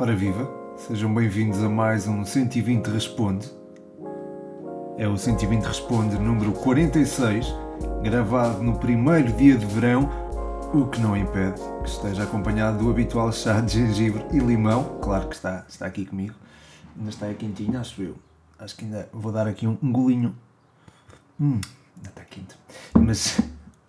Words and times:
Ora 0.00 0.14
viva, 0.14 0.48
sejam 0.76 1.12
bem-vindos 1.12 1.60
a 1.60 1.68
mais 1.68 2.06
um 2.06 2.24
120 2.24 2.86
Responde. 2.86 3.50
É 4.96 5.08
o 5.08 5.16
120 5.16 5.64
Responde 5.64 6.16
número 6.16 6.52
46, 6.52 7.52
gravado 8.04 8.62
no 8.62 8.78
primeiro 8.78 9.32
dia 9.32 9.56
de 9.56 9.66
verão, 9.66 10.08
o 10.72 10.86
que 10.86 11.00
não 11.00 11.16
impede 11.16 11.60
que 11.82 11.88
esteja 11.88 12.22
acompanhado 12.22 12.78
do 12.78 12.88
habitual 12.88 13.32
chá 13.32 13.60
de 13.60 13.72
gengibre 13.72 14.24
e 14.32 14.38
limão. 14.38 15.00
Claro 15.02 15.26
que 15.26 15.34
está, 15.34 15.64
está 15.68 15.86
aqui 15.86 16.06
comigo. 16.06 16.34
Ainda 16.96 17.10
está 17.10 17.34
quentinho, 17.34 17.80
acho 17.80 18.00
eu. 18.00 18.14
Acho 18.56 18.76
que 18.76 18.84
ainda 18.84 19.08
vou 19.12 19.32
dar 19.32 19.48
aqui 19.48 19.66
um, 19.66 19.76
um 19.82 19.90
golinho. 19.90 20.36
Hum, 21.40 21.60
ainda 21.96 22.10
está 22.10 22.22
quente. 22.24 22.54
Mas 22.94 23.40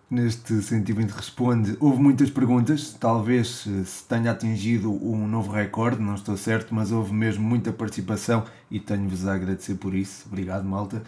neste 0.09 0.61
120 0.61 1.11
Responde. 1.11 1.77
Houve 1.79 2.01
muitas 2.01 2.29
perguntas, 2.29 2.95
talvez 2.99 3.67
se 3.85 4.03
tenha 4.07 4.31
atingido 4.31 4.91
um 4.91 5.27
novo 5.27 5.51
recorde, 5.51 6.01
não 6.01 6.15
estou 6.15 6.35
certo, 6.35 6.73
mas 6.73 6.91
houve 6.91 7.13
mesmo 7.13 7.47
muita 7.47 7.71
participação 7.71 8.43
e 8.71 8.79
tenho-vos 8.79 9.27
a 9.27 9.35
agradecer 9.35 9.75
por 9.75 9.93
isso. 9.93 10.25
Obrigado, 10.27 10.65
malta. 10.65 11.03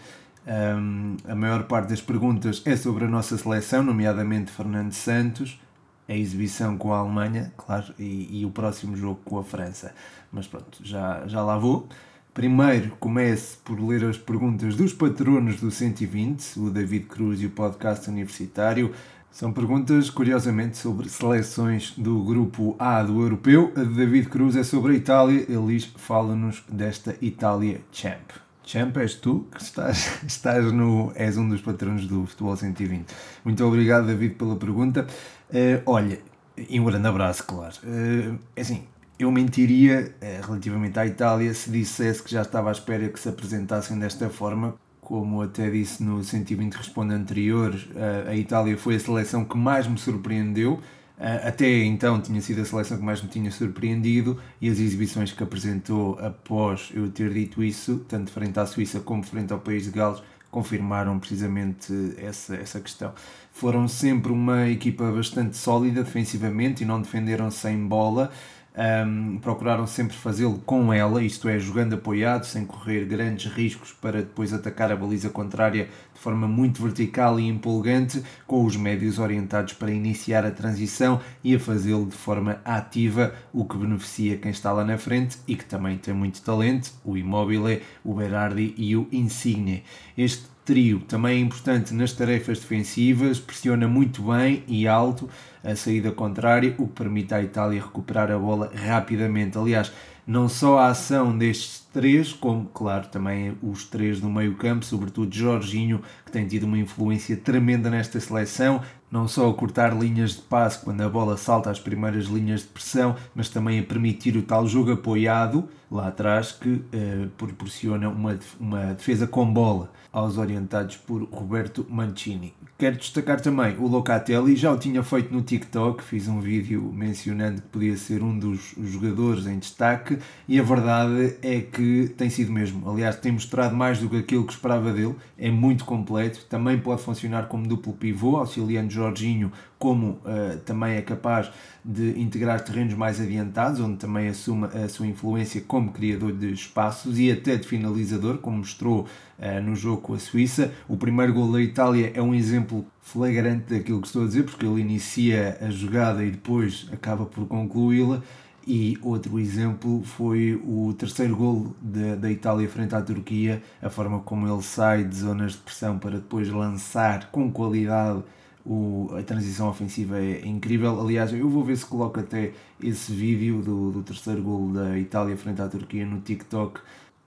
Um, 0.45 1.17
a 1.27 1.35
maior 1.35 1.63
parte 1.63 1.89
das 1.89 2.01
perguntas 2.01 2.61
é 2.65 2.75
sobre 2.75 3.05
a 3.05 3.07
nossa 3.07 3.37
seleção, 3.37 3.83
nomeadamente 3.83 4.51
Fernando 4.51 4.91
Santos, 4.91 5.59
a 6.07 6.13
exibição 6.13 6.77
com 6.77 6.93
a 6.93 6.97
Alemanha, 6.97 7.53
claro, 7.55 7.93
e, 7.97 8.41
e 8.41 8.45
o 8.45 8.51
próximo 8.51 8.95
jogo 8.95 9.19
com 9.23 9.39
a 9.39 9.43
França. 9.43 9.93
Mas 10.31 10.47
pronto, 10.47 10.79
já, 10.83 11.27
já 11.27 11.41
lá 11.43 11.57
vou. 11.57 11.87
Primeiro, 12.33 12.95
comece 12.97 13.57
por 13.57 13.77
ler 13.77 14.05
as 14.05 14.17
perguntas 14.17 14.77
dos 14.77 14.93
patronos 14.93 15.59
do 15.59 15.69
120, 15.69 16.59
o 16.61 16.69
David 16.69 17.05
Cruz 17.07 17.41
e 17.41 17.47
o 17.47 17.49
podcast 17.49 18.09
universitário. 18.09 18.93
São 19.29 19.51
perguntas, 19.51 20.09
curiosamente, 20.09 20.77
sobre 20.77 21.09
seleções 21.09 21.91
do 21.97 22.23
grupo 22.23 22.73
A 22.79 23.03
do 23.03 23.21
europeu. 23.21 23.73
A 23.75 23.83
de 23.83 23.93
David 23.93 24.29
Cruz 24.29 24.55
é 24.55 24.63
sobre 24.63 24.93
a 24.93 24.95
Itália. 24.95 25.45
Ele 25.49 25.73
diz: 25.73 25.91
fala-nos 25.97 26.63
desta 26.69 27.17
Itália 27.21 27.81
Champ. 27.91 28.31
Champ, 28.63 28.95
és 28.95 29.15
tu 29.15 29.45
que 29.51 29.61
estás, 29.61 30.19
estás 30.25 30.71
no. 30.71 31.11
és 31.15 31.37
um 31.37 31.49
dos 31.49 31.61
patronos 31.61 32.07
do 32.07 32.25
Futebol 32.25 32.55
120. 32.55 33.13
Muito 33.43 33.65
obrigado, 33.65 34.07
David, 34.07 34.35
pela 34.35 34.55
pergunta. 34.55 35.05
Uh, 35.49 35.81
olha, 35.85 36.17
e 36.57 36.79
um 36.79 36.85
grande 36.85 37.07
abraço, 37.07 37.43
claro. 37.45 37.75
Uh, 37.83 38.39
assim, 38.57 38.85
eu 39.21 39.31
mentiria 39.31 40.13
eh, 40.21 40.41
relativamente 40.43 40.97
à 40.99 41.05
Itália 41.05 41.53
se 41.53 41.69
dissesse 41.69 42.23
que 42.23 42.31
já 42.31 42.41
estava 42.41 42.69
à 42.69 42.71
espera 42.71 43.07
que 43.09 43.19
se 43.19 43.29
apresentassem 43.29 43.97
desta 43.97 44.29
forma. 44.29 44.75
Como 44.99 45.41
até 45.41 45.69
disse 45.69 46.03
no 46.03 46.23
120 46.23 46.73
Responde 46.73 47.13
anterior, 47.13 47.75
eh, 47.95 48.25
a 48.29 48.35
Itália 48.35 48.77
foi 48.77 48.95
a 48.95 48.99
seleção 48.99 49.45
que 49.45 49.57
mais 49.57 49.87
me 49.87 49.97
surpreendeu. 49.97 50.79
Eh, 51.19 51.47
até 51.47 51.83
então 51.83 52.19
tinha 52.19 52.41
sido 52.41 52.61
a 52.61 52.65
seleção 52.65 52.97
que 52.97 53.03
mais 53.03 53.21
me 53.21 53.29
tinha 53.29 53.51
surpreendido 53.51 54.39
e 54.59 54.69
as 54.69 54.79
exibições 54.79 55.31
que 55.31 55.43
apresentou 55.43 56.17
após 56.19 56.89
eu 56.93 57.09
ter 57.11 57.31
dito 57.31 57.63
isso, 57.63 58.03
tanto 58.07 58.31
frente 58.31 58.59
à 58.59 58.65
Suíça 58.65 58.99
como 59.01 59.21
frente 59.23 59.53
ao 59.53 59.59
País 59.59 59.83
de 59.83 59.91
Gales, 59.91 60.21
confirmaram 60.49 61.17
precisamente 61.17 61.93
essa, 62.17 62.55
essa 62.55 62.79
questão. 62.79 63.13
Foram 63.53 63.87
sempre 63.87 64.31
uma 64.31 64.67
equipa 64.67 65.11
bastante 65.11 65.55
sólida 65.57 66.03
defensivamente 66.03 66.83
e 66.83 66.85
não 66.85 67.01
defenderam 67.01 67.49
sem 67.49 67.87
bola. 67.87 68.31
Um, 68.73 69.37
procuraram 69.39 69.85
sempre 69.85 70.15
fazê-lo 70.15 70.57
com 70.59 70.93
ela, 70.93 71.21
isto 71.21 71.49
é, 71.49 71.59
jogando 71.59 71.95
apoiado, 71.95 72.45
sem 72.45 72.65
correr 72.65 73.03
grandes 73.03 73.51
riscos 73.51 73.91
para 73.91 74.19
depois 74.19 74.53
atacar 74.53 74.89
a 74.91 74.95
baliza 74.95 75.29
contrária 75.29 75.89
de 76.13 76.19
forma 76.19 76.47
muito 76.47 76.81
vertical 76.81 77.37
e 77.37 77.47
empolgante, 77.47 78.23
com 78.47 78.63
os 78.63 78.77
médios 78.77 79.19
orientados 79.19 79.73
para 79.73 79.91
iniciar 79.91 80.45
a 80.45 80.51
transição 80.51 81.19
e 81.43 81.53
a 81.53 81.59
fazê-lo 81.59 82.05
de 82.05 82.15
forma 82.15 82.61
ativa, 82.63 83.35
o 83.51 83.65
que 83.65 83.75
beneficia 83.75 84.37
quem 84.37 84.51
está 84.51 84.71
lá 84.71 84.85
na 84.85 84.97
frente 84.97 85.37
e 85.45 85.55
que 85.55 85.65
também 85.65 85.97
tem 85.97 86.13
muito 86.13 86.41
talento, 86.41 86.93
o 87.03 87.17
Immobile, 87.17 87.81
o 88.05 88.13
Berardi 88.13 88.73
e 88.77 88.95
o 88.95 89.05
Insigne. 89.11 89.83
Este 90.17 90.50
trio 90.71 91.01
também 91.01 91.35
é 91.35 91.41
importante 91.41 91.93
nas 91.93 92.13
tarefas 92.13 92.59
defensivas, 92.59 93.37
pressiona 93.37 93.89
muito 93.89 94.21
bem 94.21 94.63
e 94.69 94.87
alto 94.87 95.29
a 95.61 95.75
saída 95.75 96.13
contrária, 96.13 96.73
o 96.77 96.87
que 96.87 96.93
permite 96.93 97.33
à 97.33 97.43
Itália 97.43 97.81
recuperar 97.81 98.31
a 98.31 98.39
bola 98.39 98.71
rapidamente. 98.73 99.57
Aliás, 99.57 99.91
não 100.25 100.47
só 100.47 100.79
a 100.79 100.87
ação 100.87 101.37
destes 101.37 101.85
três, 101.91 102.31
como, 102.31 102.67
claro, 102.67 103.09
também 103.09 103.53
os 103.61 103.83
três 103.83 104.21
do 104.21 104.29
meio-campo, 104.29 104.85
sobretudo 104.85 105.35
Jorginho, 105.35 106.01
que 106.25 106.31
tem 106.31 106.47
tido 106.47 106.63
uma 106.63 106.77
influência 106.77 107.35
tremenda 107.35 107.89
nesta 107.89 108.17
seleção, 108.17 108.81
não 109.11 109.27
só 109.27 109.49
a 109.49 109.53
cortar 109.53 109.93
linhas 109.93 110.35
de 110.35 110.41
passe 110.43 110.79
quando 110.79 111.01
a 111.01 111.09
bola 111.09 111.35
salta 111.35 111.69
às 111.69 111.81
primeiras 111.81 112.27
linhas 112.27 112.61
de 112.61 112.67
pressão, 112.67 113.17
mas 113.35 113.49
também 113.49 113.77
a 113.77 113.83
permitir 113.83 114.37
o 114.37 114.41
tal 114.41 114.65
jogo 114.65 114.93
apoiado 114.93 115.67
lá 115.91 116.07
atrás 116.07 116.53
que 116.53 116.81
eh, 116.93 117.27
proporciona 117.37 118.07
uma, 118.07 118.39
uma 118.57 118.93
defesa 118.93 119.27
com 119.27 119.45
bola 119.45 119.91
aos 120.11 120.37
orientados 120.37 120.97
por 120.97 121.23
Roberto 121.23 121.85
Mancini. 121.89 122.53
Quero 122.77 122.97
destacar 122.97 123.39
também 123.39 123.77
o 123.77 123.87
Locatelli, 123.87 124.55
já 124.55 124.71
o 124.71 124.77
tinha 124.77 125.03
feito 125.03 125.31
no 125.31 125.41
TikTok, 125.41 126.03
fiz 126.03 126.27
um 126.27 126.39
vídeo 126.39 126.81
mencionando 126.93 127.61
que 127.61 127.67
podia 127.67 127.95
ser 127.95 128.23
um 128.23 128.37
dos 128.37 128.73
jogadores 128.77 129.45
em 129.45 129.59
destaque 129.59 130.17
e 130.47 130.59
a 130.59 130.63
verdade 130.63 131.37
é 131.43 131.61
que 131.61 132.11
tem 132.17 132.29
sido 132.29 132.51
mesmo. 132.51 132.89
Aliás, 132.89 133.15
tem 133.17 133.31
mostrado 133.31 133.75
mais 133.75 133.99
do 133.99 134.09
que 134.09 134.17
aquilo 134.17 134.45
que 134.45 134.53
esperava 134.53 134.91
dele, 134.91 135.15
é 135.37 135.51
muito 135.51 135.85
completo, 135.85 136.45
também 136.49 136.79
pode 136.79 137.03
funcionar 137.03 137.47
como 137.47 137.67
duplo 137.67 137.93
pivô, 137.93 138.37
auxiliando 138.37 138.91
Jorginho 138.91 139.51
como 139.81 140.09
uh, 140.09 140.59
também 140.63 140.93
é 140.93 141.01
capaz 141.01 141.51
de 141.83 142.11
integrar 142.21 142.61
terrenos 142.61 142.93
mais 142.93 143.19
adiantados, 143.19 143.79
onde 143.79 143.97
também 143.97 144.27
assume 144.27 144.67
a 144.67 144.87
sua 144.87 145.07
influência 145.07 145.59
como 145.59 145.91
criador 145.91 146.33
de 146.33 146.53
espaços 146.53 147.17
e 147.17 147.31
até 147.31 147.55
de 147.55 147.67
finalizador, 147.67 148.37
como 148.37 148.57
mostrou 148.57 149.07
uh, 149.39 149.61
no 149.63 149.75
jogo 149.75 149.99
com 150.03 150.13
a 150.13 150.19
Suíça. 150.19 150.71
O 150.87 150.95
primeiro 150.95 151.33
gol 151.33 151.51
da 151.51 151.59
Itália 151.59 152.11
é 152.13 152.21
um 152.21 152.35
exemplo 152.35 152.85
flagrante 153.01 153.73
daquilo 153.73 153.99
que 153.99 154.05
estou 154.05 154.21
a 154.21 154.27
dizer, 154.27 154.43
porque 154.43 154.63
ele 154.63 154.81
inicia 154.81 155.57
a 155.59 155.71
jogada 155.71 156.23
e 156.23 156.29
depois 156.29 156.87
acaba 156.93 157.25
por 157.25 157.47
concluí-la. 157.47 158.21
E 158.67 158.99
outro 159.01 159.39
exemplo 159.39 160.03
foi 160.03 160.61
o 160.63 160.93
terceiro 160.93 161.35
gol 161.35 161.75
da 161.81 162.29
Itália 162.29 162.69
frente 162.69 162.93
à 162.93 163.01
Turquia, 163.01 163.63
a 163.81 163.89
forma 163.89 164.19
como 164.19 164.47
ele 164.47 164.61
sai 164.61 165.03
de 165.03 165.15
zonas 165.15 165.53
de 165.53 165.57
pressão 165.57 165.97
para 165.97 166.17
depois 166.17 166.47
lançar 166.49 167.31
com 167.31 167.51
qualidade 167.51 168.21
o, 168.65 169.09
a 169.17 169.23
transição 169.23 169.69
ofensiva 169.69 170.19
é 170.19 170.45
incrível. 170.45 170.99
Aliás, 170.99 171.33
eu 171.33 171.49
vou 171.49 171.63
ver 171.63 171.77
se 171.77 171.85
coloco 171.85 172.19
até 172.19 172.51
esse 172.81 173.11
vídeo 173.11 173.61
do, 173.61 173.91
do 173.91 174.03
terceiro 174.03 174.41
gol 174.41 174.71
da 174.71 174.97
Itália 174.97 175.35
frente 175.37 175.61
à 175.61 175.67
Turquia 175.67 176.05
no 176.05 176.21
TikTok 176.21 176.79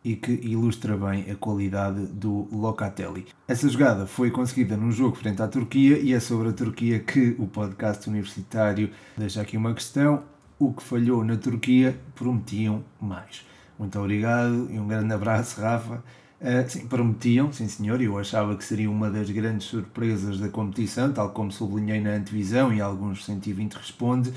e 0.05 0.17
que 0.17 0.33
ilustra 0.33 0.97
bem 0.97 1.31
a 1.31 1.35
qualidade 1.35 2.07
do 2.07 2.47
Locatelli. 2.53 3.27
Essa 3.49 3.69
jogada 3.69 4.07
foi 4.07 4.31
conseguida 4.31 4.77
num 4.77 4.93
jogo 4.93 5.17
frente 5.17 5.41
à 5.41 5.49
Turquia 5.49 5.99
e 5.99 6.13
é 6.13 6.21
sobre 6.21 6.51
a 6.51 6.53
Turquia 6.53 7.01
que 7.01 7.35
o 7.39 7.47
podcast 7.47 8.09
universitário 8.09 8.91
deixa 9.17 9.41
aqui 9.41 9.57
uma 9.57 9.73
questão. 9.73 10.23
O 10.59 10.73
que 10.73 10.83
falhou 10.83 11.25
na 11.25 11.37
Turquia 11.37 11.99
prometiam 12.15 12.85
mais. 13.01 13.45
Muito 13.79 13.99
obrigado 13.99 14.69
e 14.71 14.79
um 14.79 14.87
grande 14.87 15.13
abraço, 15.13 15.61
Rafa. 15.61 16.03
Uh, 16.45 16.69
sim, 16.69 16.87
prometiam, 16.87 17.51
sim 17.51 17.67
senhor, 17.67 18.03
eu 18.03 18.19
achava 18.19 18.55
que 18.55 18.63
seria 18.63 18.91
uma 18.91 19.11
das 19.11 19.31
grandes 19.31 19.67
surpresas 19.67 20.39
da 20.39 20.47
competição, 20.51 21.11
tal 21.11 21.31
como 21.31 21.51
sublinhei 21.51 22.03
na 22.03 22.11
antevisão 22.11 22.71
e 22.71 22.83
alguns 22.83 23.25
120 23.25 23.73
responde, 23.73 24.31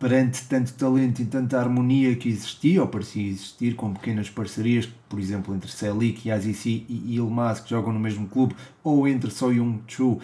perante 0.00 0.44
tanto 0.48 0.72
talento 0.72 1.20
e 1.20 1.26
tanta 1.26 1.60
harmonia 1.60 2.16
que 2.16 2.30
existia, 2.30 2.80
ou 2.80 2.88
parecia 2.88 3.22
existir, 3.22 3.74
com 3.76 3.92
pequenas 3.92 4.30
parcerias, 4.30 4.88
por 5.06 5.20
exemplo, 5.20 5.54
entre 5.54 5.70
Selik, 5.70 6.26
Yazici 6.26 6.86
e 6.88 7.16
Ilmaz, 7.16 7.60
que 7.60 7.68
jogam 7.68 7.92
no 7.92 8.00
mesmo 8.00 8.26
clube, 8.26 8.56
ou 8.82 9.06
entre 9.06 9.30
Soyun 9.30 9.80
Chu 9.86 10.12
uh, 10.12 10.20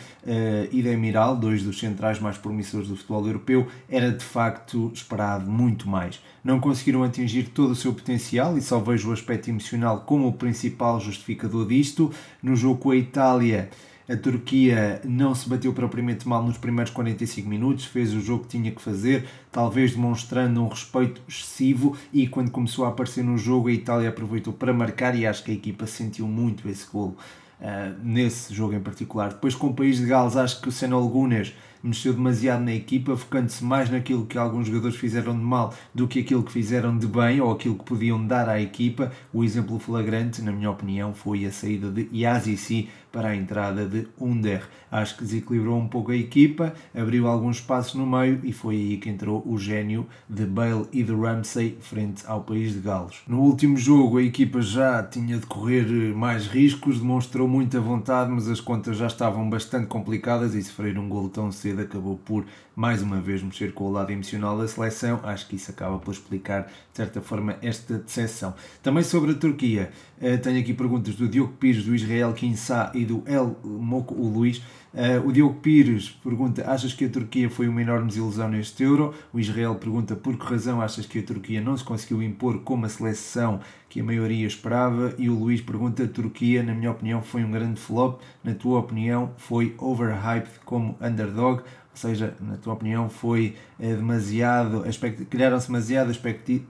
e 0.73 0.83
Demiral, 0.83 1.37
dois 1.37 1.63
dos 1.63 1.79
centrais 1.79 2.19
mais 2.19 2.39
promissores 2.39 2.89
do 2.89 2.97
futebol 2.97 3.27
europeu, 3.27 3.67
era 3.87 4.11
de 4.11 4.25
facto 4.25 4.91
esperado 4.95 5.51
muito 5.51 5.87
mais. 5.87 6.23
Não 6.43 6.59
conseguiram 6.59 7.03
atingir 7.03 7.51
todo 7.51 7.73
o 7.73 7.77
seu 7.77 7.93
potencial 7.93 8.57
e 8.57 8.63
só 8.63 8.79
vejo 8.79 9.11
o 9.11 9.13
aspecto 9.13 9.51
emocional 9.51 10.05
como 10.07 10.27
o 10.27 10.33
principal 10.33 10.99
justificador 11.01 11.67
disto. 11.67 12.11
No 12.43 12.57
jogo 12.57 12.79
com 12.79 12.93
a 12.93 12.97
Itália, 12.97 13.69
a 14.09 14.17
Turquia 14.17 15.01
não 15.05 15.35
se 15.35 15.49
bateu 15.49 15.73
propriamente 15.73 16.29
mal 16.29 16.43
nos 16.43 16.57
primeiros 16.57 16.93
45 16.93 17.49
minutos, 17.49 17.85
fez 17.87 18.15
o 18.15 18.21
jogo 18.21 18.45
que 18.45 18.51
tinha 18.51 18.71
que 18.71 18.81
fazer, 18.81 19.27
talvez 19.51 19.93
demonstrando 19.93 20.63
um 20.63 20.69
respeito 20.69 21.21
excessivo. 21.29 21.97
E 22.13 22.29
quando 22.29 22.51
começou 22.51 22.85
a 22.85 22.89
aparecer 22.89 23.25
no 23.25 23.37
jogo, 23.37 23.69
a 23.69 23.73
Itália 23.73 24.09
aproveitou 24.09 24.53
para 24.53 24.73
marcar. 24.73 25.17
E 25.17 25.27
acho 25.27 25.43
que 25.43 25.51
a 25.51 25.55
equipa 25.55 25.87
sentiu 25.87 26.29
muito 26.29 26.69
esse 26.69 26.87
gol 26.87 27.17
uh, 27.61 27.97
nesse 28.03 28.55
jogo 28.55 28.75
em 28.75 28.81
particular. 28.81 29.31
Depois, 29.31 29.55
com 29.55 29.69
o 29.69 29.75
país 29.75 29.99
de 29.99 30.07
Gales, 30.07 30.37
acho 30.37 30.61
que 30.61 30.69
o 30.69 30.73
Senol 30.73 31.09
Gunes 31.09 31.53
mexeu 31.83 32.13
demasiado 32.13 32.65
na 32.65 32.73
equipa, 32.73 33.17
focando-se 33.17 33.65
mais 33.65 33.89
naquilo 33.91 34.27
que 34.27 34.37
alguns 34.37 34.67
jogadores 34.67 34.97
fizeram 34.97 35.33
de 35.33 35.45
mal 35.45 35.73
do 35.95 36.09
que 36.09 36.21
aquilo 36.21 36.43
que 36.43 36.51
fizeram 36.51 36.97
de 36.99 37.07
bem 37.07 37.41
ou 37.41 37.53
aquilo 37.53 37.77
que 37.77 37.85
podiam 37.85 38.25
dar 38.25 38.49
à 38.49 38.61
equipa. 38.61 39.13
O 39.33 39.45
exemplo 39.45 39.79
flagrante, 39.79 40.43
na 40.43 40.53
minha 40.53 40.71
opinião, 40.71 41.15
foi 41.15 41.45
a 41.45 41.53
saída 41.53 41.91
de 41.91 42.09
Yazici 42.13 42.89
para 43.17 43.31
a 43.31 43.35
entrada 43.35 43.87
de 43.87 44.07
Under. 44.21 44.69
Acho 44.93 45.17
que 45.17 45.25
desequilibrou 45.25 45.79
um 45.79 45.89
pouco 45.89 46.13
a 46.13 46.17
equipa, 46.17 46.75
abriu 46.95 47.27
alguns 47.27 47.57
espaços 47.57 47.95
no 47.95 48.07
meio 48.07 48.41
e 48.45 48.53
foi 48.53 48.75
aí 48.75 48.97
que 48.99 49.09
entrou 49.09 49.43
o 49.47 49.57
gênio 49.57 50.07
de 50.29 50.45
Bale 50.45 50.85
e 50.93 51.03
de 51.03 51.15
Ramsey 51.15 51.79
frente 51.81 52.23
ao 52.27 52.43
país 52.43 52.75
de 52.75 52.81
Galos. 52.81 53.23
No 53.27 53.41
último 53.41 53.79
jogo 53.79 54.19
a 54.19 54.23
equipa 54.23 54.61
já 54.61 55.03
tinha 55.03 55.39
de 55.39 55.47
correr 55.47 55.87
mais 56.15 56.47
riscos, 56.47 57.01
demonstrou 57.01 57.49
muita 57.49 57.81
vontade, 57.81 58.31
mas 58.31 58.49
as 58.49 58.61
contas 58.61 58.99
já 58.99 59.07
estavam 59.07 59.49
bastante 59.49 59.87
complicadas 59.87 60.55
e 60.55 60.63
sofrer 60.63 60.99
um 60.99 61.09
gol 61.09 61.31
tão 61.31 61.51
cedo 61.51 61.81
acabou 61.81 62.19
por 62.19 62.45
mais 62.77 63.01
uma 63.01 63.19
vez 63.19 63.43
mexer 63.43 63.73
com 63.73 63.85
o 63.85 63.91
lado 63.91 64.13
emocional 64.13 64.59
da 64.59 64.69
seleção. 64.69 65.19
Acho 65.23 65.49
que 65.49 65.57
isso 65.57 65.71
acaba 65.71 65.99
por 65.99 66.13
explicar, 66.13 66.65
de 66.65 66.71
certa 66.93 67.23
forma, 67.23 67.57
esta 67.63 67.97
decepção. 67.97 68.55
Também 68.83 69.03
sobre 69.03 69.33
a 69.33 69.35
Turquia, 69.35 69.91
eh, 70.21 70.37
tenho 70.37 70.61
aqui 70.61 70.75
perguntas 70.75 71.15
do 71.15 71.27
Diogo 71.27 71.55
Pires, 71.55 71.85
do 71.87 71.95
Israel 71.95 72.35
Kinsá 72.35 72.93
e 72.95 73.07
do 73.07 73.23
El 73.27 73.57
Moco 73.65 74.15
o 74.15 74.29
Luís. 74.29 74.63
Uh, 74.97 75.29
o 75.29 75.33
Diogo 75.33 75.61
Pires 75.61 76.09
pergunta: 76.25 76.71
Achas 76.71 76.95
que 76.95 77.05
a 77.05 77.09
Turquia 77.11 77.51
foi 77.51 77.69
uma 77.69 77.83
enorme 77.83 78.09
desilusão 78.09 78.49
neste 78.49 78.83
Euro? 78.83 79.13
O 79.31 79.39
Israel 79.39 79.75
pergunta: 79.75 80.17
Por 80.17 80.39
que 80.39 80.47
razão 80.47 80.81
achas 80.81 81.05
que 81.05 81.19
a 81.19 81.23
Turquia 81.23 81.61
não 81.61 81.77
se 81.77 81.85
conseguiu 81.85 82.23
impor 82.23 82.61
como 82.61 82.87
a 82.87 82.89
seleção 82.89 83.61
que 83.91 84.01
a 84.01 84.05
maioria 84.05 84.47
esperava? 84.47 85.15
E 85.19 85.29
o 85.29 85.39
Luís 85.39 85.61
pergunta: 85.61 86.03
A 86.03 86.09
Turquia, 86.09 86.63
na 86.63 86.75
minha 86.75 86.91
opinião, 86.91 87.21
foi 87.21 87.45
um 87.45 87.51
grande 87.51 87.79
flop. 87.79 88.23
Na 88.43 88.55
tua 88.55 88.79
opinião, 88.79 89.33
foi 89.37 89.75
overhyped 89.79 90.61
como 90.65 90.97
underdog? 90.99 91.63
Ou 91.97 92.01
seja, 92.01 92.35
na 92.39 92.59
tua 92.59 92.75
opinião, 92.75 93.09
foi 93.09 93.55
eh, 93.81 93.95
demasiado, 93.95 94.85
criaram-se 95.31 95.69
demasiado 95.69 96.13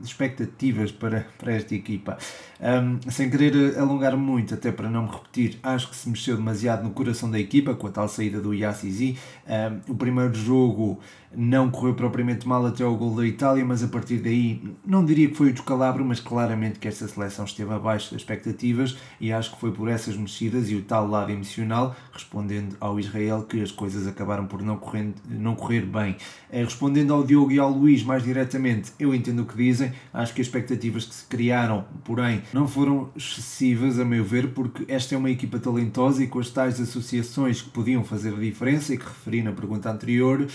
expectativas 0.01 0.93
para, 0.93 1.27
para 1.37 1.53
esta 1.53 1.75
equipa. 1.75 2.17
Um, 2.61 3.11
sem 3.11 3.29
querer 3.29 3.77
alongar 3.77 4.17
muito, 4.17 4.55
até 4.55 4.71
para 4.71 4.89
não 4.89 5.03
me 5.03 5.11
repetir, 5.11 5.59
acho 5.65 5.91
que 5.91 5.97
se 5.97 6.09
mexeu 6.09 6.37
demasiado 6.37 6.85
no 6.85 6.91
coração 6.91 7.29
da 7.29 7.41
equipa 7.41 7.75
com 7.75 7.89
a 7.89 7.91
tal 7.91 8.09
saída 8.09 8.41
do 8.41 8.55
Yassizi. 8.55 9.19
Um, 9.49 9.93
o 9.93 9.97
primeiro 9.97 10.33
jogo 10.33 11.01
não 11.37 11.71
correu 11.71 11.95
propriamente 11.95 12.49
mal 12.49 12.65
até 12.65 12.83
ao 12.83 12.97
gol 12.97 13.15
da 13.15 13.27
Itália, 13.27 13.65
mas 13.65 13.83
a 13.85 13.89
partir 13.89 14.19
daí 14.19 14.63
não 14.85 15.05
diria 15.05 15.29
que 15.29 15.35
foi 15.35 15.51
o 15.51 15.53
descalabro, 15.53 16.05
mas 16.05 16.19
claramente 16.19 16.79
que 16.79 16.89
esta 16.89 17.07
seleção 17.07 17.45
esteve 17.45 17.73
abaixo 17.73 18.13
das 18.13 18.23
expectativas 18.23 18.97
e 19.21 19.33
acho 19.33 19.53
que 19.53 19.61
foi 19.61 19.71
por 19.71 19.89
essas 19.89 20.17
mexidas 20.17 20.71
e 20.71 20.75
o 20.75 20.83
tal 20.83 21.07
lado 21.07 21.31
emocional, 21.31 21.95
respondendo 22.13 22.77
ao 22.81 22.99
Israel 22.99 23.43
que 23.43 23.61
as 23.61 23.71
coisas 23.71 24.07
acabaram 24.07 24.47
por 24.47 24.63
não 24.63 24.79
correr, 24.79 25.13
não 25.29 25.55
correr 25.55 25.83
bem. 25.83 26.17
Eh, 26.51 26.65
respondendo 26.65 27.13
ao 27.13 27.23
Diogo 27.23 27.53
e 27.53 27.59
ao 27.59 27.71
Luís 27.71 28.03
mais 28.03 28.23
diretamente, 28.23 28.93
eu 28.99 29.15
entendo 29.15 29.43
o 29.43 29.45
que 29.45 29.57
dizem, 29.57 29.93
acho 30.15 30.33
que 30.33 30.41
as 30.41 30.47
expectativas 30.47 31.05
que 31.05 31.15
se 31.15 31.27
criaram, 31.27 31.85
porém, 32.03 32.43
não 32.53 32.67
foram 32.67 33.11
excessivas, 33.15 33.99
a 33.99 34.05
meu 34.05 34.25
ver, 34.25 34.55
porque 34.55 34.91
esta 34.91 35.15
é 35.15 35.19
uma 35.19 35.31
equipa 35.31 35.59
talentosa 35.59 36.23
e 36.23 36.27
com 36.27 36.39
as 36.39 36.49
tais 36.49 36.81
associações 36.81 37.61
que 37.61 37.71
podiam 37.71 38.03
fazer 38.03 38.33
a 38.33 38.39
diferença 38.39 38.95
e 38.95 38.99
que 38.99 39.05
referi 39.05 39.43
na 39.43 39.53
pergunta 39.53 39.91
anterior, 39.91 40.47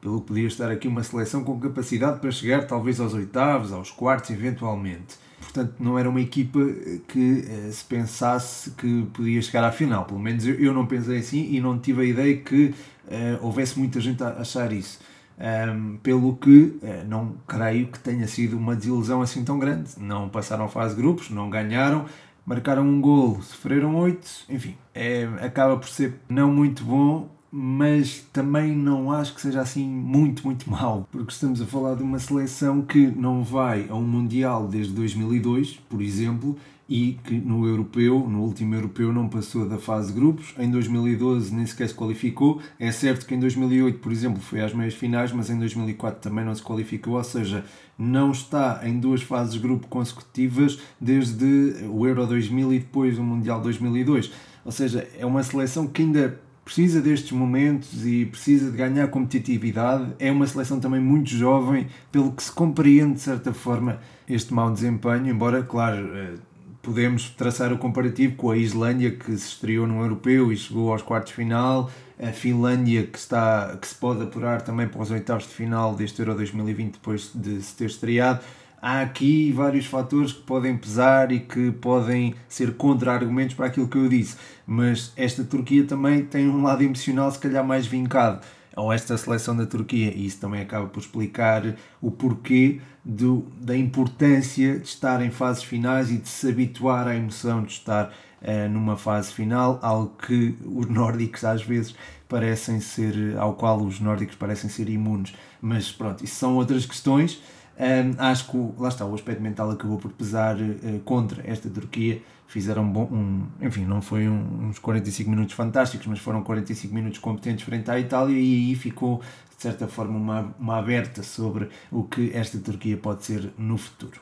pelo 0.00 0.20
que 0.20 0.28
podia 0.28 0.46
estar 0.46 0.70
aqui 0.70 0.88
uma 0.88 1.02
seleção 1.02 1.44
com 1.44 1.58
capacidade 1.60 2.20
para 2.20 2.30
chegar 2.30 2.66
talvez 2.66 2.98
aos 3.00 3.14
oitavos, 3.14 3.72
aos 3.72 3.90
quartos, 3.90 4.30
eventualmente. 4.30 5.18
Portanto, 5.40 5.74
não 5.80 5.98
era 5.98 6.08
uma 6.08 6.20
equipa 6.20 6.60
que 7.08 7.44
eh, 7.48 7.70
se 7.72 7.84
pensasse 7.84 8.70
que 8.72 9.06
podia 9.12 9.40
chegar 9.42 9.64
à 9.64 9.72
final. 9.72 10.04
Pelo 10.04 10.20
menos 10.20 10.46
eu, 10.46 10.72
não 10.72 10.86
pensei 10.86 11.18
assim 11.18 11.52
e 11.52 11.60
não 11.60 11.78
tive 11.78 12.02
a 12.02 12.04
ideia 12.04 12.36
que 12.36 12.74
eh, 13.08 13.38
houvesse 13.40 13.78
muita 13.78 14.00
gente 14.00 14.22
a 14.22 14.28
achar 14.28 14.72
isso. 14.72 15.00
Um, 15.40 15.96
pelo 16.02 16.36
que 16.36 16.78
eh, 16.82 17.02
não 17.08 17.34
creio 17.48 17.86
que 17.86 17.98
tenha 17.98 18.28
sido 18.28 18.58
uma 18.58 18.76
desilusão 18.76 19.22
assim 19.22 19.42
tão 19.42 19.58
grande. 19.58 19.90
Não 19.98 20.28
passaram 20.28 20.68
fase 20.68 20.94
grupos, 20.94 21.30
não 21.30 21.48
ganharam, 21.50 22.04
marcaram 22.44 22.82
um 22.82 23.00
golo, 23.00 23.42
sofreram 23.42 23.96
oito, 23.96 24.28
enfim, 24.48 24.76
é, 24.94 25.28
acaba 25.40 25.76
por 25.76 25.88
ser 25.88 26.20
não 26.28 26.52
muito 26.52 26.84
bom 26.84 27.28
mas 27.52 28.24
também 28.32 28.76
não 28.76 29.10
acho 29.10 29.34
que 29.34 29.40
seja 29.40 29.60
assim 29.60 29.86
muito, 29.86 30.44
muito 30.44 30.70
mal, 30.70 31.08
porque 31.10 31.32
estamos 31.32 31.60
a 31.60 31.66
falar 31.66 31.94
de 31.94 32.02
uma 32.02 32.18
seleção 32.18 32.82
que 32.82 33.06
não 33.06 33.42
vai 33.42 33.86
a 33.88 33.94
um 33.94 34.02
Mundial 34.02 34.68
desde 34.68 34.92
2002, 34.92 35.80
por 35.88 36.00
exemplo, 36.00 36.56
e 36.90 37.16
que 37.22 37.34
no 37.34 37.66
europeu, 37.66 38.26
no 38.28 38.42
último 38.42 38.74
europeu, 38.74 39.12
não 39.12 39.28
passou 39.28 39.68
da 39.68 39.78
fase 39.78 40.08
de 40.08 40.18
grupos. 40.18 40.52
Em 40.58 40.68
2012 40.68 41.54
nem 41.54 41.64
sequer 41.64 41.88
se 41.88 41.94
qualificou. 41.94 42.60
É 42.80 42.90
certo 42.90 43.26
que 43.26 43.34
em 43.34 43.38
2008, 43.38 44.00
por 44.00 44.10
exemplo, 44.10 44.42
foi 44.42 44.60
às 44.60 44.74
meias 44.74 44.94
finais, 44.94 45.30
mas 45.30 45.48
em 45.50 45.58
2004 45.58 46.20
também 46.20 46.44
não 46.44 46.52
se 46.52 46.62
qualificou, 46.62 47.14
ou 47.14 47.22
seja, 47.22 47.64
não 47.96 48.32
está 48.32 48.80
em 48.82 48.98
duas 48.98 49.22
fases 49.22 49.54
de 49.54 49.60
grupo 49.60 49.86
consecutivas 49.86 50.80
desde 51.00 51.76
o 51.88 52.04
Euro 52.08 52.26
2000 52.26 52.72
e 52.72 52.78
depois 52.80 53.18
o 53.20 53.22
Mundial 53.22 53.60
2002. 53.60 54.32
Ou 54.64 54.72
seja, 54.72 55.08
é 55.16 55.24
uma 55.24 55.44
seleção 55.44 55.86
que 55.86 56.02
ainda 56.02 56.40
precisa 56.70 57.00
destes 57.00 57.32
momentos 57.32 58.06
e 58.06 58.24
precisa 58.26 58.70
de 58.70 58.76
ganhar 58.76 59.08
competitividade. 59.08 60.14
É 60.20 60.30
uma 60.30 60.46
seleção 60.46 60.78
também 60.78 61.00
muito 61.00 61.28
jovem, 61.28 61.88
pelo 62.12 62.30
que 62.30 62.40
se 62.44 62.52
compreende 62.52 63.14
de 63.14 63.20
certa 63.22 63.52
forma 63.52 63.98
este 64.28 64.54
mau 64.54 64.72
desempenho, 64.72 65.26
embora, 65.26 65.64
claro, 65.64 66.16
eh, 66.16 66.34
podemos 66.80 67.30
traçar 67.30 67.72
o 67.72 67.78
comparativo 67.78 68.36
com 68.36 68.52
a 68.52 68.56
Islândia 68.56 69.10
que 69.10 69.36
se 69.36 69.48
estreou 69.48 69.84
no 69.84 70.00
europeu 70.00 70.52
e 70.52 70.56
chegou 70.56 70.92
aos 70.92 71.02
quartos 71.02 71.30
de 71.30 71.36
final, 71.38 71.90
a 72.22 72.28
Finlândia 72.28 73.02
que, 73.04 73.18
está, 73.18 73.76
que 73.76 73.88
se 73.88 73.94
pode 73.96 74.22
apurar 74.22 74.62
também 74.62 74.86
para 74.86 75.02
os 75.02 75.10
oitavos 75.10 75.48
de 75.48 75.54
final 75.54 75.96
deste 75.96 76.20
Euro 76.20 76.36
2020 76.36 76.92
depois 76.92 77.32
de 77.34 77.60
se 77.62 77.74
ter 77.74 77.86
estreado 77.86 78.44
há 78.80 79.02
aqui 79.02 79.52
vários 79.52 79.86
fatores 79.86 80.32
que 80.32 80.42
podem 80.42 80.76
pesar 80.76 81.32
e 81.32 81.40
que 81.40 81.70
podem 81.72 82.34
ser 82.48 82.74
contra-argumentos 82.74 83.54
para 83.54 83.66
aquilo 83.66 83.88
que 83.88 83.98
eu 83.98 84.08
disse, 84.08 84.36
mas 84.66 85.12
esta 85.16 85.44
Turquia 85.44 85.84
também 85.84 86.24
tem 86.24 86.48
um 86.48 86.62
lado 86.62 86.82
emocional, 86.82 87.30
se 87.30 87.38
calhar 87.38 87.64
mais 87.64 87.86
vincado, 87.86 88.40
ou 88.76 88.92
esta 88.92 89.16
seleção 89.16 89.56
da 89.56 89.66
Turquia, 89.66 90.12
e 90.14 90.26
isso 90.26 90.40
também 90.40 90.62
acaba 90.62 90.86
por 90.86 91.00
explicar 91.00 91.74
o 92.00 92.10
porquê 92.10 92.80
do, 93.04 93.46
da 93.60 93.76
importância 93.76 94.78
de 94.78 94.86
estar 94.86 95.22
em 95.22 95.30
fases 95.30 95.62
finais 95.62 96.10
e 96.10 96.18
de 96.18 96.28
se 96.28 96.48
habituar 96.48 97.06
à 97.06 97.14
emoção 97.14 97.62
de 97.62 97.72
estar 97.72 98.12
uh, 98.42 98.68
numa 98.70 98.96
fase 98.96 99.32
final, 99.32 99.78
algo 99.82 100.14
que 100.26 100.56
os 100.64 100.88
nórdicos 100.88 101.44
às 101.44 101.62
vezes 101.62 101.94
parecem 102.28 102.80
ser, 102.80 103.36
ao 103.36 103.54
qual 103.54 103.80
os 103.82 103.98
nórdicos 104.00 104.36
parecem 104.36 104.70
ser 104.70 104.88
imunes. 104.88 105.34
Mas 105.60 105.90
pronto, 105.90 106.24
isso 106.24 106.36
são 106.36 106.54
outras 106.54 106.86
questões. 106.86 107.42
Um, 107.80 108.14
acho 108.18 108.50
que, 108.50 108.58
lá 108.78 108.90
está, 108.90 109.06
o 109.06 109.14
aspecto 109.14 109.40
mental 109.40 109.70
acabou 109.70 109.96
por 109.96 110.12
pesar 110.12 110.54
uh, 110.56 111.00
contra 111.02 111.42
esta 111.50 111.70
Turquia. 111.70 112.20
Fizeram 112.46 112.86
bom, 112.86 113.04
um, 113.10 113.46
enfim, 113.64 113.86
não 113.86 114.02
foi 114.02 114.28
um, 114.28 114.68
uns 114.68 114.78
45 114.78 115.30
minutos 115.30 115.54
fantásticos, 115.54 116.06
mas 116.06 116.18
foram 116.18 116.42
45 116.42 116.94
minutos 116.94 117.18
competentes 117.18 117.64
frente 117.64 117.90
à 117.90 117.98
Itália 117.98 118.38
e 118.38 118.68
aí 118.68 118.74
ficou, 118.74 119.22
de 119.56 119.62
certa 119.62 119.88
forma, 119.88 120.18
uma, 120.18 120.54
uma 120.58 120.78
aberta 120.78 121.22
sobre 121.22 121.70
o 121.90 122.04
que 122.04 122.30
esta 122.34 122.58
Turquia 122.58 122.98
pode 122.98 123.24
ser 123.24 123.50
no 123.56 123.78
futuro. 123.78 124.20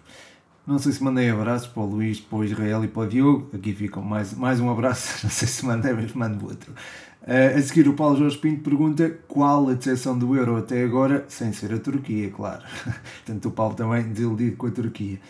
Não 0.64 0.78
sei 0.78 0.92
se 0.92 1.02
mandei 1.02 1.30
abraços 1.30 1.66
para 1.66 1.82
o 1.82 1.86
Luís, 1.86 2.20
para 2.20 2.38
o 2.38 2.44
Israel 2.44 2.84
e 2.84 2.88
para 2.88 3.02
o 3.02 3.08
Diogo. 3.08 3.50
Aqui 3.56 3.72
ficam 3.72 4.02
mais, 4.02 4.34
mais 4.34 4.60
um 4.60 4.70
abraço. 4.70 5.20
Não 5.24 5.30
sei 5.30 5.48
se 5.48 5.64
mandei, 5.64 5.94
mas 5.94 6.12
mando 6.12 6.44
outro. 6.44 6.74
Uh, 7.28 7.58
a 7.58 7.60
seguir, 7.60 7.86
o 7.86 7.92
Paulo 7.92 8.16
Jorge 8.16 8.38
Pinto 8.38 8.62
pergunta 8.62 9.18
qual 9.28 9.68
a 9.68 9.74
decepção 9.74 10.18
do 10.18 10.34
Euro 10.34 10.56
até 10.56 10.82
agora, 10.82 11.26
sem 11.28 11.52
ser 11.52 11.74
a 11.74 11.78
Turquia, 11.78 12.30
claro. 12.30 12.62
Tanto 13.26 13.48
o 13.48 13.50
Paulo 13.50 13.74
também 13.74 14.02
desiludido 14.04 14.56
com 14.56 14.66
a 14.66 14.70
Turquia. 14.70 15.20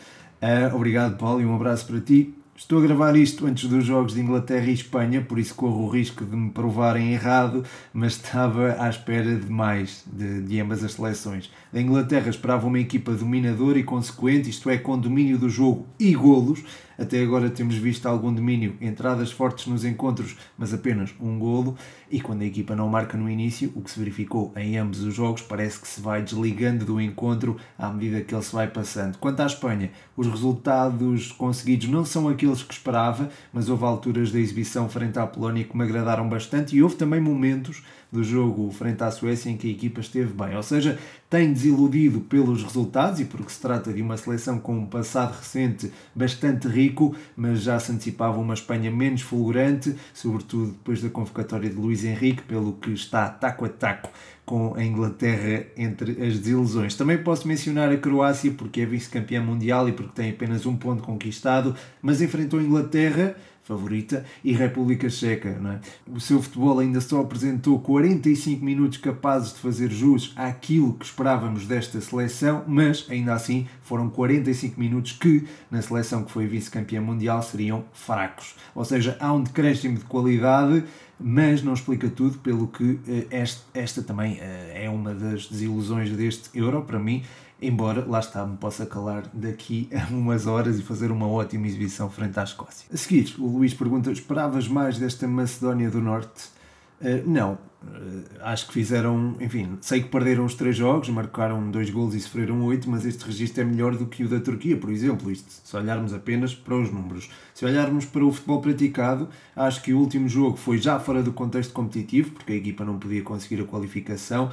Uh, 0.40 0.76
obrigado, 0.76 1.18
Paulo, 1.18 1.40
e 1.40 1.44
um 1.44 1.56
abraço 1.56 1.88
para 1.88 2.00
ti. 2.00 2.32
Estou 2.54 2.78
a 2.78 2.82
gravar 2.82 3.16
isto 3.16 3.46
antes 3.46 3.68
dos 3.68 3.84
jogos 3.84 4.14
de 4.14 4.20
Inglaterra 4.20 4.66
e 4.66 4.74
Espanha, 4.74 5.22
por 5.22 5.40
isso 5.40 5.54
corro 5.56 5.86
o 5.86 5.88
risco 5.88 6.24
de 6.24 6.36
me 6.36 6.50
provarem 6.50 7.12
errado, 7.12 7.64
mas 7.92 8.12
estava 8.12 8.76
à 8.78 8.88
espera 8.88 9.34
de 9.34 9.50
mais 9.50 10.04
de, 10.06 10.42
de 10.42 10.60
ambas 10.60 10.84
as 10.84 10.92
seleções. 10.92 11.50
A 11.72 11.80
Inglaterra 11.80 12.28
esperava 12.28 12.66
uma 12.66 12.78
equipa 12.78 13.12
dominadora 13.12 13.78
e 13.78 13.82
consequente, 13.82 14.50
isto 14.50 14.70
é, 14.70 14.76
com 14.76 14.98
domínio 14.98 15.36
do 15.36 15.48
jogo 15.48 15.86
e 15.98 16.14
golos. 16.14 16.62
Até 16.98 17.22
agora 17.22 17.48
temos 17.48 17.76
visto 17.76 18.06
algum 18.06 18.34
domínio, 18.34 18.76
entradas 18.80 19.30
fortes 19.30 19.66
nos 19.66 19.84
encontros, 19.84 20.36
mas 20.58 20.74
apenas 20.74 21.14
um 21.20 21.38
golo. 21.38 21.76
E 22.10 22.20
quando 22.20 22.42
a 22.42 22.44
equipa 22.44 22.74
não 22.74 22.88
marca 22.88 23.16
no 23.16 23.30
início, 23.30 23.72
o 23.76 23.80
que 23.80 23.90
se 23.90 24.00
verificou 24.00 24.52
em 24.56 24.76
ambos 24.76 25.00
os 25.04 25.14
jogos, 25.14 25.42
parece 25.42 25.78
que 25.78 25.86
se 25.86 26.00
vai 26.00 26.22
desligando 26.22 26.84
do 26.84 27.00
encontro 27.00 27.56
à 27.78 27.88
medida 27.88 28.20
que 28.22 28.34
ele 28.34 28.42
se 28.42 28.52
vai 28.52 28.66
passando. 28.66 29.16
Quanto 29.18 29.38
à 29.40 29.46
Espanha, 29.46 29.92
os 30.16 30.26
resultados 30.26 31.30
conseguidos 31.30 31.88
não 31.88 32.04
são 32.04 32.28
aqueles 32.28 32.64
que 32.64 32.74
esperava, 32.74 33.30
mas 33.52 33.68
houve 33.68 33.84
alturas 33.84 34.32
da 34.32 34.40
exibição 34.40 34.88
frente 34.88 35.20
à 35.20 35.26
Polónia 35.26 35.62
que 35.62 35.76
me 35.76 35.84
agradaram 35.84 36.28
bastante 36.28 36.74
e 36.74 36.82
houve 36.82 36.96
também 36.96 37.20
momentos 37.20 37.84
do 38.10 38.24
jogo 38.24 38.70
frente 38.70 39.02
à 39.02 39.10
Suécia 39.10 39.50
em 39.50 39.56
que 39.56 39.68
a 39.68 39.70
equipa 39.70 40.00
esteve 40.00 40.32
bem. 40.32 40.56
Ou 40.56 40.62
seja, 40.62 40.98
tem 41.28 41.52
desiludido 41.52 42.20
pelos 42.20 42.62
resultados 42.62 43.20
e 43.20 43.24
porque 43.24 43.52
se 43.52 43.60
trata 43.60 43.92
de 43.92 44.00
uma 44.00 44.16
seleção 44.16 44.58
com 44.58 44.78
um 44.78 44.86
passado 44.86 45.36
recente 45.36 45.92
bastante 46.14 46.66
rico, 46.66 47.14
mas 47.36 47.60
já 47.60 47.78
se 47.78 47.92
antecipava 47.92 48.38
uma 48.38 48.54
Espanha 48.54 48.90
menos 48.90 49.20
fulgurante, 49.20 49.94
sobretudo 50.14 50.72
depois 50.72 51.02
da 51.02 51.10
convocatória 51.10 51.68
de 51.68 51.76
Luís 51.76 52.04
Henrique, 52.04 52.42
pelo 52.42 52.72
que 52.72 52.90
está 52.92 53.28
taco 53.28 53.64
a 53.64 53.68
taco 53.68 54.10
com 54.48 54.74
a 54.74 54.82
Inglaterra 54.82 55.66
entre 55.76 56.12
as 56.12 56.38
desilusões. 56.38 56.94
Também 56.94 57.18
posso 57.18 57.46
mencionar 57.46 57.92
a 57.92 57.98
Croácia 57.98 58.50
porque 58.50 58.80
é 58.80 58.86
vice-campeã 58.86 59.42
mundial 59.42 59.86
e 59.86 59.92
porque 59.92 60.12
tem 60.14 60.30
apenas 60.30 60.64
um 60.64 60.74
ponto 60.74 61.02
conquistado, 61.02 61.76
mas 62.00 62.22
enfrentou 62.22 62.58
a 62.58 62.62
Inglaterra 62.62 63.36
favorita, 63.68 64.24
e 64.42 64.52
República 64.52 65.10
Checa. 65.10 65.50
É? 65.50 66.10
O 66.10 66.18
seu 66.18 66.42
futebol 66.42 66.78
ainda 66.78 67.02
só 67.02 67.20
apresentou 67.20 67.78
45 67.80 68.64
minutos 68.64 68.96
capazes 68.96 69.52
de 69.52 69.60
fazer 69.60 69.90
jus 69.90 70.32
àquilo 70.34 70.94
que 70.94 71.04
esperávamos 71.04 71.66
desta 71.66 72.00
seleção, 72.00 72.64
mas 72.66 73.06
ainda 73.10 73.34
assim 73.34 73.68
foram 73.82 74.08
45 74.08 74.80
minutos 74.80 75.12
que, 75.12 75.46
na 75.70 75.82
seleção 75.82 76.24
que 76.24 76.32
foi 76.32 76.46
vice-campeã 76.46 77.02
mundial, 77.02 77.42
seriam 77.42 77.84
fracos. 77.92 78.54
Ou 78.74 78.84
seja, 78.84 79.16
há 79.20 79.32
um 79.32 79.42
decréscimo 79.42 79.98
de 79.98 80.04
qualidade 80.04 80.84
mas 81.20 81.64
não 81.64 81.74
explica 81.74 82.08
tudo, 82.08 82.38
pelo 82.38 82.68
que 82.68 83.00
esta, 83.28 83.60
esta 83.74 84.02
também 84.04 84.38
é 84.40 84.88
uma 84.88 85.12
das 85.12 85.48
desilusões 85.48 86.10
deste 86.12 86.56
Euro 86.56 86.82
para 86.82 86.96
mim 87.00 87.24
embora 87.60 88.04
lá 88.06 88.20
está, 88.20 88.46
me 88.46 88.56
possa 88.56 88.86
calar 88.86 89.24
daqui 89.32 89.88
a 89.92 90.12
umas 90.12 90.46
horas 90.46 90.78
e 90.78 90.82
fazer 90.82 91.10
uma 91.10 91.26
ótima 91.26 91.66
exibição 91.66 92.08
frente 92.10 92.38
à 92.38 92.44
Escócia. 92.44 92.88
A 92.92 92.96
seguir, 92.96 93.34
o 93.38 93.46
Luís 93.46 93.74
pergunta: 93.74 94.10
esperavas 94.10 94.68
mais 94.68 94.98
desta 94.98 95.26
Macedónia 95.26 95.90
do 95.90 96.00
Norte? 96.00 96.56
Uh, 97.00 97.22
não, 97.30 97.52
uh, 97.52 98.24
acho 98.40 98.66
que 98.66 98.72
fizeram, 98.72 99.36
enfim, 99.40 99.78
sei 99.80 100.02
que 100.02 100.08
perderam 100.08 100.44
os 100.44 100.54
três 100.54 100.76
jogos, 100.76 101.08
marcaram 101.08 101.70
dois 101.70 101.90
gols 101.90 102.12
e 102.14 102.20
sofreram 102.20 102.64
oito, 102.64 102.90
mas 102.90 103.06
este 103.06 103.24
registro 103.24 103.62
é 103.62 103.64
melhor 103.64 103.94
do 103.96 104.06
que 104.06 104.24
o 104.24 104.28
da 104.28 104.40
Turquia, 104.40 104.76
por 104.76 104.90
exemplo, 104.90 105.30
isto, 105.30 105.48
se 105.48 105.76
olharmos 105.76 106.12
apenas 106.12 106.56
para 106.56 106.74
os 106.74 106.90
números. 106.92 107.30
Se 107.54 107.64
olharmos 107.64 108.04
para 108.04 108.24
o 108.24 108.32
futebol 108.32 108.60
praticado, 108.60 109.28
acho 109.54 109.80
que 109.80 109.92
o 109.92 109.98
último 110.00 110.28
jogo 110.28 110.56
foi 110.56 110.78
já 110.78 110.98
fora 110.98 111.22
do 111.22 111.32
contexto 111.32 111.72
competitivo, 111.72 112.32
porque 112.32 112.52
a 112.52 112.56
equipa 112.56 112.84
não 112.84 112.98
podia 112.98 113.22
conseguir 113.22 113.62
a 113.62 113.64
qualificação, 113.64 114.50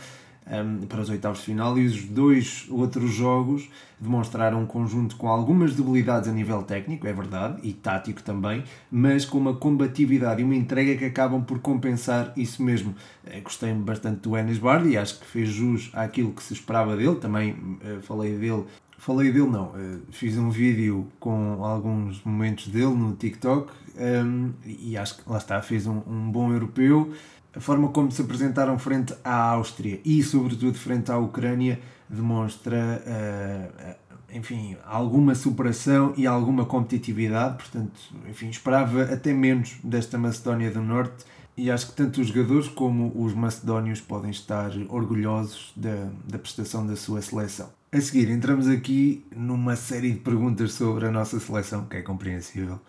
um, 0.47 0.85
para 0.85 1.01
os 1.01 1.09
oitavos 1.09 1.39
de 1.39 1.45
final 1.45 1.77
e 1.77 1.85
os 1.85 2.03
dois 2.03 2.67
outros 2.69 3.11
jogos 3.11 3.69
demonstraram 3.99 4.61
um 4.61 4.65
conjunto 4.65 5.15
com 5.15 5.27
algumas 5.27 5.73
debilidades 5.73 6.29
a 6.29 6.31
nível 6.31 6.61
técnico, 6.63 7.07
é 7.07 7.13
verdade, 7.13 7.59
e 7.63 7.73
tático 7.73 8.21
também, 8.21 8.63
mas 8.91 9.25
com 9.25 9.37
uma 9.37 9.55
combatividade 9.55 10.41
e 10.41 10.43
uma 10.43 10.55
entrega 10.55 10.97
que 10.97 11.05
acabam 11.05 11.43
por 11.43 11.59
compensar 11.59 12.33
isso 12.35 12.61
mesmo. 12.61 12.93
Eh, 13.25 13.39
gostei 13.41 13.73
bastante 13.73 14.21
do 14.21 14.37
Enes 14.37 14.57
Bardi 14.57 14.89
e 14.89 14.97
acho 14.97 15.19
que 15.19 15.25
fez 15.25 15.49
jus 15.49 15.89
àquilo 15.93 16.31
que 16.31 16.43
se 16.43 16.53
esperava 16.53 16.95
dele, 16.95 17.15
também 17.15 17.51
uh, 17.51 18.01
falei 18.01 18.37
dele 18.37 18.65
Falei 18.97 19.31
dele, 19.31 19.49
não. 19.49 19.67
Uh, 19.67 20.01
fiz 20.09 20.37
um 20.37 20.49
vídeo 20.49 21.07
com 21.19 21.63
alguns 21.63 22.23
momentos 22.23 22.67
dele 22.69 22.95
no 22.95 23.13
TikTok 23.13 23.71
um, 23.97 24.53
e 24.65 24.97
acho 24.97 25.17
que 25.17 25.29
lá 25.29 25.37
está, 25.37 25.61
fez 25.61 25.85
um, 25.85 26.01
um 26.07 26.31
bom 26.31 26.51
europeu 26.51 27.13
a 27.55 27.59
forma 27.59 27.87
como 27.89 28.11
se 28.11 28.21
apresentaram 28.21 28.77
frente 28.77 29.13
à 29.23 29.51
Áustria 29.51 29.99
e, 30.03 30.21
sobretudo, 30.21 30.77
frente 30.77 31.11
à 31.11 31.17
Ucrânia 31.17 31.79
demonstra, 32.09 33.01
uh, 33.07 33.95
enfim, 34.33 34.75
alguma 34.85 35.33
superação 35.33 36.13
e 36.17 36.27
alguma 36.27 36.65
competitividade. 36.65 37.57
Portanto, 37.57 37.99
enfim, 38.29 38.49
esperava 38.49 39.03
até 39.03 39.33
menos 39.33 39.77
desta 39.83 40.17
Macedónia 40.17 40.69
do 40.69 40.81
Norte 40.81 41.25
e 41.57 41.71
acho 41.71 41.87
que 41.87 41.93
tanto 41.93 42.19
os 42.19 42.27
jogadores 42.27 42.67
como 42.67 43.13
os 43.15 43.33
macedónios 43.33 44.01
podem 44.01 44.31
estar 44.31 44.71
orgulhosos 44.89 45.71
da, 45.75 46.09
da 46.27 46.37
prestação 46.37 46.85
da 46.85 46.97
sua 46.97 47.21
seleção. 47.21 47.69
A 47.91 48.01
seguir, 48.01 48.29
entramos 48.29 48.67
aqui 48.67 49.25
numa 49.33 49.77
série 49.77 50.11
de 50.11 50.19
perguntas 50.19 50.73
sobre 50.73 51.05
a 51.05 51.11
nossa 51.11 51.39
seleção, 51.39 51.85
que 51.85 51.95
é 51.95 52.01
compreensível. 52.01 52.81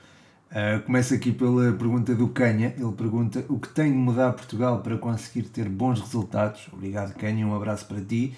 Uh, 0.51 0.81
começa 0.87 1.15
aqui 1.15 1.33
pela 1.33 1.73
pergunta 1.73 2.15
do 2.15 2.29
Canha. 2.29 2.75
Ele 2.79 2.93
pergunta 2.93 3.45
o 3.49 3.59
que 3.59 3.69
tem 3.69 3.91
de 3.91 3.99
mudar 3.99 4.33
Portugal 4.33 4.81
para 4.81 4.97
conseguir 4.97 5.49
ter 5.49 5.69
bons 5.69 6.01
resultados. 6.01 6.69
Obrigado, 6.73 7.15
Canha. 7.15 7.47
Um 7.47 7.55
abraço 7.55 7.87
para 7.87 8.01
ti. 8.01 8.35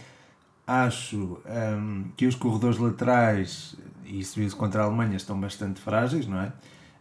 Acho 0.66 1.40
um, 1.46 2.04
que 2.16 2.26
os 2.26 2.34
corredores 2.34 2.78
laterais, 2.78 3.74
e 4.04 4.20
isso 4.20 4.38
viu 4.38 4.50
contra 4.56 4.82
a 4.82 4.84
Alemanha, 4.84 5.16
estão 5.16 5.38
bastante 5.40 5.80
frágeis, 5.80 6.26
não 6.26 6.40
é? 6.40 6.52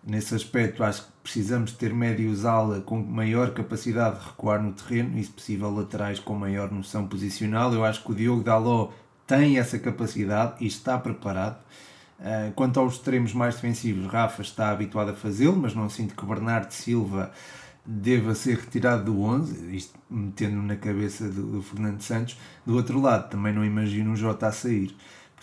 Nesse 0.06 0.34
aspecto, 0.36 0.84
acho 0.86 1.04
que 1.04 1.12
precisamos 1.22 1.74
ter 1.74 1.94
médios 1.94 2.46
ala 2.46 2.80
com 2.80 2.98
maior 2.98 3.54
capacidade 3.54 4.20
de 4.20 4.26
recuar 4.26 4.64
no 4.64 4.72
terreno 4.72 5.18
e, 5.18 5.24
se 5.24 5.32
possível, 5.32 5.70
laterais 5.70 6.18
com 6.18 6.34
maior 6.34 6.72
noção 6.72 7.08
posicional. 7.08 7.74
Eu 7.74 7.84
acho 7.84 8.04
que 8.04 8.12
o 8.12 8.16
Diogo 8.16 8.42
Dalot 8.42 8.94
tem 9.26 9.58
essa 9.58 9.78
capacidade 9.78 10.64
e 10.64 10.68
está 10.68 10.98
preparado. 10.98 11.58
Uh, 12.20 12.52
quanto 12.56 12.80
aos 12.80 12.94
extremos 12.94 13.32
mais 13.32 13.56
defensivos, 13.56 14.08
Rafa 14.08 14.42
está 14.42 14.72
habituado 14.72 15.10
a 15.12 15.14
fazê-lo, 15.14 15.56
mas 15.56 15.76
não 15.76 15.88
sinto 15.88 16.16
que 16.16 16.26
Bernardo 16.26 16.72
Silva 16.72 17.32
deva 17.86 18.36
ser 18.36 18.58
retirado 18.58 19.06
do 19.06 19.22
11, 19.22 19.76
isto 19.76 19.98
metendo 20.10 20.62
na 20.62 20.76
cabeça 20.76 21.30
do, 21.30 21.44
do, 21.44 21.62
Fernando 21.62 22.02
Santos. 22.02 22.38
Do 22.66 22.76
outro 22.76 23.00
lado, 23.00 23.30
também 23.30 23.54
não 23.54 23.64
imagino 23.64 24.12
o 24.12 24.16
Jota 24.16 24.48
a 24.48 24.52
sair. 24.52 24.96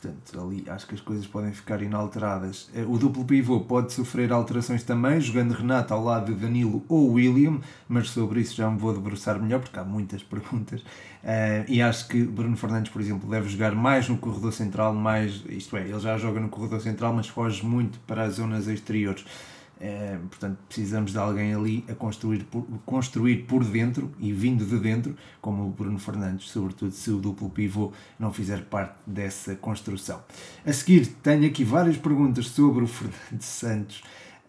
Portanto, 0.05 0.39
ali 0.39 0.65
acho 0.69 0.87
que 0.87 0.95
as 0.95 1.01
coisas 1.01 1.27
podem 1.27 1.51
ficar 1.51 1.81
inalteradas. 1.81 2.69
Eh, 2.75 2.85
o 2.87 2.99
duplo 2.99 3.25
pivô 3.25 3.61
pode 3.61 3.91
sofrer 3.95 4.31
alterações 4.33 4.83
também, 4.83 5.19
jogando 5.19 5.53
Renato 5.53 5.95
ao 5.95 6.05
lado 6.05 6.35
de 6.35 6.39
Danilo 6.39 6.85
ou 6.91 7.13
William, 7.13 7.59
mas 7.89 8.11
sobre 8.11 8.41
isso 8.41 8.55
já 8.55 8.71
me 8.71 8.79
vou 8.79 8.93
debruçar 8.93 9.41
melhor, 9.41 9.61
porque 9.61 9.79
há 9.79 9.85
muitas 9.85 10.21
perguntas. 10.23 10.83
Uh, 10.83 11.65
e 11.69 11.81
acho 11.81 12.07
que 12.09 12.23
Bruno 12.23 12.55
Fernandes, 12.55 12.93
por 12.93 13.01
exemplo, 13.01 13.31
deve 13.31 13.49
jogar 13.49 13.75
mais 13.75 14.07
no 14.07 14.19
corredor 14.19 14.53
central, 14.53 14.93
mais, 14.93 15.43
isto 15.49 15.75
é, 15.75 15.89
ele 15.89 16.01
já 16.01 16.19
joga 16.19 16.39
no 16.39 16.51
corredor 16.51 16.83
central, 16.83 17.15
mas 17.15 17.27
foge 17.27 17.65
muito 17.65 17.99
para 18.01 18.25
as 18.25 18.35
zonas 18.35 18.69
exteriores. 18.69 19.25
É, 19.81 20.19
portanto, 20.31 20.59
precisamos 20.69 21.13
de 21.13 21.19
alguém 21.19 21.53
ali 21.53 21.85
a 21.89 21.95
construir 21.95 22.45
por, 22.45 22.65
construir 22.87 23.39
por 23.45 23.65
dentro 23.65 24.13
e 24.21 24.33
vindo 24.33 24.65
de 24.65 24.79
dentro, 24.79 25.17
como 25.41 25.67
o 25.67 25.71
Bruno 25.71 25.99
Fernandes, 25.99 26.49
sobretudo 26.51 26.93
se 26.93 27.11
o 27.11 27.19
duplo 27.19 27.51
pivô 27.51 27.93
não 28.19 28.33
fizer 28.33 28.63
parte 28.65 28.95
dessa 29.07 29.57
construção. 29.57 30.23
A 30.65 30.73
seguir, 30.73 31.07
tenho 31.23 31.47
aqui 31.47 31.65
várias 31.65 31.97
perguntas 31.97 32.47
sobre 32.47 32.85
o 32.85 32.87
Fernando 32.89 33.43
Santos. 33.43 34.03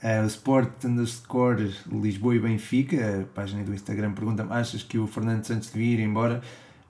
Uh, 0.03 0.27
Sport 0.27 0.84
underscore 0.84 1.74
Lisboa 1.91 2.36
e 2.36 2.39
Benfica, 2.39 3.22
a 3.22 3.25
página 3.34 3.63
do 3.63 3.74
Instagram, 3.74 4.13
pergunta-me: 4.13 4.51
achas 4.51 4.84
que 4.84 5.00
o 5.00 5.08
Fernando 5.08 5.44
Santos 5.44 5.72
devia 5.72 5.94
ir 5.94 6.00
embora? 6.01 6.41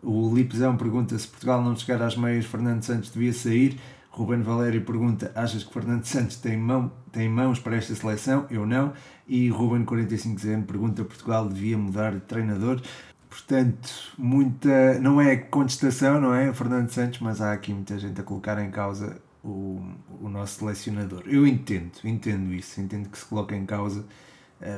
O 0.04 0.34
Lipzão 0.36 0.76
pergunta 0.76 1.18
se 1.18 1.28
Portugal 1.28 1.64
não 1.64 1.76
chegar 1.76 2.02
às 2.02 2.16
meias, 2.18 2.46
Fernando 2.46 2.84
Santos 2.84 3.10
devia 3.12 3.34
sair. 3.34 3.80
Ruben 4.16 4.42
Valério 4.42 4.82
pergunta: 4.82 5.32
achas 5.36 5.64
que 5.64 5.74
Fernando 5.74 6.06
Santos 6.06 6.38
tem, 6.38 6.58
mão, 6.58 6.92
tem 7.12 7.28
mãos 7.28 7.60
para 7.60 7.76
esta 7.76 7.94
seleção? 7.94 8.48
Eu 8.50 8.66
não. 8.66 8.94
E 9.28 9.50
Ruben 9.50 9.86
45ZN 9.86 10.66
pergunta: 10.66 11.04
Portugal 11.04 11.50
devia 11.50 11.78
mudar 11.78 12.14
de 12.14 12.22
treinador? 12.22 12.82
Portanto, 13.30 14.14
muita. 14.18 14.98
Não 15.00 15.20
é 15.20 15.36
contestação, 15.36 16.22
não 16.22 16.34
é? 16.34 16.54
Fernando 16.54 16.90
Santos, 16.90 17.20
mas 17.20 17.42
há 17.42 17.52
aqui 17.52 17.74
muita 17.74 18.00
gente 18.00 18.20
a 18.22 18.24
colocar 18.24 18.58
em 18.64 18.72
causa 18.72 19.22
o, 19.44 19.82
o 20.22 20.30
nosso 20.30 20.60
selecionador. 20.60 21.24
Eu 21.26 21.46
entendo, 21.46 21.92
entendo 22.06 22.54
isso, 22.54 22.80
entendo 22.80 23.10
que 23.10 23.18
se 23.18 23.26
coloca 23.26 23.54
em 23.54 23.66
causa 23.66 24.06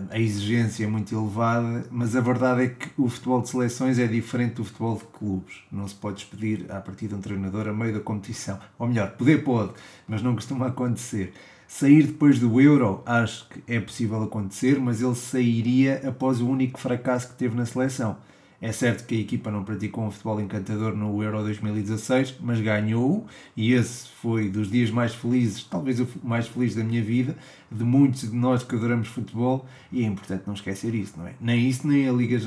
a 0.10 0.20
exigência 0.20 0.84
é 0.84 0.88
muito 0.88 1.14
elevada, 1.16 1.86
mas 1.92 2.16
a 2.16 2.22
verdade 2.22 2.64
é 2.64 2.68
que 2.68 2.90
o 2.98 3.08
futebol 3.08 3.42
de 3.42 3.50
seleções 3.50 4.00
é 4.00 4.08
diferente 4.08 4.56
do 4.56 4.66
futebol 4.66 4.98
de 4.98 5.06
clubes. 5.06 5.56
Não 5.72 5.88
se 5.88 5.96
pode 5.96 6.18
despedir 6.18 6.66
a 6.72 6.82
partir 6.82 7.08
de 7.08 7.16
um 7.16 7.22
treinador 7.22 7.68
a 7.68 7.74
meio 7.74 7.94
da 7.94 8.00
competição. 8.00 8.60
Ou 8.80 8.88
melhor, 8.88 9.12
poder 9.12 9.44
pode, 9.44 9.74
mas 10.08 10.22
não 10.22 10.34
costuma 10.36 10.68
acontecer. 10.68 11.34
Sair 11.68 12.04
depois 12.04 12.40
do 12.40 12.60
Euro, 12.60 13.04
acho 13.06 13.48
que 13.50 13.62
é 13.68 13.80
possível 13.80 14.24
acontecer, 14.24 14.80
mas 14.80 15.02
ele 15.02 15.16
sairia 15.16 16.02
após 16.08 16.42
o 16.42 16.48
único 16.48 16.80
fracasso 16.80 17.30
que 17.30 17.36
teve 17.36 17.56
na 17.56 17.66
seleção. 17.66 18.18
É 18.60 18.72
certo 18.72 19.06
que 19.06 19.16
a 19.16 19.20
equipa 19.20 19.52
não 19.52 19.64
praticou 19.64 20.04
um 20.04 20.10
futebol 20.10 20.42
encantador 20.42 20.96
no 20.96 21.22
Euro 21.22 21.44
2016, 21.44 22.38
mas 22.42 22.60
ganhou 22.60 23.28
e 23.56 23.74
esse 23.74 24.10
foi 24.10 24.50
dos 24.50 24.72
dias 24.72 24.90
mais 24.90 25.14
felizes, 25.14 25.64
talvez 25.64 26.00
o 26.00 26.08
mais 26.24 26.48
feliz 26.48 26.74
da 26.74 26.84
minha 26.84 27.04
vida, 27.04 27.38
de 27.72 27.84
muitos 27.84 28.22
de 28.22 28.36
nós 28.36 28.64
que 28.64 28.76
adoramos 28.76 29.10
futebol 29.10 29.68
e 29.92 30.04
é 30.04 30.08
importante 30.08 30.44
não 30.48 30.56
esquecer 30.56 30.96
isso, 30.96 31.14
não 31.18 31.28
é? 31.28 31.34
Nem 31.40 31.70
isso, 31.70 31.88
nem 31.88 32.10
a 32.10 32.12
Liga 32.12 32.40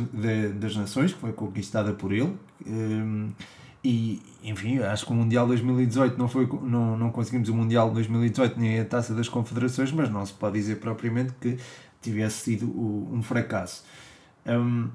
das 0.58 0.74
Nações, 0.74 1.12
que 1.12 1.20
foi 1.20 1.32
conquistada 1.32 1.92
por 1.92 2.12
ele. 2.12 2.34
Hum, 2.66 3.28
e, 3.84 4.20
enfim, 4.42 4.78
acho 4.80 5.06
que 5.06 5.12
o 5.12 5.14
Mundial 5.14 5.46
2018 5.46 6.18
não 6.18 6.28
foi, 6.28 6.46
não, 6.62 6.98
não 6.98 7.10
conseguimos 7.10 7.48
o 7.48 7.54
Mundial 7.54 7.90
2018 7.92 8.58
nem 8.58 8.80
a 8.80 8.84
Taça 8.84 9.14
das 9.14 9.28
Confederações, 9.28 9.92
mas 9.92 10.10
não 10.10 10.26
se 10.26 10.32
pode 10.34 10.54
dizer 10.54 10.80
propriamente 10.80 11.32
que 11.40 11.56
tivesse 12.02 12.42
sido 12.42 12.66
um 12.66 13.22
fracasso. 13.22 13.84
Um, 14.44 14.88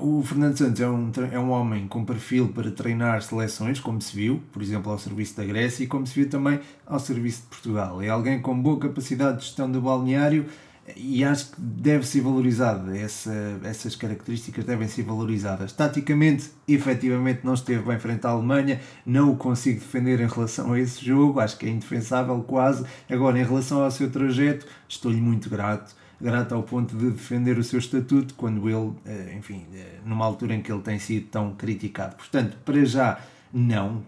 o 0.00 0.22
Fernando 0.22 0.56
Santos 0.56 0.80
é 0.80 0.88
um, 0.88 1.12
é 1.32 1.38
um 1.38 1.50
homem 1.50 1.86
com 1.86 2.04
perfil 2.04 2.48
para 2.48 2.70
treinar 2.70 3.22
seleções, 3.22 3.80
como 3.80 4.00
se 4.00 4.14
viu, 4.14 4.42
por 4.52 4.62
exemplo, 4.62 4.90
ao 4.90 4.98
serviço 4.98 5.36
da 5.36 5.44
Grécia 5.44 5.84
e 5.84 5.86
como 5.86 6.06
se 6.06 6.14
viu 6.14 6.28
também 6.28 6.60
ao 6.86 6.98
serviço 6.98 7.42
de 7.42 7.48
Portugal. 7.48 8.02
É 8.02 8.08
alguém 8.08 8.40
com 8.40 8.60
boa 8.60 8.78
capacidade 8.78 9.38
de 9.38 9.44
gestão 9.44 9.70
do 9.70 9.80
balneário 9.80 10.46
e 10.94 11.24
acho 11.24 11.50
que 11.50 11.60
deve 11.60 12.06
ser 12.06 12.20
valorizado. 12.20 12.94
Essa, 12.94 13.58
essas 13.64 13.96
características 13.96 14.64
devem 14.64 14.86
ser 14.86 15.02
valorizadas. 15.02 15.72
Taticamente, 15.72 16.50
efetivamente, 16.68 17.40
não 17.42 17.54
esteve 17.54 17.82
bem 17.82 17.98
frente 17.98 18.26
à 18.26 18.30
Alemanha, 18.30 18.80
não 19.04 19.32
o 19.32 19.36
consigo 19.36 19.80
defender 19.80 20.20
em 20.20 20.28
relação 20.28 20.72
a 20.72 20.80
esse 20.80 21.04
jogo, 21.04 21.40
acho 21.40 21.58
que 21.58 21.66
é 21.66 21.70
indefensável 21.70 22.40
quase. 22.42 22.84
Agora, 23.10 23.38
em 23.38 23.44
relação 23.44 23.82
ao 23.82 23.90
seu 23.90 24.10
trajeto, 24.10 24.66
estou-lhe 24.88 25.20
muito 25.20 25.50
grato 25.50 25.94
grato 26.20 26.54
ao 26.54 26.62
ponto 26.62 26.96
de 26.96 27.10
defender 27.10 27.58
o 27.58 27.64
seu 27.64 27.78
estatuto 27.78 28.34
quando 28.34 28.68
ele, 28.68 28.92
eh, 29.04 29.34
enfim, 29.38 29.66
eh, 29.74 30.00
numa 30.04 30.24
altura 30.24 30.54
em 30.54 30.62
que 30.62 30.72
ele 30.72 30.82
tem 30.82 30.98
sido 30.98 31.26
tão 31.28 31.54
criticado. 31.54 32.16
Portanto, 32.16 32.56
para 32.64 32.84
já, 32.84 33.20
Não, 33.52 34.02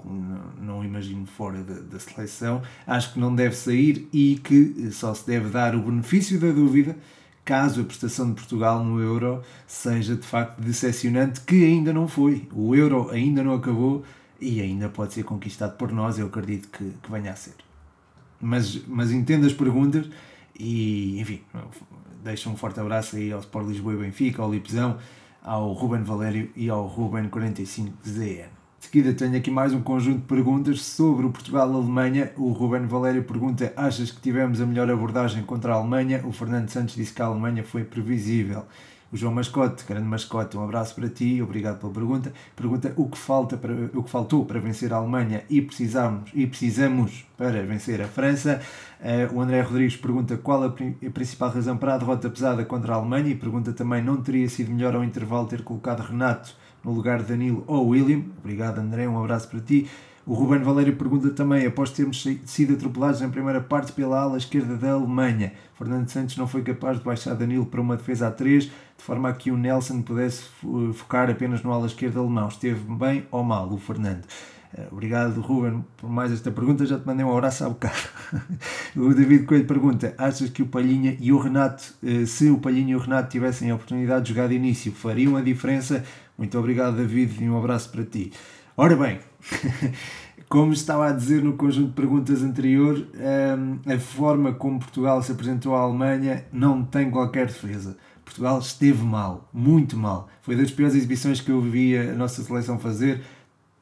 não 0.60 0.84
imagino 0.84 1.24
fora 1.26 1.62
da, 1.62 1.74
da 1.80 1.98
seleção. 1.98 2.60
Acho 2.86 3.14
que 3.14 3.20
não 3.20 3.34
deve 3.34 3.54
sair 3.56 4.08
e 4.12 4.36
que 4.44 4.90
só 4.90 5.14
se 5.14 5.26
deve 5.26 5.48
dar 5.50 5.74
o 5.74 5.82
benefício 5.82 6.38
da 6.40 6.50
dúvida 6.52 6.96
caso 7.44 7.80
a 7.80 7.84
prestação 7.84 8.28
de 8.28 8.34
Portugal 8.34 8.84
no 8.84 9.00
Euro 9.00 9.42
seja 9.66 10.16
de 10.16 10.26
facto 10.26 10.60
decepcionante, 10.60 11.40
que 11.40 11.64
ainda 11.64 11.92
não 11.92 12.06
foi. 12.06 12.46
O 12.52 12.74
Euro 12.74 13.10
ainda 13.10 13.42
não 13.42 13.54
acabou 13.54 14.04
e 14.40 14.60
ainda 14.60 14.88
pode 14.88 15.14
ser 15.14 15.22
conquistado 15.24 15.76
por 15.76 15.92
nós, 15.92 16.18
eu 16.18 16.26
acredito 16.26 16.68
que, 16.68 16.84
que 17.02 17.10
venha 17.10 17.32
a 17.32 17.36
ser. 17.36 17.54
Mas, 18.40 18.84
mas 18.86 19.10
entendo 19.10 19.46
as 19.46 19.52
perguntas 19.52 20.06
e, 20.58 21.18
enfim, 21.20 21.40
deixo 22.22 22.50
um 22.50 22.56
forte 22.56 22.80
abraço 22.80 23.16
aí 23.16 23.32
ao 23.32 23.40
Sport 23.40 23.68
Lisboa 23.68 23.94
e 23.94 23.96
Benfica, 23.98 24.42
ao 24.42 24.52
Lipzão, 24.52 24.98
ao 25.42 25.72
Ruben 25.72 26.02
Valério 26.02 26.50
e 26.54 26.68
ao 26.68 26.87
Ruben 26.87 27.28
45ZN. 27.28 28.58
De 28.78 28.87
seguida 28.87 29.12
tenho 29.12 29.37
aqui 29.37 29.50
mais 29.50 29.72
um 29.75 29.80
conjunto 29.80 30.20
de 30.20 30.26
perguntas 30.26 30.82
sobre 30.82 31.26
o 31.26 31.30
Portugal-Alemanha. 31.30 32.32
O 32.37 32.52
Ruben 32.52 32.87
Valério 32.87 33.25
pergunta: 33.25 33.72
Achas 33.76 34.10
que 34.10 34.20
tivemos 34.20 34.60
a 34.60 34.66
melhor 34.66 34.88
abordagem 34.88 35.42
contra 35.42 35.72
a 35.72 35.76
Alemanha? 35.76 36.22
O 36.25 36.32
Fernando 36.32 36.68
Santos 36.68 36.94
disse 36.94 37.12
que 37.12 37.20
a 37.20 37.26
Alemanha 37.26 37.64
foi 37.64 37.82
previsível. 37.82 38.64
O 39.10 39.16
João 39.16 39.32
Mascote, 39.32 39.86
grande 39.88 40.06
mascote, 40.06 40.54
um 40.54 40.62
abraço 40.62 40.94
para 40.94 41.08
ti, 41.08 41.40
obrigado 41.40 41.78
pela 41.78 41.90
pergunta. 41.90 42.30
Pergunta 42.54 42.92
o 42.94 43.08
que, 43.08 43.16
falta 43.16 43.56
para, 43.56 43.72
o 43.94 44.02
que 44.02 44.10
faltou 44.10 44.44
para 44.44 44.60
vencer 44.60 44.92
a 44.92 44.96
Alemanha 44.96 45.44
e 45.48 45.62
precisamos, 45.62 46.30
e 46.34 46.46
precisamos 46.46 47.26
para 47.34 47.62
vencer 47.62 48.02
a 48.02 48.06
França. 48.06 48.60
Uh, 49.00 49.34
o 49.34 49.40
André 49.40 49.62
Rodrigues 49.62 49.96
pergunta 49.96 50.36
qual 50.36 50.62
a, 50.62 50.66
a, 50.66 51.10
principal 51.10 51.48
razão 51.48 51.78
para 51.78 51.94
a 51.94 51.98
derrota 51.98 52.28
pesada 52.28 52.66
contra 52.66 52.92
a 52.92 52.96
Alemanha 52.96 53.30
e 53.30 53.34
pergunta 53.34 53.72
também 53.72 54.02
não 54.02 54.20
teria 54.20 54.46
sido 54.46 54.70
melhor 54.72 54.94
ao 54.94 55.02
intervalo 55.02 55.46
ter 55.46 55.62
colocado 55.62 56.00
Renato 56.00 56.54
no 56.84 56.92
lugar 56.92 57.22
de 57.22 57.28
Danilo 57.28 57.64
ou 57.66 57.88
William. 57.88 58.24
Obrigado 58.40 58.78
André, 58.78 59.08
um 59.08 59.18
abraço 59.18 59.48
para 59.48 59.60
ti. 59.60 59.88
O 60.28 60.34
Ruben 60.34 60.58
Valério 60.58 60.94
pergunta 60.94 61.30
também, 61.30 61.64
após 61.64 61.90
termos 61.90 62.22
sido 62.44 62.74
atropelados 62.74 63.22
em 63.22 63.30
primeira 63.30 63.62
parte 63.62 63.92
pela 63.92 64.20
ala 64.20 64.36
esquerda 64.36 64.76
da 64.76 64.90
Alemanha, 64.92 65.54
Fernando 65.72 66.06
Santos 66.10 66.36
não 66.36 66.46
foi 66.46 66.60
capaz 66.60 66.98
de 66.98 67.04
baixar 67.04 67.34
Danilo 67.34 67.64
para 67.64 67.80
uma 67.80 67.96
defesa 67.96 68.28
a 68.28 68.30
3, 68.30 68.70
de 68.99 69.05
forma 69.05 69.28
a 69.28 69.33
que 69.33 69.50
o 69.50 69.57
Nelson 69.57 70.02
pudesse 70.02 70.43
focar 70.93 71.31
apenas 71.31 71.62
no 71.62 71.73
ala 71.73 71.87
esquerda 71.87 72.19
alemão. 72.19 72.49
Esteve 72.49 72.81
bem 72.95 73.26
ou 73.31 73.45
mal 73.45 73.73
o 73.73 73.78
Fernando? 73.78 74.26
Eh, 74.76 74.87
obrigado, 74.93 75.40
Ruben, 75.40 75.85
por 75.97 76.11
mais 76.11 76.33
esta 76.33 76.50
pergunta. 76.50 76.85
Já 76.85 76.99
te 76.99 77.07
mandei 77.07 77.25
um 77.25 77.33
abraço 77.33 77.64
há 77.64 77.69
bocado. 77.69 77.97
o 78.97 79.14
David 79.14 79.45
Coelho 79.45 79.67
pergunta: 79.67 80.14
Achas 80.19 80.50
que 80.50 80.62
o 80.62 80.67
Palhinha 80.67 81.17
e 81.21 81.33
o 81.33 81.38
Renato, 81.38 81.95
eh, 82.02 82.26
se 82.26 82.50
o 82.50 82.59
Palhinha 82.59 82.93
e 82.93 82.97
o 82.97 82.99
Renato 82.99 83.31
tivessem 83.31 83.71
a 83.71 83.75
oportunidade 83.75 84.25
de 84.25 84.35
jogar 84.35 84.49
de 84.49 84.57
início, 84.57 84.93
fariam 84.93 85.37
a 85.37 85.40
diferença? 85.40 86.05
Muito 86.37 86.59
obrigado, 86.59 86.97
David, 86.97 87.43
e 87.43 87.49
um 87.49 87.57
abraço 87.57 87.90
para 87.90 88.05
ti. 88.05 88.33
Ora 88.76 88.95
bem, 88.95 89.21
como 90.49 90.73
estava 90.73 91.09
a 91.09 91.12
dizer 91.12 91.43
no 91.43 91.55
conjunto 91.55 91.88
de 91.88 91.95
perguntas 91.95 92.43
anterior, 92.43 93.07
ehm, 93.14 93.81
a 93.93 93.99
forma 93.99 94.52
como 94.52 94.78
Portugal 94.78 95.23
se 95.23 95.33
apresentou 95.33 95.75
à 95.75 95.81
Alemanha 95.81 96.45
não 96.52 96.85
tem 96.85 97.11
qualquer 97.11 97.47
defesa. 97.47 97.97
Portugal 98.28 98.58
esteve 98.58 99.02
mal, 99.02 99.49
muito 99.52 99.97
mal. 99.97 100.28
Foi 100.42 100.54
das 100.54 100.70
piores 100.70 100.94
exibições 100.94 101.40
que 101.40 101.50
eu 101.50 101.62
vi 101.62 101.97
a 101.97 102.12
nossa 102.12 102.42
seleção 102.42 102.78
fazer 102.78 103.23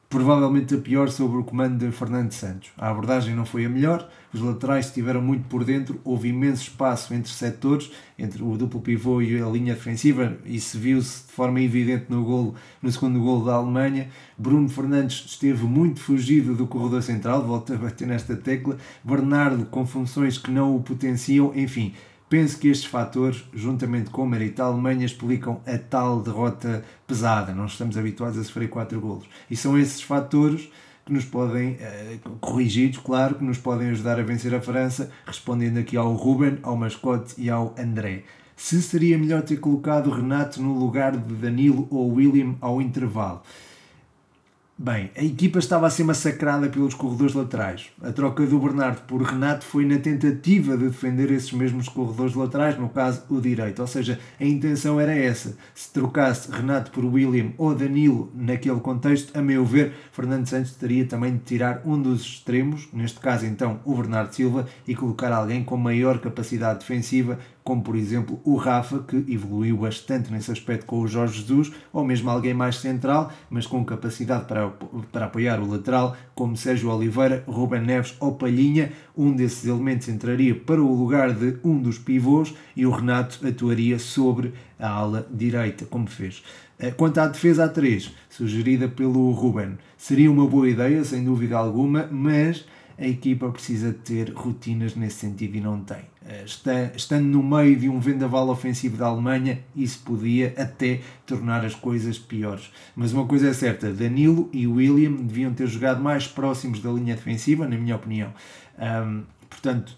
provavelmente 0.09 0.73
a 0.73 0.79
pior 0.79 1.09
sobre 1.09 1.38
o 1.38 1.43
comando 1.43 1.85
de 1.85 1.91
Fernando 1.91 2.31
Santos. 2.31 2.71
A 2.79 2.88
abordagem 2.88 3.35
não 3.35 3.45
foi 3.45 3.65
a 3.65 3.69
melhor, 3.69 4.09
os 4.33 4.41
laterais 4.41 4.87
estiveram 4.87 5.21
muito 5.21 5.49
por 5.49 5.65
dentro, 5.65 6.00
houve 6.05 6.29
imenso 6.29 6.62
espaço 6.62 7.12
entre 7.12 7.29
setores, 7.33 7.91
entre 8.17 8.41
o 8.41 8.57
duplo 8.57 8.81
pivô 8.81 9.21
e 9.21 9.43
a 9.43 9.47
linha 9.49 9.75
defensiva, 9.75 10.37
e 10.45 10.61
se 10.61 10.79
viu-se 10.79 11.26
de 11.26 11.33
forma 11.33 11.61
evidente 11.61 12.07
no, 12.09 12.23
golo, 12.23 12.55
no 12.81 12.93
segundo 12.93 13.19
golo 13.19 13.47
da 13.47 13.55
Alemanha. 13.55 14.09
Bruno 14.38 14.69
Fernandes 14.69 15.25
esteve 15.26 15.65
muito 15.65 15.99
fugido 15.99 16.55
do 16.55 16.69
corredor 16.69 17.03
central, 17.03 17.45
volta 17.45 17.75
a 17.75 17.79
bater 17.79 18.07
nesta 18.07 18.37
tecla. 18.37 18.79
Bernardo 19.03 19.67
com 19.67 19.85
funções 19.85 20.38
que 20.38 20.53
não 20.53 20.76
o 20.76 20.83
potenciam, 20.83 21.53
enfim 21.53 21.93
Penso 22.28 22.59
que 22.59 22.68
estes 22.68 22.90
fatores, 22.90 23.45
juntamente 23.54 24.11
com 24.11 24.23
o 24.23 24.28
mérito 24.28 24.56
da 24.56 24.64
Alemanha, 24.64 25.06
explicam 25.06 25.61
a 25.64 25.78
tal 25.78 26.21
derrota 26.21 26.85
pesada. 27.06 27.54
Não 27.54 27.66
estamos 27.66 27.97
habituados 27.97 28.37
a 28.37 28.42
sofrer 28.42 28.68
4 28.68 29.00
golos. 29.00 29.26
E 29.49 29.56
são 29.56 29.78
esses 29.78 30.02
fatores 30.02 30.68
que 31.04 31.12
nos 31.12 31.25
podem, 31.25 31.76
eh, 31.78 32.18
corrigidos, 32.40 32.99
claro, 32.99 33.37
que 33.37 33.45
nos 33.45 33.58
podem 33.58 33.91
ajudar 33.91 34.19
a 34.19 34.25
vencer 34.25 34.52
a 34.52 34.60
França, 34.60 35.08
respondendo 35.25 35.78
aqui 35.78 35.97
ao 35.97 36.12
Ruben, 36.15 36.58
ao 36.65 36.76
Mascote 36.76 37.34
e 37.39 37.49
ao 37.49 37.73
André. 37.78 38.25
Se 38.56 38.82
seria 38.82 39.17
melhor 39.17 39.43
ter 39.43 39.58
colocado 39.58 40.10
Renato 40.10 40.60
no 40.60 40.76
lugar 40.76 41.17
de 41.17 41.34
Danilo 41.34 41.86
ou 41.91 42.12
William 42.12 42.56
ao 42.60 42.82
intervalo? 42.82 43.43
Bem, 44.78 45.10
a 45.17 45.25
equipa 45.25 45.58
estava 45.58 45.86
a 45.86 45.91
ser 45.91 46.04
massacrada 46.04 46.69
pelos 46.69 46.93
corredores 46.93 47.32
laterais. 47.32 47.86
A 48.02 48.12
troca 48.12 48.45
do 48.45 48.58
Bernardo 48.58 49.00
por 49.06 49.23
Renato 49.23 49.65
foi 49.65 49.86
na 49.86 49.99
tentativa 49.99 50.76
de 50.76 50.89
defender 50.89 51.30
esses 51.30 51.50
mesmos 51.52 51.89
corredores 51.89 52.34
laterais, 52.34 52.78
no 52.78 52.91
caso 52.91 53.23
o 53.30 53.41
direito. 53.41 53.80
Ou 53.80 53.89
seja, 53.89 54.21
a 54.39 54.45
intenção 54.45 55.00
era 55.00 55.15
essa. 55.15 55.56
Se 55.75 55.91
trocasse 55.91 56.52
Renato 56.52 56.91
por 56.91 57.06
William 57.06 57.52
ou 57.56 57.75
Danilo 57.75 58.30
naquele 58.34 58.78
contexto, 58.80 59.34
a 59.34 59.41
meu 59.41 59.65
ver, 59.65 59.95
Fernando 60.12 60.47
Santos 60.47 60.73
teria 60.73 61.06
também 61.06 61.32
de 61.32 61.45
tirar 61.45 61.80
um 61.82 62.00
dos 62.00 62.21
extremos, 62.21 62.86
neste 62.93 63.19
caso 63.19 63.47
então 63.47 63.80
o 63.82 63.95
Bernardo 63.95 64.34
Silva, 64.34 64.69
e 64.86 64.95
colocar 64.95 65.32
alguém 65.32 65.65
com 65.65 65.78
maior 65.78 66.19
capacidade 66.19 66.80
defensiva, 66.80 67.39
como 67.67 67.83
por 67.83 67.97
exemplo 67.97 68.41
o 68.45 68.55
Rafa, 68.55 69.00
que 69.00 69.17
evoluiu 69.29 69.76
bastante 69.76 70.31
nesse 70.31 70.52
aspecto 70.52 70.87
com 70.87 71.00
o 71.00 71.09
Jorge 71.09 71.41
Jesus, 71.41 71.73
ou 71.93 72.05
mesmo 72.05 72.31
alguém 72.31 72.55
mais 72.55 72.76
central, 72.76 73.33
mas 73.50 73.67
com 73.67 73.85
capacidade 73.85 74.45
para, 74.45 74.69
para 75.11 75.26
apoiar 75.26 75.59
o 75.59 75.69
lateral, 75.69 76.17
como 76.33 76.57
Sérgio 76.57 76.89
Oliveira, 76.91 77.43
Ruben 77.45 77.81
Neves 77.81 78.15
ou 78.21 78.37
Palhinha. 78.37 78.93
Um 79.17 79.35
desses 79.35 79.67
elementos 79.67 80.09
entraria 80.09 80.55
para 80.55 80.81
o 80.81 80.95
lugar 80.95 81.35
de 81.35 81.59
um 81.65 81.83
dos 81.83 81.99
pivôs 81.99 82.55
e 82.76 82.87
o 82.87 82.91
Renato 82.93 83.45
atuaria 83.45 83.99
sobre 83.99 84.55
a 84.79 84.89
ala 84.89 85.26
direita, 85.29 85.85
como 85.87 86.07
fez. 86.07 86.45
Eh, 86.79 86.93
quanto 86.93 87.19
à 87.19 87.26
defesa 87.26 87.65
a 87.65 87.69
3, 87.69 88.15
sugerida 88.31 88.87
pelo 88.87 89.33
Ruben, 89.33 89.76
seria 89.99 90.31
uma 90.31 90.47
boa 90.47 90.69
ideia, 90.69 91.02
sem 91.02 91.25
dúvida 91.25 91.57
alguma, 91.57 92.07
mas 92.13 92.65
a 92.99 93.06
equipa 93.06 93.50
precisa 93.50 93.93
ter 93.93 94.32
rotinas 94.32 94.95
nesse 94.95 95.17
sentido 95.17 95.56
e 95.56 95.61
não 95.61 95.80
tem. 95.80 96.04
Eh, 96.28 96.45
está, 96.45 96.85
estando 96.97 97.26
no 97.26 97.43
meio 97.43 97.76
de 97.76 97.89
um 97.89 98.00
vendaval 98.00 98.49
ofensivo 98.49 98.97
da 98.97 99.06
Alemanha, 99.06 99.61
isso 99.75 100.00
podia 100.00 100.54
até 100.56 101.00
tornar 101.26 101.65
as 101.65 101.75
coisas 101.75 102.19
piores. 102.19 102.71
Mas 102.97 103.13
uma 103.13 103.26
coisa 103.26 103.49
é 103.49 103.52
certa: 103.52 103.93
Danilo 103.93 104.49
e 104.52 104.67
William 104.67 105.13
deviam 105.13 105.52
ter 105.52 105.67
jogado 105.67 106.02
mais 106.02 106.26
próximos 106.26 106.80
da 106.80 106.91
linha 106.91 107.15
defensiva, 107.15 107.69
na 107.69 107.76
minha 107.76 107.97
opinião. 107.97 108.32
Um, 108.78 109.23
portanto, 109.49 109.97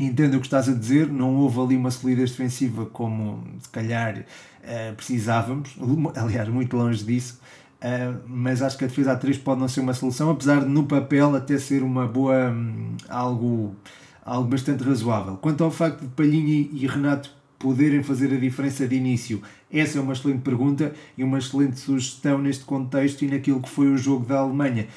entendo 0.00 0.36
o 0.36 0.40
que 0.40 0.46
estás 0.46 0.68
a 0.68 0.74
dizer, 0.74 1.08
não 1.08 1.36
houve 1.36 1.60
ali 1.60 1.76
uma 1.76 1.90
solidez 1.90 2.30
defensiva 2.30 2.86
como 2.86 3.44
se 3.60 3.68
calhar 3.68 4.18
uh, 4.18 4.94
precisávamos, 4.96 5.76
aliás, 6.16 6.48
muito 6.48 6.76
longe 6.76 7.04
disso. 7.04 7.40
Uh, 7.86 8.18
mas 8.26 8.62
acho 8.62 8.76
que 8.76 8.84
a 8.84 8.88
defesa 8.88 9.12
a 9.12 9.16
3 9.16 9.38
pode 9.38 9.60
não 9.60 9.68
ser 9.68 9.78
uma 9.78 9.94
solução, 9.94 10.28
apesar 10.28 10.64
de 10.64 10.68
no 10.68 10.86
papel 10.86 11.36
até 11.36 11.56
ser 11.56 11.84
uma 11.84 12.04
boa 12.04 12.50
um, 12.50 12.96
algo, 13.08 13.76
algo 14.24 14.48
bastante 14.48 14.82
razoável. 14.82 15.36
Quanto 15.36 15.62
ao 15.62 15.70
facto 15.70 16.00
de 16.00 16.08
Palhinha 16.08 16.68
e 16.72 16.84
Renato 16.84 17.30
poderem 17.60 18.02
fazer 18.02 18.34
a 18.34 18.40
diferença 18.40 18.88
de 18.88 18.96
início, 18.96 19.40
essa 19.70 19.98
é 19.98 20.00
uma 20.00 20.14
excelente 20.14 20.40
pergunta 20.40 20.92
e 21.16 21.22
uma 21.22 21.38
excelente 21.38 21.78
sugestão 21.78 22.38
neste 22.38 22.64
contexto 22.64 23.22
e 23.22 23.28
naquilo 23.28 23.62
que 23.62 23.68
foi 23.68 23.86
o 23.86 23.96
jogo 23.96 24.26
da 24.26 24.38
Alemanha. 24.38 24.88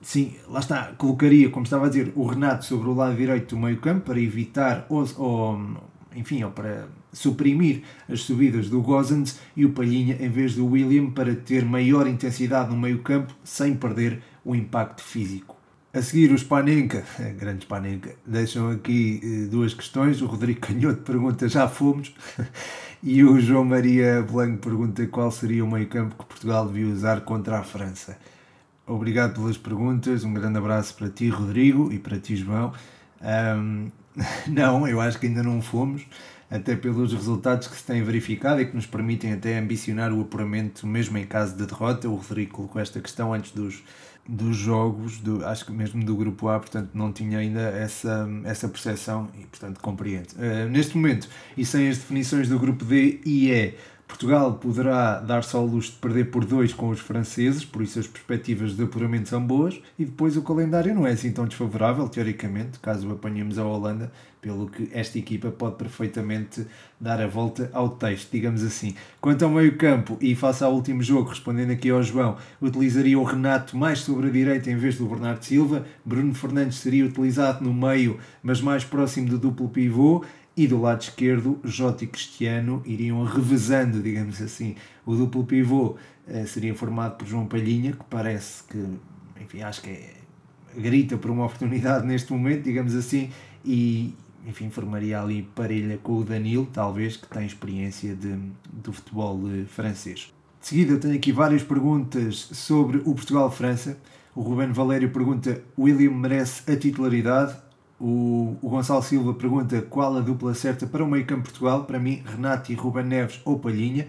Sim, 0.00 0.34
lá 0.48 0.58
está, 0.58 0.86
colocaria, 0.98 1.48
como 1.48 1.62
estava 1.62 1.86
a 1.86 1.88
dizer, 1.88 2.12
o 2.16 2.26
Renato 2.26 2.64
sobre 2.64 2.88
o 2.88 2.92
lado 2.92 3.14
direito 3.14 3.54
do 3.54 3.62
meio 3.62 3.76
campo 3.76 4.06
para 4.06 4.18
evitar 4.18 4.84
ou, 4.88 5.06
ou 5.16 5.60
enfim, 6.16 6.42
ou 6.42 6.50
para 6.50 6.88
suprimir 7.12 7.82
as 8.08 8.22
subidas 8.22 8.68
do 8.68 8.80
Gozens 8.80 9.38
e 9.56 9.64
o 9.64 9.72
Palhinha 9.72 10.16
em 10.20 10.28
vez 10.28 10.54
do 10.54 10.66
William 10.66 11.10
para 11.10 11.34
ter 11.34 11.64
maior 11.64 12.06
intensidade 12.06 12.70
no 12.70 12.80
meio 12.80 13.00
campo 13.00 13.34
sem 13.44 13.74
perder 13.74 14.22
o 14.44 14.54
impacto 14.54 15.02
físico. 15.02 15.56
A 15.94 16.00
seguir, 16.00 16.32
o 16.32 16.38
Spanenka, 16.38 17.04
grande 17.38 17.64
Spanenka, 17.64 18.14
deixam 18.26 18.70
aqui 18.70 19.20
eh, 19.22 19.46
duas 19.48 19.74
questões. 19.74 20.22
O 20.22 20.26
Rodrigo 20.26 20.60
Canhoto 20.60 21.02
pergunta: 21.02 21.48
já 21.48 21.68
fomos? 21.68 22.14
E 23.04 23.24
o 23.24 23.40
João 23.40 23.64
Maria 23.64 24.22
Blanco 24.22 24.58
pergunta 24.58 25.04
qual 25.08 25.28
seria 25.32 25.64
o 25.64 25.68
meio 25.68 25.88
campo 25.88 26.14
que 26.14 26.24
Portugal 26.24 26.68
devia 26.68 26.86
usar 26.86 27.22
contra 27.22 27.58
a 27.58 27.64
França. 27.64 28.16
Obrigado 28.86 29.34
pelas 29.34 29.58
perguntas, 29.58 30.22
um 30.22 30.32
grande 30.32 30.58
abraço 30.58 30.94
para 30.94 31.08
ti, 31.08 31.28
Rodrigo, 31.28 31.92
e 31.92 31.98
para 31.98 32.16
ti, 32.20 32.36
João. 32.36 32.72
Um, 33.20 33.90
não, 34.46 34.86
eu 34.86 35.00
acho 35.00 35.18
que 35.18 35.26
ainda 35.26 35.42
não 35.42 35.60
fomos, 35.60 36.06
até 36.52 36.76
pelos 36.76 37.14
resultados 37.14 37.66
que 37.66 37.76
se 37.76 37.84
têm 37.84 38.02
verificado 38.02 38.60
e 38.60 38.66
que 38.66 38.76
nos 38.76 38.86
permitem 38.86 39.32
até 39.32 39.58
ambicionar 39.58 40.12
o 40.12 40.20
apuramento, 40.20 40.86
mesmo 40.86 41.16
em 41.16 41.24
caso 41.24 41.56
de 41.56 41.64
derrota. 41.64 42.08
O 42.08 42.16
Rodrigo 42.16 42.52
colocou 42.52 42.80
esta 42.80 43.00
questão 43.00 43.32
antes 43.32 43.52
dos, 43.52 43.82
dos 44.28 44.54
jogos, 44.54 45.18
do, 45.18 45.44
acho 45.46 45.64
que 45.64 45.72
mesmo 45.72 46.04
do 46.04 46.14
grupo 46.14 46.48
A, 46.48 46.60
portanto 46.60 46.90
não 46.92 47.10
tinha 47.10 47.38
ainda 47.38 47.60
essa, 47.60 48.28
essa 48.44 48.68
percepção 48.68 49.30
e, 49.34 49.46
portanto, 49.46 49.80
compreendo. 49.80 50.28
Uh, 50.32 50.68
neste 50.68 50.94
momento, 50.94 51.26
e 51.56 51.64
sem 51.64 51.88
as 51.88 51.96
definições 51.96 52.48
do 52.50 52.58
grupo 52.58 52.84
D 52.84 53.20
e 53.24 53.50
E, 53.50 53.74
Portugal 54.06 54.52
poderá 54.54 55.20
dar-se 55.20 55.56
ao 55.56 55.64
luxo 55.64 55.92
de 55.92 55.96
perder 55.96 56.30
por 56.30 56.44
dois 56.44 56.74
com 56.74 56.90
os 56.90 57.00
franceses, 57.00 57.64
por 57.64 57.82
isso 57.82 57.98
as 57.98 58.06
perspectivas 58.06 58.76
de 58.76 58.84
apuramento 58.84 59.30
são 59.30 59.44
boas, 59.44 59.80
e 59.98 60.04
depois 60.04 60.36
o 60.36 60.42
calendário 60.42 60.94
não 60.94 61.06
é 61.06 61.12
assim 61.12 61.32
tão 61.32 61.46
desfavorável, 61.46 62.06
teoricamente, 62.10 62.78
caso 62.78 63.10
apanhemos 63.10 63.58
a 63.58 63.64
Holanda, 63.64 64.12
pelo 64.42 64.66
que 64.66 64.90
esta 64.92 65.18
equipa 65.18 65.52
pode 65.52 65.76
perfeitamente 65.76 66.66
dar 67.00 67.22
a 67.22 67.28
volta 67.28 67.70
ao 67.72 67.90
texto, 67.90 68.28
digamos 68.32 68.64
assim. 68.64 68.94
Quanto 69.20 69.44
ao 69.44 69.50
meio-campo, 69.50 70.18
e 70.20 70.34
face 70.34 70.64
ao 70.64 70.74
último 70.74 71.00
jogo, 71.00 71.30
respondendo 71.30 71.70
aqui 71.70 71.88
ao 71.88 72.02
João, 72.02 72.36
utilizaria 72.60 73.16
o 73.16 73.22
Renato 73.22 73.76
mais 73.76 74.00
sobre 74.00 74.26
a 74.26 74.30
direita 74.30 74.68
em 74.68 74.76
vez 74.76 74.98
do 74.98 75.06
Bernardo 75.06 75.44
Silva, 75.44 75.86
Bruno 76.04 76.34
Fernandes 76.34 76.78
seria 76.78 77.06
utilizado 77.06 77.64
no 77.64 77.72
meio, 77.72 78.18
mas 78.42 78.60
mais 78.60 78.84
próximo 78.84 79.28
do 79.28 79.38
duplo 79.38 79.68
pivô, 79.68 80.24
e 80.56 80.66
do 80.66 80.80
lado 80.80 81.00
esquerdo, 81.00 81.58
Jota 81.64 82.04
e 82.04 82.06
Cristiano 82.06 82.82
iriam 82.84 83.24
revezando, 83.24 84.02
digamos 84.02 84.42
assim. 84.42 84.74
O 85.06 85.14
duplo 85.14 85.44
pivô 85.44 85.96
eh, 86.26 86.44
seria 86.46 86.74
formado 86.74 87.16
por 87.16 87.26
João 87.26 87.46
Palhinha, 87.46 87.92
que 87.92 88.04
parece 88.10 88.64
que, 88.64 88.84
enfim, 89.40 89.62
acho 89.62 89.80
que 89.80 89.90
é, 89.90 90.14
grita 90.76 91.16
por 91.16 91.30
uma 91.30 91.46
oportunidade 91.46 92.04
neste 92.06 92.32
momento, 92.32 92.64
digamos 92.64 92.94
assim, 92.94 93.30
e, 93.64 94.14
enfim, 94.46 94.70
formaria 94.70 95.20
ali 95.20 95.42
parelha 95.54 95.98
com 96.02 96.18
o 96.18 96.24
Danilo, 96.24 96.66
talvez, 96.72 97.16
que 97.16 97.26
tem 97.28 97.46
experiência 97.46 98.14
de, 98.14 98.38
do 98.72 98.92
futebol 98.92 99.40
eh, 99.48 99.64
francês. 99.66 100.32
De 100.60 100.66
seguida, 100.66 100.96
tenho 100.96 101.14
aqui 101.14 101.32
várias 101.32 101.62
perguntas 101.62 102.48
sobre 102.52 102.98
o 102.98 103.14
Portugal-França. 103.14 103.98
O 104.34 104.42
Ruben 104.42 104.72
Valério 104.72 105.10
pergunta: 105.10 105.62
William 105.78 106.12
merece 106.12 106.70
a 106.70 106.76
titularidade? 106.76 107.56
O, 108.00 108.56
o 108.60 108.68
Gonçalo 108.68 109.02
Silva 109.02 109.34
pergunta 109.34 109.80
qual 109.82 110.16
a 110.16 110.20
dupla 110.20 110.54
certa 110.54 110.86
para 110.86 111.04
o 111.04 111.06
meio 111.06 111.24
campo 111.24 111.44
Portugal. 111.44 111.84
Para 111.84 111.98
mim, 111.98 112.22
Renato 112.24 112.72
e 112.72 112.74
Ruben 112.74 113.04
Neves 113.04 113.40
ou 113.44 113.58
Palhinha. 113.58 114.08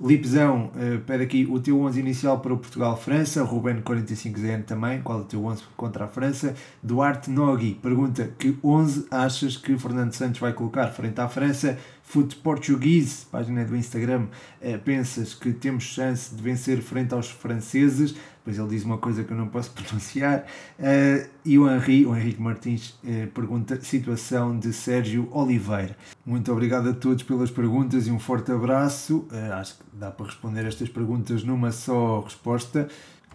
Lipzão 0.00 0.72
uh, 0.74 1.00
pede 1.02 1.22
aqui 1.22 1.46
o 1.48 1.60
teu 1.60 1.80
11 1.80 2.00
inicial 2.00 2.40
para 2.40 2.52
o 2.52 2.58
Portugal-França. 2.58 3.44
Ruben 3.44 3.80
45ZN 3.80 4.64
também. 4.64 5.00
Qual 5.00 5.20
é 5.20 5.22
o 5.22 5.24
teu 5.24 5.44
11 5.44 5.62
contra 5.76 6.06
a 6.06 6.08
França? 6.08 6.54
Duarte 6.82 7.30
Nogui 7.30 7.74
pergunta 7.74 8.28
que 8.38 8.56
11 8.62 9.06
achas 9.10 9.56
que 9.56 9.78
Fernando 9.78 10.12
Santos 10.12 10.40
vai 10.40 10.52
colocar 10.52 10.88
frente 10.88 11.20
à 11.20 11.28
França? 11.28 11.78
Foot 12.02 12.36
Portuguese, 12.36 13.24
página 13.30 13.64
do 13.64 13.76
Instagram, 13.76 14.26
uh, 14.60 14.78
pensas 14.84 15.32
que 15.32 15.52
temos 15.52 15.84
chance 15.84 16.34
de 16.34 16.42
vencer 16.42 16.82
frente 16.82 17.14
aos 17.14 17.30
franceses? 17.30 18.14
Depois 18.44 18.58
ele 18.58 18.68
diz 18.68 18.84
uma 18.84 18.98
coisa 18.98 19.24
que 19.24 19.32
eu 19.32 19.36
não 19.36 19.48
posso 19.48 19.70
pronunciar. 19.72 20.44
Uh, 20.78 21.26
e 21.44 21.58
o 21.58 21.66
Henri, 21.66 22.04
o 22.04 22.14
Henrique 22.14 22.42
Martins, 22.42 22.90
uh, 23.02 23.26
pergunta 23.32 23.80
situação 23.80 24.58
de 24.58 24.70
Sérgio 24.70 25.28
Oliveira. 25.32 25.96
Muito 26.26 26.52
obrigado 26.52 26.90
a 26.90 26.92
todos 26.92 27.22
pelas 27.22 27.50
perguntas 27.50 28.06
e 28.06 28.10
um 28.10 28.18
forte 28.18 28.52
abraço. 28.52 29.26
Uh, 29.32 29.52
acho 29.54 29.78
que 29.78 29.84
dá 29.94 30.10
para 30.10 30.26
responder 30.26 30.66
estas 30.66 30.90
perguntas 30.90 31.42
numa 31.42 31.72
só 31.72 32.20
resposta. 32.20 32.86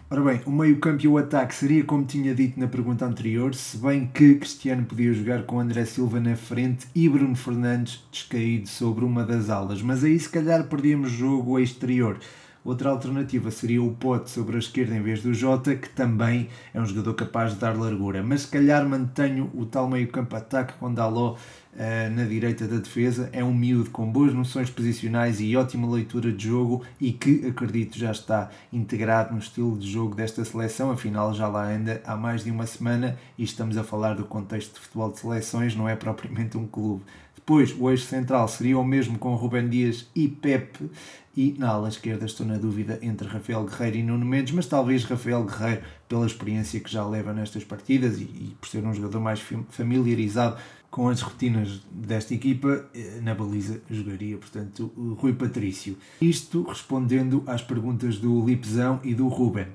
Ora 0.08 0.22
bem, 0.22 0.40
o 0.44 0.50
meio-campo 0.50 1.04
e 1.04 1.08
o 1.08 1.18
ataque 1.18 1.54
seria 1.54 1.84
como 1.84 2.04
tinha 2.04 2.34
dito 2.34 2.58
na 2.58 2.66
pergunta 2.66 3.04
anterior, 3.04 3.54
se 3.54 3.76
bem 3.76 4.08
que 4.12 4.34
Cristiano 4.34 4.84
podia 4.84 5.12
jogar 5.12 5.44
com 5.44 5.60
André 5.60 5.84
Silva 5.84 6.18
na 6.18 6.34
frente 6.34 6.88
e 6.92 7.08
Bruno 7.08 7.36
Fernandes 7.36 8.04
descaído 8.10 8.68
sobre 8.68 9.04
uma 9.04 9.24
das 9.24 9.50
alas, 9.50 9.80
mas 9.82 10.02
aí 10.02 10.18
se 10.18 10.28
calhar 10.28 10.64
perdíamos 10.64 11.12
jogo 11.12 11.60
exterior. 11.60 12.18
Outra 12.64 12.90
alternativa 12.90 13.50
seria 13.50 13.82
o 13.82 13.92
Pote 13.92 14.30
sobre 14.30 14.56
a 14.56 14.58
esquerda 14.58 14.94
em 14.94 15.02
vez 15.02 15.22
do 15.22 15.32
Jota, 15.32 15.74
que 15.74 15.88
também 15.88 16.48
é 16.74 16.80
um 16.80 16.84
jogador 16.84 17.14
capaz 17.14 17.54
de 17.54 17.58
dar 17.58 17.76
largura. 17.76 18.22
Mas 18.22 18.42
se 18.42 18.48
calhar 18.48 18.86
mantenho 18.86 19.50
o 19.54 19.64
tal 19.64 19.88
meio-campo 19.88 20.36
ataque 20.36 20.74
com 20.74 20.92
Daló 20.92 21.36
uh, 21.74 22.14
na 22.14 22.24
direita 22.24 22.66
da 22.66 22.76
defesa. 22.76 23.28
É 23.32 23.42
um 23.42 23.54
miúdo 23.54 23.90
com 23.90 24.10
boas 24.10 24.34
noções 24.34 24.70
posicionais 24.70 25.40
e 25.40 25.56
ótima 25.56 25.90
leitura 25.90 26.32
de 26.32 26.48
jogo 26.48 26.84
e 27.00 27.12
que 27.12 27.46
acredito 27.46 27.98
já 27.98 28.10
está 28.10 28.50
integrado 28.72 29.32
no 29.32 29.38
estilo 29.38 29.78
de 29.78 29.90
jogo 29.90 30.14
desta 30.14 30.44
seleção. 30.44 30.90
Afinal, 30.90 31.32
já 31.34 31.48
lá 31.48 31.66
anda 31.66 32.00
há 32.04 32.16
mais 32.16 32.44
de 32.44 32.50
uma 32.50 32.66
semana 32.66 33.18
e 33.38 33.44
estamos 33.44 33.76
a 33.76 33.84
falar 33.84 34.14
do 34.14 34.24
contexto 34.24 34.74
de 34.74 34.80
futebol 34.80 35.10
de 35.10 35.18
seleções, 35.18 35.74
não 35.74 35.88
é 35.88 35.96
propriamente 35.96 36.56
um 36.56 36.66
clube. 36.66 37.02
Depois, 37.50 37.74
o 37.76 37.90
eixo 37.90 38.06
central 38.06 38.46
seria 38.46 38.78
o 38.78 38.84
mesmo 38.84 39.18
com 39.18 39.34
Rubem 39.34 39.68
Dias 39.68 40.08
e 40.14 40.28
Pepe. 40.28 40.88
E 41.36 41.56
na 41.58 41.70
ala 41.70 41.88
esquerda 41.88 42.24
estou 42.24 42.46
na 42.46 42.56
dúvida 42.56 43.00
entre 43.02 43.26
Rafael 43.26 43.64
Guerreiro 43.64 43.96
e 43.96 44.02
Nuno 44.04 44.24
Mendes, 44.24 44.54
mas 44.54 44.66
talvez 44.66 45.02
Rafael 45.02 45.42
Guerreiro, 45.42 45.82
pela 46.08 46.24
experiência 46.24 46.78
que 46.78 46.88
já 46.88 47.04
leva 47.04 47.32
nestas 47.32 47.64
partidas 47.64 48.20
e, 48.20 48.22
e 48.22 48.56
por 48.60 48.68
ser 48.68 48.84
um 48.84 48.94
jogador 48.94 49.18
mais 49.18 49.40
familiarizado 49.70 50.58
com 50.92 51.08
as 51.08 51.20
rotinas 51.22 51.82
desta 51.90 52.34
equipa, 52.34 52.88
eh, 52.94 53.18
na 53.20 53.34
baliza 53.34 53.82
jogaria, 53.90 54.36
portanto, 54.36 54.92
Rui 55.18 55.32
Patrício. 55.32 55.98
Isto 56.22 56.62
respondendo 56.62 57.42
às 57.48 57.62
perguntas 57.62 58.16
do 58.18 58.46
Lipzão 58.46 59.00
e 59.02 59.12
do 59.12 59.26
Ruben. 59.26 59.66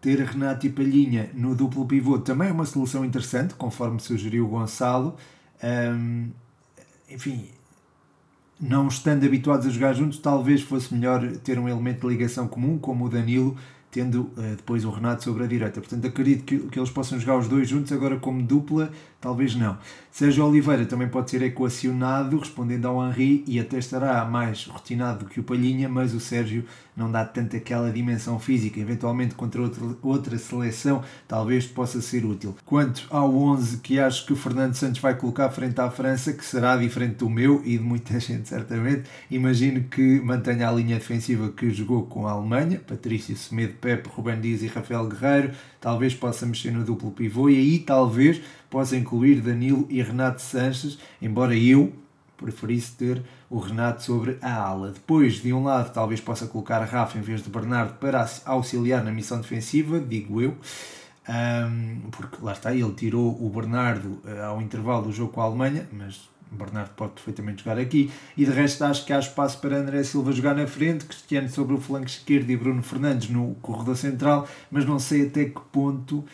Ter 0.00 0.20
Renato 0.20 0.64
e 0.64 0.70
Palhinha 0.70 1.28
no 1.34 1.56
duplo 1.56 1.86
pivô 1.86 2.20
também 2.20 2.50
é 2.50 2.52
uma 2.52 2.66
solução 2.66 3.04
interessante, 3.04 3.54
conforme 3.54 3.98
sugeriu 3.98 4.44
o 4.44 4.48
Gonçalo. 4.48 5.16
Um, 5.60 6.30
enfim, 7.10 7.48
não 8.60 8.88
estando 8.88 9.24
habituados 9.24 9.66
a 9.66 9.70
jogar 9.70 9.92
juntos, 9.92 10.18
talvez 10.18 10.62
fosse 10.62 10.92
melhor 10.94 11.26
ter 11.38 11.58
um 11.58 11.68
elemento 11.68 12.00
de 12.00 12.14
ligação 12.14 12.48
comum, 12.48 12.78
como 12.78 13.04
o 13.04 13.08
Danilo, 13.08 13.56
tendo 13.90 14.22
uh, 14.22 14.56
depois 14.56 14.84
o 14.84 14.90
Renato 14.90 15.24
sobre 15.24 15.44
a 15.44 15.46
direita. 15.46 15.80
Portanto, 15.80 16.06
acredito 16.06 16.44
que, 16.44 16.58
que 16.58 16.78
eles 16.78 16.90
possam 16.90 17.18
jogar 17.18 17.38
os 17.38 17.48
dois 17.48 17.68
juntos, 17.68 17.92
agora 17.92 18.18
como 18.18 18.42
dupla, 18.42 18.90
talvez 19.20 19.54
não. 19.54 19.78
Sérgio 20.10 20.46
Oliveira 20.46 20.86
também 20.86 21.08
pode 21.08 21.30
ser 21.30 21.42
equacionado, 21.42 22.38
respondendo 22.38 22.86
ao 22.86 23.06
Henri, 23.06 23.44
e 23.46 23.60
até 23.60 23.76
estará 23.76 24.24
mais 24.24 24.64
rotinado 24.64 25.24
do 25.24 25.30
que 25.30 25.40
o 25.40 25.42
Palhinha, 25.42 25.90
mas 25.90 26.14
o 26.14 26.20
Sérgio 26.20 26.64
não 26.96 27.12
dá 27.12 27.22
tanto 27.22 27.54
aquela 27.54 27.92
dimensão 27.92 28.38
física. 28.38 28.80
Eventualmente, 28.80 29.34
contra 29.34 29.60
outra, 30.02 30.38
seleção, 30.38 31.04
talvez 31.28 31.66
possa 31.66 32.00
ser 32.00 32.24
útil. 32.24 32.56
Quanto 32.64 33.06
ao 33.10 33.36
11 33.36 33.78
que 33.78 34.00
acho 34.00 34.24
que 34.24 34.32
o 34.32 34.36
Fernando 34.36 34.74
Santos 34.74 35.02
vai 35.02 35.14
colocar 35.14 35.50
frente 35.50 35.78
à 35.78 35.90
França, 35.90 36.32
que 36.32 36.42
será 36.42 36.78
diferente 36.78 37.16
do 37.16 37.28
meu 37.28 37.60
e 37.62 37.76
de 37.76 37.84
muita 37.84 38.16
gente, 38.20 38.48
certamente, 38.48 39.02
imagino 39.30 39.82
que 39.82 40.18
mantenha 40.22 40.66
a 40.66 40.72
linha 40.72 40.96
defensiva 40.96 41.50
que 41.50 41.68
jogou 41.68 42.06
com 42.06 42.26
a 42.26 42.32
Alemanha, 42.32 42.80
Patrício 42.80 43.36
Semedo, 43.36 43.74
Pepe, 43.74 44.08
Rubem 44.08 44.40
Dias 44.40 44.62
e 44.62 44.66
Rafael 44.66 45.06
Guerreiro. 45.06 45.52
Talvez 45.78 46.14
possa 46.14 46.46
mexer 46.46 46.72
no 46.72 46.82
duplo 46.82 47.10
pivô 47.10 47.50
e 47.50 47.56
aí 47.56 47.78
talvez 47.78 48.40
possa 48.70 48.96
incluir 48.96 49.40
Danilo 49.40 49.86
e 49.88 50.02
Renato 50.02 50.42
Sanches, 50.42 50.98
embora 51.20 51.56
eu 51.56 51.92
preferisse 52.36 52.92
ter 52.92 53.22
o 53.48 53.58
Renato 53.58 54.02
sobre 54.02 54.38
a 54.42 54.54
ala. 54.54 54.90
Depois, 54.92 55.34
de 55.34 55.52
um 55.52 55.64
lado, 55.64 55.92
talvez 55.92 56.20
possa 56.20 56.46
colocar 56.46 56.82
Rafa 56.84 57.18
em 57.18 57.22
vez 57.22 57.42
de 57.42 57.48
Bernardo 57.48 57.94
para 57.94 58.28
auxiliar 58.44 59.02
na 59.02 59.10
missão 59.10 59.40
defensiva, 59.40 59.98
digo 60.00 60.40
eu. 60.40 60.56
Um, 61.28 62.10
porque 62.10 62.36
lá 62.40 62.52
está, 62.52 62.72
ele 62.72 62.92
tirou 62.92 63.36
o 63.44 63.50
Bernardo 63.50 64.20
uh, 64.24 64.44
ao 64.44 64.62
intervalo 64.62 65.06
do 65.06 65.12
jogo 65.12 65.32
com 65.32 65.40
a 65.40 65.44
Alemanha, 65.44 65.88
mas 65.92 66.28
Bernardo 66.50 66.90
pode 66.90 67.12
perfeitamente 67.12 67.64
jogar 67.64 67.78
aqui. 67.78 68.12
E 68.36 68.44
de 68.44 68.50
resto, 68.50 68.84
acho 68.84 69.04
que 69.04 69.12
há 69.12 69.18
espaço 69.18 69.58
para 69.60 69.76
André 69.76 70.04
Silva 70.04 70.30
jogar 70.30 70.54
na 70.54 70.66
frente, 70.66 71.04
Cristiano 71.04 71.48
sobre 71.48 71.74
o 71.74 71.80
flanco 71.80 72.06
esquerdo 72.06 72.50
e 72.50 72.56
Bruno 72.56 72.82
Fernandes 72.82 73.28
no 73.28 73.56
corredor 73.56 73.96
central, 73.96 74.48
mas 74.70 74.84
não 74.84 74.98
sei 74.98 75.26
até 75.26 75.46
que 75.46 75.60
ponto 75.72 76.24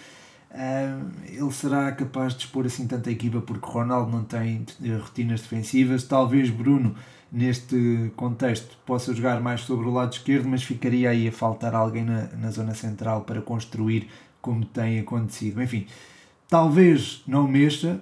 ele 1.27 1.51
será 1.51 1.91
capaz 1.93 2.35
de 2.35 2.41
expor 2.41 2.67
assim 2.67 2.87
tanta 2.87 3.11
equipa 3.11 3.41
porque 3.41 3.67
Ronaldo 3.67 4.11
não 4.11 4.25
tem 4.25 4.65
eh, 4.85 4.97
rotinas 4.97 5.41
defensivas. 5.41 6.05
Talvez 6.05 6.51
Bruno, 6.51 6.95
neste 7.31 8.13
contexto, 8.17 8.77
possa 8.85 9.15
jogar 9.15 9.41
mais 9.41 9.63
sobre 9.63 9.87
o 9.87 9.91
lado 9.91 10.13
esquerdo, 10.13 10.49
mas 10.49 10.63
ficaria 10.63 11.11
aí 11.11 11.27
a 11.29 11.33
faltar 11.33 11.75
alguém 11.75 12.05
na, 12.05 12.29
na 12.37 12.51
zona 12.51 12.75
central 12.75 13.23
para 13.23 13.41
construir 13.41 14.09
como 14.41 14.65
tem 14.65 14.99
acontecido. 14.99 15.63
Enfim, 15.63 15.87
talvez 16.49 17.23
não 17.27 17.49
mexa, 17.49 18.01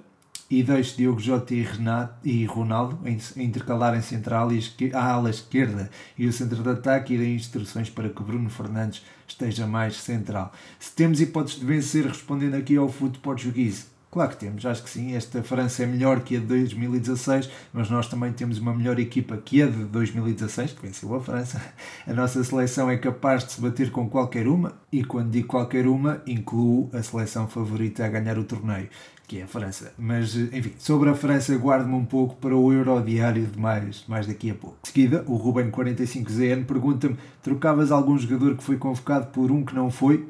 e 0.50 0.64
deixe 0.64 0.96
Diogo 0.96 1.20
Jota 1.20 1.54
e, 1.54 1.62
Renato, 1.62 2.28
e 2.28 2.44
Ronaldo 2.44 2.98
a 3.04 3.40
intercalar 3.40 3.96
em 3.96 4.02
central 4.02 4.50
e 4.52 4.60
a 4.92 5.12
ala 5.12 5.30
esquerda 5.30 5.88
e 6.18 6.26
o 6.26 6.32
centro 6.32 6.60
de 6.60 6.68
ataque 6.68 7.14
e 7.14 7.18
dê 7.18 7.32
instruções 7.32 7.88
para 7.88 8.08
que 8.08 8.20
Bruno 8.20 8.50
Fernandes 8.50 9.04
esteja 9.32 9.66
mais 9.66 9.96
central. 9.96 10.52
Se 10.78 10.92
temos 10.92 11.20
hipóteses 11.20 11.60
de 11.60 11.66
vencer 11.66 12.06
respondendo 12.06 12.54
aqui 12.54 12.76
ao 12.76 12.88
futebol 12.88 13.34
português, 13.34 13.90
Claro 14.10 14.30
que 14.30 14.38
temos, 14.38 14.66
acho 14.66 14.82
que 14.82 14.90
sim. 14.90 15.14
Esta 15.14 15.40
França 15.40 15.84
é 15.84 15.86
melhor 15.86 16.20
que 16.22 16.36
a 16.36 16.40
de 16.40 16.46
2016, 16.46 17.48
mas 17.72 17.88
nós 17.88 18.08
também 18.08 18.32
temos 18.32 18.58
uma 18.58 18.74
melhor 18.74 18.98
equipa 18.98 19.36
que 19.36 19.62
a 19.62 19.66
de 19.68 19.84
2016, 19.84 20.72
que 20.72 20.82
venceu 20.82 21.14
a 21.14 21.20
França. 21.20 21.62
A 22.08 22.12
nossa 22.12 22.42
seleção 22.42 22.90
é 22.90 22.96
capaz 22.96 23.44
de 23.44 23.52
se 23.52 23.60
bater 23.60 23.92
com 23.92 24.10
qualquer 24.10 24.48
uma, 24.48 24.72
e 24.90 25.04
quando 25.04 25.30
digo 25.30 25.46
qualquer 25.46 25.86
uma, 25.86 26.20
incluo 26.26 26.90
a 26.92 27.00
seleção 27.04 27.46
favorita 27.46 28.04
a 28.04 28.08
ganhar 28.08 28.36
o 28.36 28.42
torneio, 28.42 28.88
que 29.30 29.38
é 29.38 29.44
a 29.44 29.46
França. 29.46 29.92
Mas, 29.96 30.34
enfim, 30.34 30.72
sobre 30.76 31.08
a 31.08 31.14
França, 31.14 31.54
guardo-me 31.54 31.94
um 31.94 32.04
pouco 32.04 32.34
para 32.34 32.56
o 32.56 32.72
Euro 32.72 33.00
Diário 33.00 33.46
de 33.46 33.56
mais, 33.56 34.02
mais 34.08 34.26
daqui 34.26 34.50
a 34.50 34.54
pouco. 34.56 34.76
De 34.82 34.88
seguida, 34.88 35.24
o 35.24 35.38
Ruben45ZN 35.38 36.64
pergunta-me: 36.64 37.16
trocavas 37.40 37.92
algum 37.92 38.18
jogador 38.18 38.56
que 38.56 38.64
foi 38.64 38.76
convocado 38.76 39.26
por 39.26 39.52
um 39.52 39.64
que 39.64 39.72
não 39.72 39.88
foi? 39.88 40.26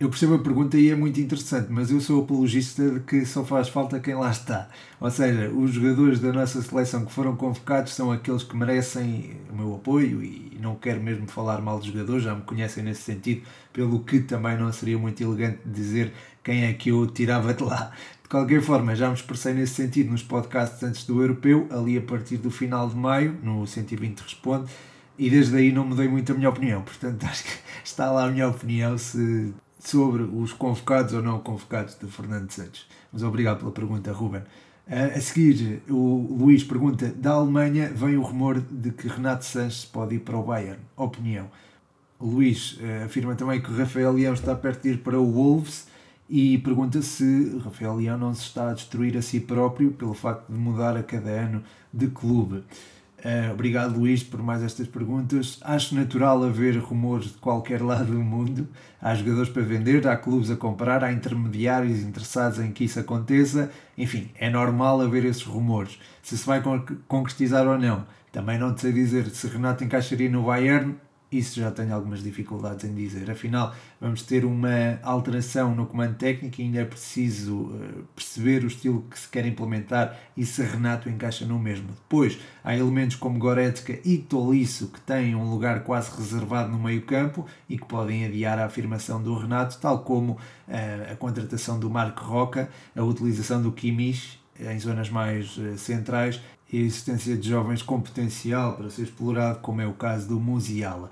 Eu 0.00 0.10
percebo 0.10 0.34
a 0.34 0.38
pergunta 0.40 0.76
e 0.76 0.90
é 0.90 0.96
muito 0.96 1.20
interessante, 1.20 1.68
mas 1.70 1.92
eu 1.92 2.00
sou 2.00 2.24
apologista 2.24 2.90
de 2.90 3.00
que 3.00 3.24
só 3.24 3.44
faz 3.44 3.68
falta 3.68 4.00
quem 4.00 4.16
lá 4.16 4.32
está. 4.32 4.68
Ou 5.00 5.08
seja, 5.08 5.48
os 5.50 5.70
jogadores 5.70 6.18
da 6.18 6.32
nossa 6.32 6.60
seleção 6.60 7.04
que 7.06 7.12
foram 7.12 7.36
convocados 7.36 7.94
são 7.94 8.10
aqueles 8.10 8.42
que 8.42 8.56
merecem 8.56 9.36
o 9.52 9.56
meu 9.56 9.74
apoio 9.76 10.24
e 10.24 10.58
não 10.60 10.74
quero 10.74 11.00
mesmo 11.00 11.28
falar 11.28 11.60
mal 11.60 11.78
dos 11.78 11.86
jogadores, 11.86 12.24
já 12.24 12.34
me 12.34 12.42
conhecem 12.42 12.82
nesse 12.82 13.02
sentido, 13.02 13.42
pelo 13.72 14.00
que 14.00 14.18
também 14.18 14.58
não 14.58 14.72
seria 14.72 14.98
muito 14.98 15.22
elegante 15.22 15.60
dizer 15.64 16.12
quem 16.42 16.64
é 16.64 16.72
que 16.74 16.90
eu 16.90 17.06
tirava 17.06 17.54
de 17.54 17.62
lá. 17.62 17.92
De 18.24 18.28
qualquer 18.30 18.62
forma, 18.62 18.96
já 18.96 19.08
me 19.08 19.14
expressei 19.14 19.52
nesse 19.52 19.74
sentido 19.74 20.10
nos 20.10 20.22
podcasts 20.22 20.82
antes 20.82 21.04
do 21.04 21.20
Europeu, 21.20 21.68
ali 21.70 21.98
a 21.98 22.00
partir 22.00 22.38
do 22.38 22.50
final 22.50 22.88
de 22.88 22.96
maio, 22.96 23.36
no 23.42 23.66
120 23.66 24.20
Responde, 24.20 24.72
e 25.18 25.28
desde 25.28 25.54
aí 25.56 25.70
não 25.70 25.84
mudei 25.84 26.08
muito 26.08 26.32
a 26.32 26.34
minha 26.34 26.48
opinião. 26.48 26.80
Portanto, 26.80 27.22
acho 27.28 27.44
que 27.44 27.50
está 27.84 28.10
lá 28.10 28.24
a 28.24 28.30
minha 28.30 28.48
opinião 28.48 28.96
se 28.96 29.52
sobre 29.78 30.22
os 30.22 30.54
convocados 30.54 31.12
ou 31.12 31.22
não 31.22 31.38
convocados 31.38 31.98
de 32.00 32.06
Fernando 32.06 32.50
Santos. 32.50 32.88
Mas 33.12 33.22
obrigado 33.22 33.58
pela 33.58 33.70
pergunta, 33.70 34.10
Ruben. 34.10 34.42
A 34.86 35.20
seguir, 35.20 35.82
o 35.88 36.36
Luís 36.38 36.64
pergunta: 36.64 37.08
da 37.14 37.32
Alemanha 37.32 37.92
vem 37.94 38.16
o 38.16 38.22
rumor 38.22 38.58
de 38.58 38.90
que 38.90 39.06
Renato 39.06 39.44
Sanches 39.44 39.84
pode 39.84 40.14
ir 40.14 40.20
para 40.20 40.38
o 40.38 40.42
Bayern. 40.42 40.80
Opinião. 40.96 41.50
O 42.18 42.26
Luís 42.26 42.78
eh, 42.80 43.02
afirma 43.04 43.34
também 43.34 43.60
que 43.60 43.70
Rafael 43.70 44.12
Leão 44.12 44.32
está 44.32 44.54
perto 44.54 44.82
de 44.82 44.90
ir 44.90 44.98
para 44.98 45.20
o 45.20 45.30
Wolves 45.30 45.92
e 46.28 46.58
pergunta 46.58 47.02
se 47.02 47.58
Rafael 47.62 47.96
Leão 47.96 48.18
não 48.18 48.34
se 48.34 48.42
está 48.42 48.70
a 48.70 48.74
destruir 48.74 49.16
a 49.16 49.22
si 49.22 49.40
próprio 49.40 49.92
pelo 49.92 50.14
facto 50.14 50.50
de 50.50 50.58
mudar 50.58 50.96
a 50.96 51.02
cada 51.02 51.30
ano 51.30 51.62
de 51.92 52.08
clube. 52.08 52.64
Uh, 53.24 53.52
obrigado, 53.52 53.98
Luís, 53.98 54.22
por 54.22 54.42
mais 54.42 54.62
estas 54.62 54.86
perguntas. 54.86 55.58
Acho 55.62 55.94
natural 55.94 56.44
haver 56.44 56.76
rumores 56.76 57.28
de 57.28 57.38
qualquer 57.38 57.80
lado 57.80 58.12
do 58.12 58.22
mundo. 58.22 58.68
Há 59.00 59.14
jogadores 59.14 59.48
para 59.48 59.62
vender, 59.62 60.06
há 60.06 60.14
clubes 60.14 60.50
a 60.50 60.56
comprar, 60.56 61.02
há 61.02 61.10
intermediários 61.10 62.00
interessados 62.00 62.58
em 62.58 62.70
que 62.70 62.84
isso 62.84 63.00
aconteça. 63.00 63.70
Enfim, 63.96 64.30
é 64.34 64.50
normal 64.50 65.00
haver 65.00 65.24
esses 65.24 65.42
rumores. 65.42 65.98
Se 66.22 66.36
se 66.36 66.46
vai 66.46 66.62
concretizar 67.08 67.66
ou 67.66 67.78
não, 67.78 68.04
também 68.30 68.58
não 68.58 68.74
te 68.74 68.82
sei 68.82 68.92
dizer 68.92 69.30
se 69.30 69.46
Renato 69.46 69.84
encaixaria 69.84 70.28
no 70.28 70.42
Bayern 70.42 70.94
isso 71.38 71.60
já 71.60 71.70
tenho 71.70 71.94
algumas 71.94 72.22
dificuldades 72.22 72.84
em 72.84 72.94
dizer. 72.94 73.30
Afinal, 73.30 73.74
vamos 74.00 74.22
ter 74.22 74.44
uma 74.44 74.98
alteração 75.02 75.74
no 75.74 75.86
comando 75.86 76.16
técnico 76.16 76.60
e 76.60 76.64
ainda 76.64 76.80
é 76.80 76.84
preciso 76.84 77.72
eh, 77.74 78.02
perceber 78.14 78.64
o 78.64 78.66
estilo 78.66 79.02
que 79.10 79.18
se 79.18 79.28
quer 79.28 79.46
implementar 79.46 80.16
e 80.36 80.44
se 80.44 80.62
Renato 80.62 81.08
encaixa 81.08 81.44
no 81.44 81.58
mesmo. 81.58 81.88
Depois, 81.88 82.38
há 82.62 82.76
elementos 82.76 83.16
como 83.16 83.38
Goretzka 83.38 83.98
e 84.04 84.18
Tolisso 84.18 84.88
que 84.88 85.00
têm 85.00 85.34
um 85.34 85.48
lugar 85.50 85.84
quase 85.84 86.16
reservado 86.16 86.70
no 86.70 86.78
meio-campo 86.78 87.46
e 87.68 87.78
que 87.78 87.86
podem 87.86 88.24
adiar 88.24 88.58
a 88.58 88.66
afirmação 88.66 89.22
do 89.22 89.36
Renato, 89.36 89.78
tal 89.78 90.00
como 90.00 90.32
uh, 90.32 91.12
a 91.12 91.16
contratação 91.16 91.78
do 91.78 91.90
Marco 91.90 92.24
Roca, 92.24 92.68
a 92.94 93.02
utilização 93.02 93.62
do 93.62 93.72
Kimmich 93.72 94.40
em 94.58 94.78
zonas 94.78 95.10
mais 95.10 95.56
uh, 95.56 95.76
centrais 95.76 96.40
e 96.72 96.78
a 96.78 96.82
existência 96.82 97.36
de 97.36 97.48
jovens 97.48 97.82
com 97.82 98.00
potencial 98.00 98.76
para 98.76 98.90
ser 98.90 99.02
explorado, 99.02 99.60
como 99.60 99.80
é 99.80 99.86
o 99.86 99.92
caso 99.92 100.28
do 100.28 100.40
Musiala. 100.40 101.10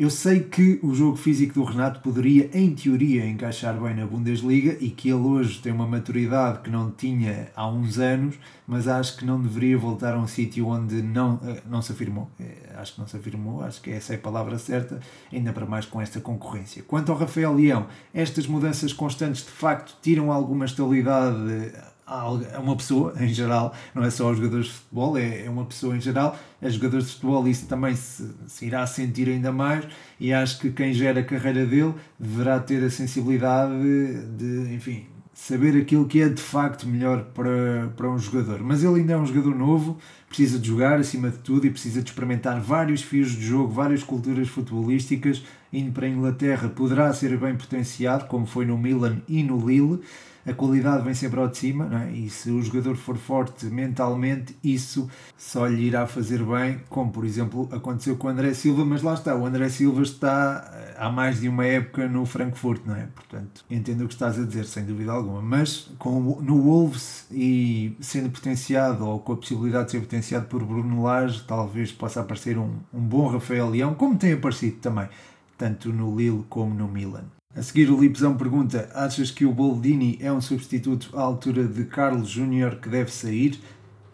Eu 0.00 0.08
sei 0.08 0.40
que 0.40 0.80
o 0.82 0.94
jogo 0.94 1.14
físico 1.14 1.52
do 1.52 1.62
Renato 1.62 2.00
poderia, 2.00 2.48
em 2.54 2.74
teoria, 2.74 3.26
encaixar 3.26 3.78
bem 3.78 3.94
na 3.94 4.06
Bundesliga 4.06 4.78
e 4.80 4.88
que 4.88 5.10
ele 5.10 5.20
hoje 5.20 5.60
tem 5.60 5.70
uma 5.70 5.86
maturidade 5.86 6.60
que 6.60 6.70
não 6.70 6.90
tinha 6.90 7.50
há 7.54 7.68
uns 7.68 7.98
anos, 7.98 8.36
mas 8.66 8.88
acho 8.88 9.18
que 9.18 9.26
não 9.26 9.38
deveria 9.38 9.76
voltar 9.76 10.14
a 10.14 10.18
um 10.18 10.26
sítio 10.26 10.68
onde 10.68 11.02
não, 11.02 11.38
eh, 11.44 11.60
não 11.68 11.82
se 11.82 11.92
afirmou. 11.92 12.30
Eh, 12.40 12.72
acho 12.76 12.94
que 12.94 13.00
não 13.00 13.06
se 13.06 13.14
afirmou, 13.14 13.62
acho 13.62 13.82
que 13.82 13.90
essa 13.90 14.14
é 14.14 14.16
a 14.16 14.20
palavra 14.20 14.58
certa, 14.58 15.00
ainda 15.30 15.52
para 15.52 15.66
mais 15.66 15.84
com 15.84 16.00
esta 16.00 16.18
concorrência. 16.18 16.82
Quanto 16.84 17.12
ao 17.12 17.18
Rafael 17.18 17.52
Leão, 17.52 17.86
estas 18.14 18.46
mudanças 18.46 18.94
constantes 18.94 19.44
de 19.44 19.50
facto 19.50 19.98
tiram 20.00 20.32
alguma 20.32 20.64
estabilidade 20.64 21.36
a 22.10 22.58
uma 22.58 22.76
pessoa 22.76 23.14
em 23.22 23.28
geral, 23.28 23.74
não 23.94 24.02
é 24.02 24.10
só 24.10 24.26
aos 24.26 24.36
jogadores 24.36 24.66
de 24.66 24.72
futebol, 24.72 25.16
é, 25.16 25.44
é 25.44 25.50
uma 25.50 25.64
pessoa 25.64 25.96
em 25.96 26.00
geral. 26.00 26.36
A 26.60 26.68
jogadores 26.68 27.06
de 27.06 27.12
futebol 27.12 27.46
isso 27.48 27.66
também 27.66 27.94
se, 27.94 28.28
se, 28.46 28.66
irá 28.66 28.86
sentir 28.86 29.28
ainda 29.28 29.52
mais 29.52 29.84
e 30.18 30.32
acho 30.32 30.58
que 30.58 30.70
quem 30.70 30.92
gera 30.92 31.20
a 31.20 31.24
carreira 31.24 31.64
dele 31.64 31.94
deverá 32.18 32.58
ter 32.58 32.84
a 32.84 32.90
sensibilidade 32.90 33.72
de, 34.36 34.74
enfim, 34.74 35.06
saber 35.32 35.80
aquilo 35.80 36.06
que 36.06 36.20
é 36.20 36.28
de 36.28 36.42
facto 36.42 36.86
melhor 36.86 37.24
para, 37.32 37.88
para 37.96 38.10
um 38.10 38.18
jogador. 38.18 38.60
Mas 38.60 38.84
ele 38.84 39.00
ainda 39.00 39.14
é 39.14 39.16
um 39.16 39.24
jogador 39.24 39.54
novo, 39.54 39.98
precisa 40.28 40.58
de 40.58 40.68
jogar 40.68 40.98
acima 40.98 41.30
de 41.30 41.38
tudo 41.38 41.66
e 41.66 41.70
precisa 41.70 42.02
de 42.02 42.10
experimentar 42.10 42.60
vários 42.60 43.00
fios 43.02 43.30
de 43.30 43.46
jogo, 43.46 43.72
várias 43.72 44.02
culturas 44.02 44.48
futebolísticas. 44.48 45.42
Indo 45.72 45.92
para 45.92 46.06
a 46.06 46.08
Inglaterra 46.10 46.68
poderá 46.68 47.12
ser 47.14 47.38
bem 47.38 47.56
potenciado, 47.56 48.26
como 48.26 48.44
foi 48.44 48.66
no 48.66 48.76
Milan 48.76 49.18
e 49.28 49.42
no 49.42 49.66
Lille 49.66 50.00
a 50.46 50.52
qualidade 50.54 51.04
vem 51.04 51.14
sempre 51.14 51.38
ao 51.38 51.48
de 51.48 51.58
cima, 51.58 51.90
é? 52.04 52.12
e 52.12 52.30
se 52.30 52.50
o 52.50 52.62
jogador 52.62 52.96
for 52.96 53.16
forte 53.16 53.66
mentalmente, 53.66 54.56
isso 54.64 55.08
só 55.36 55.66
lhe 55.66 55.82
irá 55.82 56.06
fazer 56.06 56.42
bem, 56.42 56.80
como 56.88 57.10
por 57.10 57.24
exemplo 57.24 57.68
aconteceu 57.72 58.16
com 58.16 58.26
o 58.26 58.30
André 58.30 58.54
Silva, 58.54 58.84
mas 58.84 59.02
lá 59.02 59.14
está, 59.14 59.36
o 59.36 59.44
André 59.44 59.68
Silva 59.68 60.02
está 60.02 60.70
eh, 60.72 60.94
há 60.98 61.10
mais 61.10 61.40
de 61.40 61.48
uma 61.48 61.66
época 61.66 62.08
no 62.08 62.24
Frankfurt, 62.24 62.82
não 62.86 62.96
é? 62.96 63.06
Portanto, 63.14 63.64
entendo 63.70 64.04
o 64.04 64.08
que 64.08 64.14
estás 64.14 64.38
a 64.38 64.44
dizer, 64.44 64.64
sem 64.64 64.84
dúvida 64.84 65.12
alguma, 65.12 65.42
mas 65.42 65.90
com, 65.98 66.20
no 66.40 66.62
Wolves 66.62 67.26
e 67.30 67.96
sendo 68.00 68.30
potenciado, 68.30 69.06
ou 69.06 69.18
com 69.18 69.34
a 69.34 69.36
possibilidade 69.36 69.86
de 69.86 69.90
ser 69.92 70.00
potenciado 70.00 70.46
por 70.46 70.64
Bruno 70.64 71.02
Lage, 71.02 71.44
talvez 71.46 71.92
possa 71.92 72.20
aparecer 72.20 72.56
um, 72.56 72.76
um 72.92 73.00
bom 73.00 73.28
Rafael 73.28 73.68
Leão, 73.68 73.94
como 73.94 74.16
tem 74.16 74.32
aparecido 74.32 74.76
também, 74.78 75.08
tanto 75.58 75.92
no 75.92 76.16
Lille 76.16 76.44
como 76.48 76.74
no 76.74 76.88
Milan. 76.88 77.24
A 77.52 77.62
seguir, 77.62 77.90
o 77.90 78.00
Lipzão 78.00 78.36
pergunta: 78.36 78.88
Achas 78.94 79.32
que 79.32 79.44
o 79.44 79.52
Boldini 79.52 80.16
é 80.20 80.32
um 80.32 80.40
substituto 80.40 81.10
à 81.18 81.20
altura 81.20 81.64
de 81.64 81.84
Carlos 81.84 82.28
Júnior 82.28 82.76
que 82.76 82.88
deve 82.88 83.10
sair? 83.10 83.58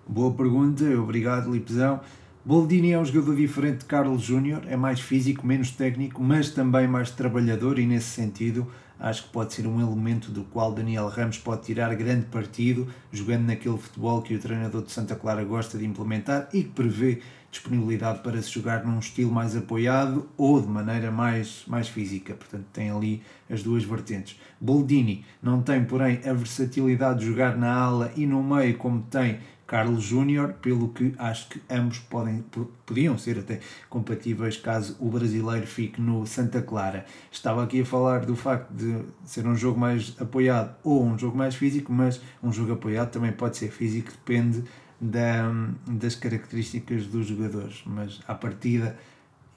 Boa 0.09 0.33
pergunta, 0.33 0.85
obrigado, 0.99 1.53
Lipzão. 1.53 2.01
Boldini 2.43 2.93
é 2.93 2.99
um 2.99 3.05
jogador 3.05 3.37
diferente 3.37 3.81
de 3.81 3.85
Carlos 3.85 4.23
Júnior, 4.23 4.63
é 4.67 4.75
mais 4.75 5.01
físico, 5.01 5.47
menos 5.47 5.71
técnico, 5.71 6.23
mas 6.23 6.49
também 6.49 6.89
mais 6.89 7.11
trabalhador, 7.11 7.79
e 7.79 7.87
nesse 7.87 8.09
sentido 8.09 8.67
acho 8.99 9.25
que 9.25 9.29
pode 9.31 9.53
ser 9.53 9.67
um 9.67 9.81
elemento 9.81 10.31
do 10.31 10.45
qual 10.45 10.73
Daniel 10.73 11.09
Ramos 11.09 11.39
pode 11.39 11.63
tirar 11.63 11.95
grande 11.95 12.27
partido, 12.27 12.89
jogando 13.13 13.47
naquele 13.47 13.77
futebol 13.77 14.23
que 14.23 14.35
o 14.35 14.39
treinador 14.39 14.83
de 14.83 14.93
Santa 14.93 15.15
Clara 15.15 15.45
gosta 15.45 15.79
de 15.79 15.85
implementar 15.85 16.49
e 16.53 16.63
que 16.63 16.71
prevê 16.71 17.21
disponibilidade 17.51 18.21
para 18.21 18.41
se 18.43 18.51
jogar 18.51 18.85
num 18.85 18.99
estilo 18.99 19.33
mais 19.33 19.57
apoiado 19.57 20.29
ou 20.37 20.61
de 20.61 20.69
maneira 20.69 21.11
mais, 21.11 21.65
mais 21.67 21.89
física. 21.89 22.35
Portanto, 22.35 22.67
tem 22.73 22.91
ali 22.91 23.23
as 23.51 23.63
duas 23.63 23.85
vertentes. 23.85 24.39
Boldini 24.61 25.25
não 25.43 25.63
tem, 25.63 25.85
porém, 25.85 26.21
a 26.25 26.33
versatilidade 26.33 27.21
de 27.21 27.27
jogar 27.27 27.57
na 27.57 27.73
ala 27.73 28.13
e 28.17 28.27
no 28.27 28.43
meio 28.43 28.77
como 28.77 29.03
tem 29.03 29.39
Carlos 29.67 30.05
Júnior, 30.05 30.55
pelo 30.55 30.91
que 30.91 31.13
acho 31.19 31.49
que 31.49 31.61
ambos 31.69 31.99
podem, 31.99 32.45
podiam 32.85 33.19
ser 33.19 33.39
até 33.39 33.61
compatíveis 33.91 34.57
caso 34.57 34.97
o 35.01 35.11
brasileiro 35.11 35.67
fique 35.67 36.01
no 36.01 36.25
Santa 36.27 36.63
Clara. 36.63 37.05
Estava 37.33 37.65
aqui 37.65 37.81
a 37.81 37.85
falar 37.85 38.25
do 38.25 38.37
facto 38.37 38.71
de 38.73 39.05
ser 39.25 39.47
um 39.47 39.57
jogo 39.57 39.79
mais 39.81 40.15
apoiado 40.21 40.77
ou 40.85 41.05
um 41.05 41.19
jogo 41.19 41.37
mais 41.37 41.57
físico, 41.57 41.93
mas 41.93 42.21
um 42.43 42.53
jogo 42.53 42.73
apoiado 42.75 43.11
também 43.11 43.33
pode 43.33 43.57
ser 43.57 43.71
físico, 43.71 44.13
depende 44.13 44.63
da, 45.01 45.53
das 45.87 46.15
características 46.15 47.07
dos 47.07 47.27
jogadores, 47.27 47.83
mas 47.85 48.21
à 48.27 48.35
partida 48.35 48.97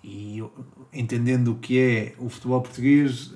e 0.04 0.42
entendendo 0.94 1.52
o 1.52 1.56
que 1.56 1.80
é 1.80 2.16
o 2.18 2.30
futebol 2.30 2.62
português, 2.62 3.34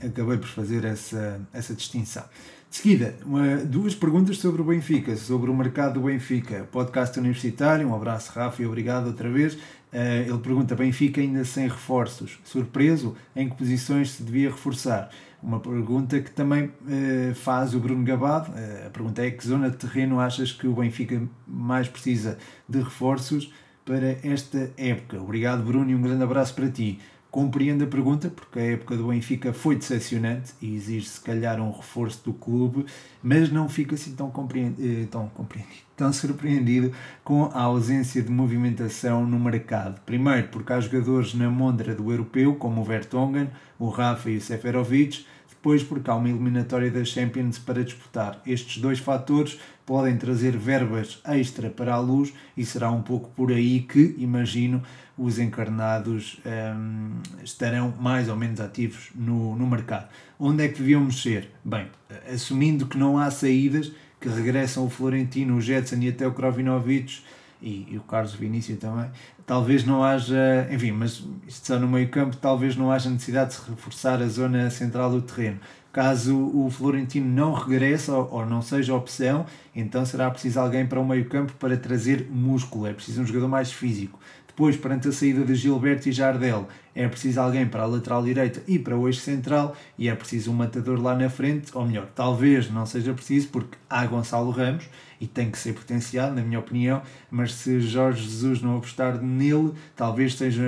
eh, 0.00 0.06
acabei 0.08 0.36
por 0.36 0.48
fazer 0.48 0.84
essa, 0.84 1.40
essa 1.52 1.74
distinção. 1.74 2.24
De 2.72 2.78
seguida, 2.78 3.14
uma, 3.26 3.58
duas 3.58 3.94
perguntas 3.94 4.38
sobre 4.38 4.62
o 4.62 4.64
Benfica, 4.64 5.14
sobre 5.14 5.50
o 5.50 5.54
mercado 5.54 6.00
do 6.00 6.06
Benfica. 6.06 6.66
Podcast 6.72 7.18
universitário, 7.18 7.86
um 7.86 7.94
abraço 7.94 8.32
Rafa 8.32 8.62
e 8.62 8.66
obrigado 8.66 9.08
outra 9.08 9.30
vez. 9.30 9.52
Uh, 9.52 10.24
ele 10.26 10.38
pergunta: 10.38 10.74
Benfica 10.74 11.20
ainda 11.20 11.44
sem 11.44 11.68
reforços, 11.68 12.40
surpreso? 12.42 13.14
Em 13.36 13.50
que 13.50 13.56
posições 13.56 14.12
se 14.12 14.22
devia 14.22 14.48
reforçar? 14.48 15.10
Uma 15.42 15.60
pergunta 15.60 16.18
que 16.18 16.30
também 16.30 16.64
uh, 16.64 17.34
faz 17.34 17.74
o 17.74 17.78
Bruno 17.78 18.02
Gabado. 18.06 18.50
Uh, 18.52 18.86
a 18.86 18.90
pergunta 18.90 19.22
é: 19.22 19.30
que 19.30 19.46
zona 19.46 19.68
de 19.68 19.76
terreno 19.76 20.18
achas 20.18 20.50
que 20.50 20.66
o 20.66 20.72
Benfica 20.72 21.20
mais 21.46 21.88
precisa 21.88 22.38
de 22.66 22.78
reforços 22.78 23.52
para 23.84 24.16
esta 24.22 24.70
época? 24.78 25.20
Obrigado, 25.20 25.62
Bruno, 25.62 25.90
e 25.90 25.94
um 25.94 26.00
grande 26.00 26.22
abraço 26.22 26.54
para 26.54 26.70
ti. 26.70 26.98
Compreendo 27.32 27.82
a 27.82 27.86
pergunta, 27.86 28.28
porque 28.28 28.58
a 28.58 28.72
época 28.72 28.94
do 28.94 29.08
Benfica 29.08 29.54
foi 29.54 29.74
decepcionante 29.74 30.52
e 30.60 30.74
exige 30.74 31.06
se 31.06 31.18
calhar 31.18 31.58
um 31.62 31.72
reforço 31.72 32.22
do 32.26 32.34
clube, 32.34 32.84
mas 33.22 33.50
não 33.50 33.70
fica 33.70 33.94
assim 33.94 34.14
tão 34.14 34.30
compreendido, 34.30 34.86
eh, 34.86 35.06
tão, 35.10 35.30
compreendido, 35.30 35.78
tão 35.96 36.12
surpreendido 36.12 36.92
com 37.24 37.46
a 37.46 37.62
ausência 37.62 38.22
de 38.22 38.30
movimentação 38.30 39.26
no 39.26 39.40
mercado. 39.40 39.98
Primeiro, 40.04 40.48
porque 40.48 40.74
há 40.74 40.80
jogadores 40.80 41.32
na 41.32 41.48
mondra 41.48 41.94
do 41.94 42.12
europeu, 42.12 42.54
como 42.56 42.82
o 42.82 42.84
Vertonghen, 42.84 43.48
o 43.78 43.88
Rafa 43.88 44.28
e 44.28 44.36
o 44.36 44.40
Seferovic, 44.42 45.24
depois 45.62 45.84
porque 45.84 46.10
há 46.10 46.16
uma 46.16 46.28
eliminatória 46.28 46.90
da 46.90 47.04
Champions 47.04 47.56
para 47.56 47.84
disputar. 47.84 48.42
Estes 48.44 48.82
dois 48.82 48.98
fatores 48.98 49.60
podem 49.86 50.16
trazer 50.16 50.56
verbas 50.56 51.20
extra 51.24 51.70
para 51.70 51.94
a 51.94 52.00
luz 52.00 52.34
e 52.56 52.66
será 52.66 52.90
um 52.90 53.00
pouco 53.00 53.30
por 53.30 53.52
aí 53.52 53.78
que, 53.78 54.16
imagino, 54.18 54.82
os 55.16 55.38
encarnados 55.38 56.40
um, 56.44 57.12
estarão 57.44 57.94
mais 58.00 58.28
ou 58.28 58.34
menos 58.34 58.60
ativos 58.60 59.10
no, 59.14 59.54
no 59.54 59.64
mercado. 59.64 60.08
Onde 60.36 60.64
é 60.64 60.68
que 60.68 60.78
deviam 60.78 61.04
mexer? 61.04 61.48
Bem, 61.64 61.86
assumindo 62.34 62.86
que 62.86 62.98
não 62.98 63.16
há 63.16 63.30
saídas, 63.30 63.92
que 64.20 64.28
regressam 64.28 64.84
o 64.84 64.90
Florentino, 64.90 65.56
o 65.56 65.60
Jetson 65.60 66.00
e 66.00 66.08
até 66.08 66.26
o 66.26 66.32
Krovinovic 66.32 67.22
e, 67.62 67.86
e, 67.92 67.96
o 67.96 68.00
Carlos 68.00 68.34
Vinícius 68.34 68.78
também, 68.78 69.10
talvez 69.46 69.84
não 69.84 70.02
haja, 70.02 70.68
enfim, 70.70 70.90
mas 70.90 71.24
isto 71.46 71.66
só 71.66 71.78
no 71.78 71.86
meio 71.86 72.08
campo, 72.08 72.36
talvez 72.36 72.76
não 72.76 72.90
haja 72.90 73.08
necessidade 73.08 73.50
de 73.50 73.56
se 73.56 73.70
reforçar 73.70 74.20
a 74.20 74.26
zona 74.26 74.68
central 74.70 75.10
do 75.10 75.22
terreno. 75.22 75.60
Caso 75.92 76.36
o 76.36 76.70
Florentino 76.70 77.28
não 77.28 77.52
regresse 77.52 78.10
ou, 78.10 78.28
ou 78.32 78.46
não 78.46 78.62
seja 78.62 78.94
opção, 78.94 79.44
então 79.74 80.04
será 80.04 80.30
preciso 80.30 80.58
alguém 80.58 80.86
para 80.86 80.98
o 80.98 81.06
meio 81.06 81.26
campo 81.28 81.52
para 81.52 81.76
trazer 81.76 82.28
músculo, 82.30 82.86
é 82.86 82.92
preciso 82.92 83.22
um 83.22 83.26
jogador 83.26 83.48
mais 83.48 83.70
físico. 83.70 84.18
Depois, 84.52 84.76
perante 84.76 85.08
a 85.08 85.12
saída 85.12 85.42
de 85.46 85.54
Gilberto 85.54 86.10
e 86.10 86.12
Jardel, 86.12 86.68
é 86.94 87.08
preciso 87.08 87.40
alguém 87.40 87.66
para 87.66 87.84
a 87.84 87.86
lateral 87.86 88.22
direita 88.22 88.62
e 88.68 88.78
para 88.78 88.94
o 88.94 89.08
eixo 89.08 89.22
central 89.22 89.74
e 89.96 90.10
é 90.10 90.14
preciso 90.14 90.50
um 90.50 90.54
matador 90.54 91.00
lá 91.00 91.16
na 91.16 91.30
frente, 91.30 91.70
ou 91.74 91.86
melhor, 91.86 92.06
talvez 92.14 92.70
não 92.70 92.84
seja 92.84 93.14
preciso 93.14 93.48
porque 93.48 93.78
há 93.88 94.04
Gonçalo 94.04 94.50
Ramos 94.50 94.84
e 95.18 95.26
tem 95.26 95.50
que 95.50 95.58
ser 95.58 95.72
potenciado, 95.72 96.34
na 96.34 96.42
minha 96.42 96.58
opinião, 96.58 97.00
mas 97.30 97.54
se 97.54 97.80
Jorge 97.80 98.24
Jesus 98.24 98.60
não 98.60 98.76
apostar 98.76 99.22
nele, 99.22 99.72
talvez 99.96 100.34
seja 100.34 100.62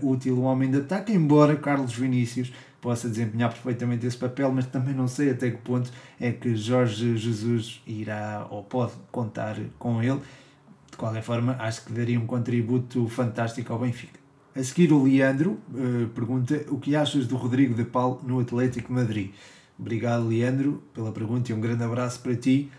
uh, 0.00 0.10
útil 0.10 0.38
o 0.38 0.42
homem 0.42 0.70
de 0.70 0.78
ataque, 0.78 1.12
embora 1.12 1.54
Carlos 1.56 1.92
Vinícius 1.92 2.50
possa 2.80 3.06
desempenhar 3.06 3.52
perfeitamente 3.52 4.06
esse 4.06 4.16
papel, 4.16 4.50
mas 4.50 4.64
também 4.64 4.94
não 4.94 5.06
sei 5.06 5.30
até 5.30 5.50
que 5.50 5.58
ponto 5.58 5.92
é 6.18 6.32
que 6.32 6.56
Jorge 6.56 7.18
Jesus 7.18 7.82
irá 7.86 8.46
ou 8.48 8.62
pode 8.62 8.92
contar 9.12 9.58
com 9.78 10.02
ele 10.02 10.20
qualquer 11.00 11.22
forma, 11.22 11.56
acho 11.58 11.86
que 11.86 11.92
daria 11.92 12.20
um 12.20 12.26
contributo 12.26 13.08
fantástico 13.08 13.72
ao 13.72 13.78
Benfica. 13.78 14.20
A 14.54 14.62
seguir, 14.62 14.92
o 14.92 15.02
Leandro 15.02 15.58
uh, 15.72 16.08
pergunta 16.08 16.66
o 16.68 16.78
que 16.78 16.94
achas 16.94 17.26
do 17.26 17.36
Rodrigo 17.36 17.72
de 17.72 17.84
Paulo 17.84 18.20
no 18.22 18.38
Atlético 18.38 18.92
Madrid. 18.92 19.30
Obrigado, 19.78 20.28
Leandro, 20.28 20.82
pela 20.92 21.10
pergunta 21.10 21.50
e 21.50 21.54
um 21.54 21.60
grande 21.60 21.82
abraço 21.82 22.20
para 22.20 22.36
ti. 22.36 22.70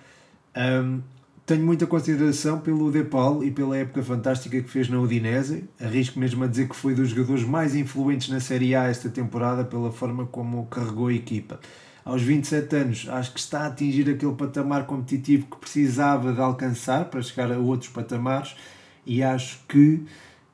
Um, 0.55 1.01
tenho 1.45 1.65
muita 1.65 1.87
consideração 1.87 2.59
pelo 2.59 2.91
De 2.91 3.03
Paulo 3.03 3.43
e 3.43 3.49
pela 3.49 3.75
época 3.75 4.03
fantástica 4.03 4.61
que 4.61 4.69
fez 4.69 4.87
na 4.87 4.99
Udinese. 4.99 5.63
Arrisco 5.79 6.19
mesmo 6.19 6.43
a 6.43 6.47
dizer 6.47 6.69
que 6.69 6.75
foi 6.75 6.93
dos 6.93 7.09
jogadores 7.09 7.43
mais 7.43 7.73
influentes 7.73 8.29
na 8.29 8.39
Série 8.39 8.75
A 8.75 8.83
esta 8.83 9.09
temporada 9.09 9.63
pela 9.63 9.91
forma 9.91 10.27
como 10.27 10.67
carregou 10.67 11.07
a 11.07 11.13
equipa 11.13 11.59
aos 12.03 12.21
27 12.21 12.75
anos, 12.75 13.07
acho 13.09 13.33
que 13.33 13.39
está 13.39 13.61
a 13.61 13.67
atingir 13.67 14.09
aquele 14.09 14.33
patamar 14.33 14.85
competitivo 14.85 15.45
que 15.45 15.57
precisava 15.57 16.33
de 16.33 16.41
alcançar 16.41 17.05
para 17.05 17.21
chegar 17.21 17.51
a 17.51 17.57
outros 17.57 17.89
patamares 17.89 18.55
e 19.05 19.21
acho 19.21 19.59
que 19.67 20.03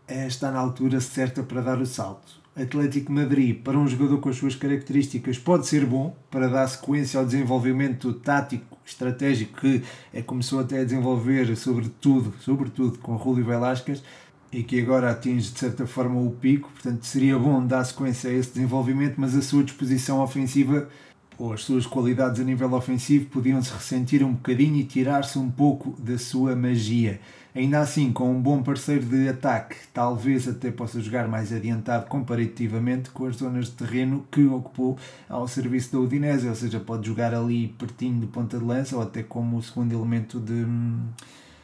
eh, 0.08 0.28
está 0.28 0.52
na 0.52 0.60
altura 0.60 1.00
certa 1.00 1.44
para 1.44 1.62
dar 1.62 1.80
o 1.80 1.86
salto. 1.86 2.38
Atlético 2.56 3.12
Madrid, 3.12 3.62
para 3.62 3.78
um 3.78 3.88
jogador 3.88 4.18
com 4.20 4.30
as 4.30 4.38
suas 4.38 4.56
características, 4.56 5.38
pode 5.38 5.68
ser 5.68 5.86
bom 5.86 6.16
para 6.32 6.48
dar 6.48 6.68
sequência 6.68 7.20
ao 7.20 7.26
desenvolvimento 7.26 8.12
tático, 8.14 8.78
estratégico 8.84 9.62
que 9.62 9.84
é, 10.12 10.24
começou 10.24 10.60
até 10.60 10.80
a 10.80 10.84
desenvolver, 10.84 11.56
sobretudo, 11.56 12.34
sobretudo 12.40 12.98
com 12.98 13.16
Rúlio 13.16 13.46
Velasquez, 13.46 14.04
e 14.52 14.64
que 14.64 14.82
agora 14.82 15.12
atinge 15.12 15.52
de 15.52 15.60
certa 15.60 15.86
forma 15.86 16.20
o 16.20 16.32
pico. 16.32 16.72
Portanto, 16.72 17.06
seria 17.06 17.38
bom 17.38 17.64
dar 17.64 17.84
sequência 17.84 18.32
a 18.32 18.34
esse 18.34 18.54
desenvolvimento, 18.54 19.16
mas 19.18 19.36
a 19.36 19.42
sua 19.42 19.64
disposição 19.64 20.20
ofensiva 20.22 20.90
ou 21.38 21.54
as 21.54 21.64
suas 21.64 21.86
qualidades 21.86 22.42
a 22.42 22.44
nível 22.44 22.74
ofensivo 22.74 23.28
podiam-se 23.28 23.72
ressentir 23.72 24.24
um 24.24 24.34
bocadinho 24.34 24.78
e 24.78 24.84
tirar-se 24.84 25.38
um 25.38 25.50
pouco 25.50 25.96
da 26.02 26.18
sua 26.18 26.56
magia. 26.56 27.20
Ainda 27.56 27.80
assim, 27.80 28.12
com 28.12 28.32
um 28.32 28.40
bom 28.40 28.62
parceiro 28.62 29.04
de 29.06 29.28
ataque, 29.28 29.78
talvez 29.92 30.48
até 30.48 30.70
possa 30.70 31.02
jogar 31.02 31.28
mais 31.28 31.52
adiantado 31.52 32.06
comparativamente 32.06 33.10
com 33.10 33.26
as 33.26 33.38
zonas 33.38 33.66
de 33.66 33.72
terreno 33.72 34.26
que 34.32 34.46
ocupou 34.46 34.98
ao 35.28 35.48
serviço 35.48 35.92
da 35.92 36.00
Udinese, 36.00 36.48
ou 36.48 36.56
seja, 36.56 36.80
pode 36.80 37.08
jogar 37.08 37.34
ali 37.34 37.70
pertinho 37.70 38.20
de 38.20 38.28
ponta 38.28 38.60
de 38.60 38.64
lança 38.64 38.96
ou 38.96 39.02
até 39.02 39.24
como 39.24 39.58
o 39.58 39.64
segundo 39.64 39.92
elemento 39.92 40.40
de 40.40 40.66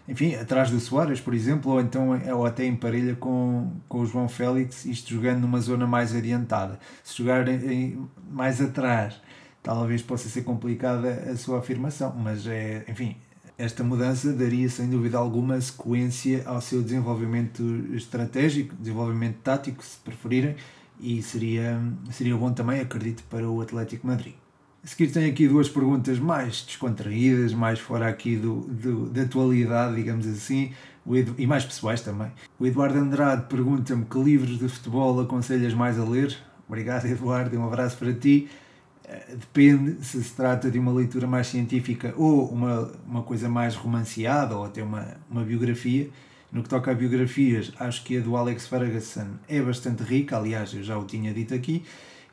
enfim, 0.08 0.36
atrás 0.36 0.70
do 0.70 0.80
Soares, 0.80 1.22
por 1.22 1.34
exemplo, 1.34 1.72
ou 1.72 1.80
então 1.80 2.10
ou 2.36 2.46
até 2.46 2.66
em 2.66 2.76
parelha 2.76 3.16
com, 3.16 3.72
com 3.88 4.00
o 4.00 4.06
João 4.06 4.28
Félix, 4.28 4.86
isto 4.86 5.14
jogando 5.14 5.42
numa 5.42 5.62
zona 5.62 5.88
mais 5.88 6.14
adiantada. 6.14 6.78
Se 7.04 7.18
jogar 7.18 7.48
em, 7.48 8.00
mais 8.30 8.60
atrás 8.60 9.22
talvez 9.63 10.02
possa 10.02 10.28
ser 10.30 10.43
complicada 10.43 11.32
a 11.32 11.38
sua 11.38 11.60
afirmação, 11.60 12.13
mas 12.15 12.45
é, 12.45 12.86
enfim, 12.88 13.15
esta 13.58 13.84
mudança 13.84 14.34
daria 14.34 14.69
sem 14.69 14.89
dúvida 14.89 15.17
alguma 15.17 15.60
sequência 15.62 16.43
ao 16.45 16.60
seu 16.60 16.84
desenvolvimento 16.84 17.63
estratégico, 17.93 18.76
desenvolvimento 18.76 19.38
tático, 19.38 19.84
se 19.84 19.97
preferirem, 19.99 20.56
e 20.99 21.21
seria, 21.21 21.82
seria 22.12 22.36
bom 22.36 22.52
também, 22.52 22.82
acredito, 22.82 23.23
para 23.30 23.49
o 23.49 23.62
Atlético 23.62 24.06
Madrid. 24.06 24.34
A 24.84 24.88
seguir 24.88 25.12
tenho 25.12 25.32
aqui 25.32 25.47
duas 25.47 25.69
perguntas 25.69 26.19
mais 26.19 26.62
descontraídas, 26.62 27.54
mais 27.54 27.80
fora 27.80 28.08
aqui 28.08 28.36
do, 28.36 28.62
do, 28.62 29.10
da 29.10 29.21
atualidade, 29.21 29.95
digamos 29.95 30.28
assim, 30.28 30.73
e 31.38 31.47
mais 31.47 31.65
pessoais 31.65 32.02
também. 32.02 32.32
O 32.60 32.65
Eduardo 32.65 32.97
Andrade 32.99 33.45
pergunta-me 33.47 34.04
que 34.04 34.17
livros 34.19 34.60
de 34.60 34.67
futebol 34.67 35.21
aconselhas 35.21 35.73
mais 35.73 35.97
a 35.97 36.04
ler. 36.04 36.36
Obrigado, 36.67 37.06
Eduardo, 37.06 37.58
um 37.58 37.65
abraço 37.65 37.97
para 37.97 38.13
ti. 38.13 38.49
Eh, 39.06 39.36
depende 39.36 40.04
se 40.04 40.24
se 40.24 40.34
trata 40.34 40.72
de 40.72 40.80
uma 40.80 40.92
leitura 40.92 41.28
mais 41.28 41.48
científica 41.48 42.13
ou 42.18 42.48
uma, 42.48 42.92
uma 43.06 43.24
coisa 43.24 43.50
mais 43.50 43.76
romanceada 43.76 44.58
ou 44.58 44.66
até 44.66 44.82
uma, 44.84 45.18
uma 45.30 45.44
biografia. 45.44 46.10
No 46.52 46.62
que 46.62 46.70
toca 46.70 46.92
a 46.92 46.94
biografias, 46.94 47.72
acho 47.80 48.04
que 48.04 48.18
a 48.18 48.22
do 48.22 48.38
Alex 48.38 48.68
Ferguson 48.68 49.28
é 49.48 49.60
bastante 49.60 50.04
rica, 50.04 50.38
aliás, 50.38 50.72
eu 50.74 50.84
já 50.84 50.96
o 50.96 51.04
tinha 51.04 51.34
dito 51.34 51.54
aqui. 51.54 51.84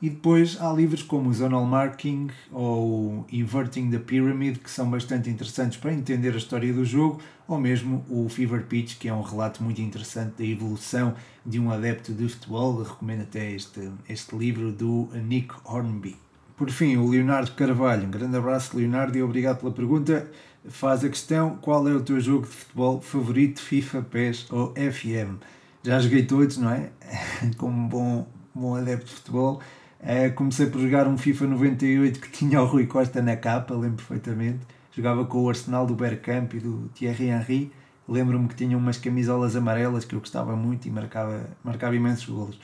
E 0.02 0.08
depois 0.10 0.60
há 0.60 0.70
livros 0.72 1.02
como 1.02 1.28
o 1.28 1.32
Zonal 1.32 1.64
Marking 1.64 2.28
ou 2.52 3.26
Inverting 3.32 3.90
the 3.90 3.98
Pyramid, 3.98 4.58
que 4.58 4.70
são 4.70 4.90
bastante 4.90 5.28
interessantes 5.30 5.78
para 5.78 5.92
entender 5.92 6.34
a 6.34 6.38
história 6.38 6.72
do 6.72 6.84
jogo, 6.84 7.20
ou 7.48 7.58
mesmo 7.58 8.04
o 8.08 8.28
Fever 8.28 8.64
Pitch, 8.66 8.98
que 8.98 9.08
é 9.08 9.14
um 9.14 9.22
relato 9.22 9.62
muito 9.62 9.80
interessante 9.80 10.36
da 10.38 10.44
evolução 10.44 11.14
de 11.44 11.58
um 11.58 11.70
adepto 11.70 12.12
de 12.12 12.28
futebol. 12.28 12.82
recomendo 12.82 13.22
até 13.22 13.52
este, 13.52 13.90
este 14.08 14.36
livro 14.36 14.70
do 14.70 15.08
Nick 15.14 15.54
Hornby. 15.64 16.29
Por 16.60 16.68
fim, 16.68 16.98
o 16.98 17.08
Leonardo 17.08 17.52
Carvalho. 17.52 18.06
Um 18.06 18.10
grande 18.10 18.36
abraço, 18.36 18.76
Leonardo, 18.76 19.16
e 19.16 19.22
obrigado 19.22 19.60
pela 19.60 19.72
pergunta. 19.72 20.30
Faz 20.68 21.02
a 21.02 21.08
questão: 21.08 21.56
qual 21.56 21.88
é 21.88 21.94
o 21.94 22.02
teu 22.02 22.20
jogo 22.20 22.44
de 22.44 22.52
futebol 22.52 23.00
favorito, 23.00 23.62
FIFA, 23.62 24.02
PES 24.02 24.46
ou 24.50 24.74
FM? 24.74 25.42
Já 25.82 25.98
joguei 25.98 26.26
todos, 26.26 26.58
não 26.58 26.70
é? 26.70 26.90
Como 27.56 27.88
bom, 27.88 28.26
bom 28.54 28.74
adepto 28.74 29.06
de 29.06 29.12
futebol. 29.12 29.62
Eh, 30.02 30.28
comecei 30.28 30.66
por 30.66 30.82
jogar 30.82 31.08
um 31.08 31.16
FIFA 31.16 31.46
98 31.46 32.20
que 32.20 32.30
tinha 32.30 32.60
o 32.60 32.66
Rui 32.66 32.86
Costa 32.86 33.22
na 33.22 33.38
capa, 33.38 33.72
lembro 33.72 33.96
perfeitamente. 33.96 34.60
Jogava 34.94 35.24
com 35.24 35.42
o 35.42 35.48
Arsenal 35.48 35.86
do 35.86 35.94
Bergkamp 35.94 36.52
e 36.52 36.60
do 36.60 36.90
Thierry 36.94 37.28
Henry. 37.28 37.72
Lembro-me 38.06 38.48
que 38.48 38.54
tinha 38.54 38.76
umas 38.76 38.98
camisolas 38.98 39.56
amarelas 39.56 40.04
que 40.04 40.14
eu 40.14 40.20
gostava 40.20 40.54
muito 40.54 40.86
e 40.86 40.90
marcava, 40.90 41.42
marcava 41.64 41.96
imensos 41.96 42.28
golos. 42.28 42.60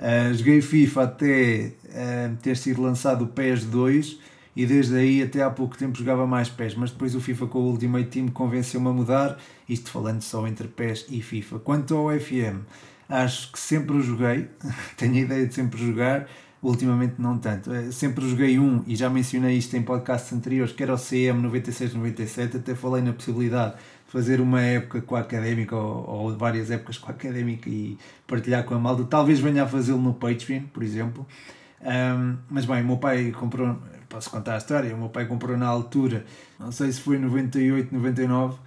Uh, 0.00 0.32
joguei 0.32 0.62
FIFA 0.62 1.02
até 1.02 1.72
uh, 1.84 2.36
ter 2.40 2.56
sido 2.56 2.80
lançado 2.80 3.24
o 3.24 3.28
PES 3.28 3.66
2 3.66 4.18
e 4.56 4.64
desde 4.64 4.96
aí 4.96 5.22
até 5.22 5.42
há 5.42 5.50
pouco 5.50 5.76
tempo 5.76 5.98
jogava 5.98 6.26
mais 6.26 6.48
PES, 6.48 6.74
mas 6.74 6.90
depois 6.90 7.14
o 7.14 7.20
FIFA 7.20 7.46
com 7.48 7.58
o 7.58 7.70
Ultimate 7.70 8.08
Team 8.08 8.28
convenceu-me 8.28 8.88
a 8.88 8.92
mudar, 8.92 9.38
isto 9.68 9.90
falando 9.90 10.22
só 10.22 10.46
entre 10.46 10.68
PES 10.68 11.04
e 11.10 11.20
FIFA. 11.20 11.58
Quanto 11.58 11.94
ao 11.94 12.18
FM, 12.18 12.64
acho 13.10 13.52
que 13.52 13.60
sempre 13.60 13.94
o 13.98 14.00
joguei, 14.00 14.48
tenho 14.96 15.16
a 15.16 15.18
ideia 15.18 15.46
de 15.46 15.54
sempre 15.54 15.78
jogar, 15.78 16.26
ultimamente 16.62 17.16
não 17.18 17.36
tanto. 17.36 17.70
Uh, 17.70 17.92
sempre 17.92 18.26
joguei 18.26 18.58
um, 18.58 18.82
e 18.86 18.96
já 18.96 19.10
mencionei 19.10 19.58
isto 19.58 19.76
em 19.76 19.82
podcasts 19.82 20.32
anteriores, 20.32 20.72
que 20.72 20.82
era 20.82 20.94
o 20.94 20.98
CM 20.98 21.46
96-97, 21.46 22.56
até 22.56 22.74
falei 22.74 23.02
na 23.02 23.12
possibilidade 23.12 23.74
fazer 24.10 24.40
uma 24.40 24.60
época 24.60 25.00
com 25.00 25.14
a 25.14 25.20
académica 25.20 25.76
ou, 25.76 26.08
ou, 26.08 26.36
várias 26.36 26.68
épocas 26.68 26.98
com 26.98 27.12
a 27.12 27.14
académica 27.14 27.70
e 27.70 27.96
partilhar 28.26 28.64
com 28.64 28.74
a 28.74 28.78
malta. 28.78 29.04
Talvez 29.04 29.38
venha 29.38 29.62
a 29.62 29.68
fazê-lo 29.68 30.00
no 30.00 30.12
Patreon, 30.12 30.64
por 30.72 30.82
exemplo. 30.82 31.24
Um, 31.80 32.36
mas 32.50 32.64
bem, 32.64 32.82
o 32.82 32.86
meu 32.86 32.96
pai 32.96 33.30
comprou, 33.30 33.78
posso 34.08 34.28
contar 34.28 34.54
a 34.54 34.58
história, 34.58 34.92
o 34.94 34.98
meu 34.98 35.08
pai 35.08 35.26
comprou 35.26 35.56
na 35.56 35.68
altura, 35.68 36.26
não 36.58 36.72
sei 36.72 36.90
se 36.90 37.00
foi 37.00 37.18
98, 37.18 37.94
99 37.94 38.58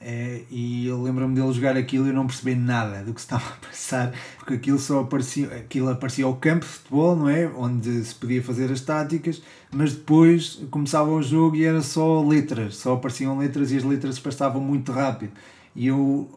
é, 0.00 0.42
e 0.50 0.86
eu 0.86 1.02
lembro-me 1.02 1.34
dele 1.34 1.52
jogar 1.52 1.76
aquilo 1.76 2.06
e 2.06 2.10
eu 2.10 2.14
não 2.14 2.26
percebi 2.26 2.54
nada 2.54 3.02
do 3.02 3.14
que 3.14 3.20
se 3.20 3.26
estava 3.26 3.44
a 3.48 3.66
passar, 3.66 4.12
porque 4.38 4.54
aquilo 4.54 4.78
só 4.78 5.00
aparecia, 5.00 5.48
aquilo 5.48 5.88
aparecia 5.88 6.24
ao 6.24 6.36
campo 6.36 6.64
de 6.64 6.72
futebol, 6.72 7.16
não 7.16 7.28
é? 7.28 7.46
Onde 7.56 8.04
se 8.04 8.14
podia 8.14 8.42
fazer 8.42 8.70
as 8.70 8.80
táticas, 8.80 9.42
mas 9.70 9.94
depois 9.94 10.62
começava 10.70 11.10
o 11.10 11.22
jogo 11.22 11.56
e 11.56 11.64
era 11.64 11.82
só 11.82 12.22
letras, 12.22 12.76
só 12.76 12.94
apareciam 12.94 13.38
letras 13.38 13.72
e 13.72 13.76
as 13.76 13.84
letras 13.84 14.18
passavam 14.18 14.60
muito 14.60 14.92
rápido. 14.92 15.32
E 15.74 15.88
eu 15.88 16.30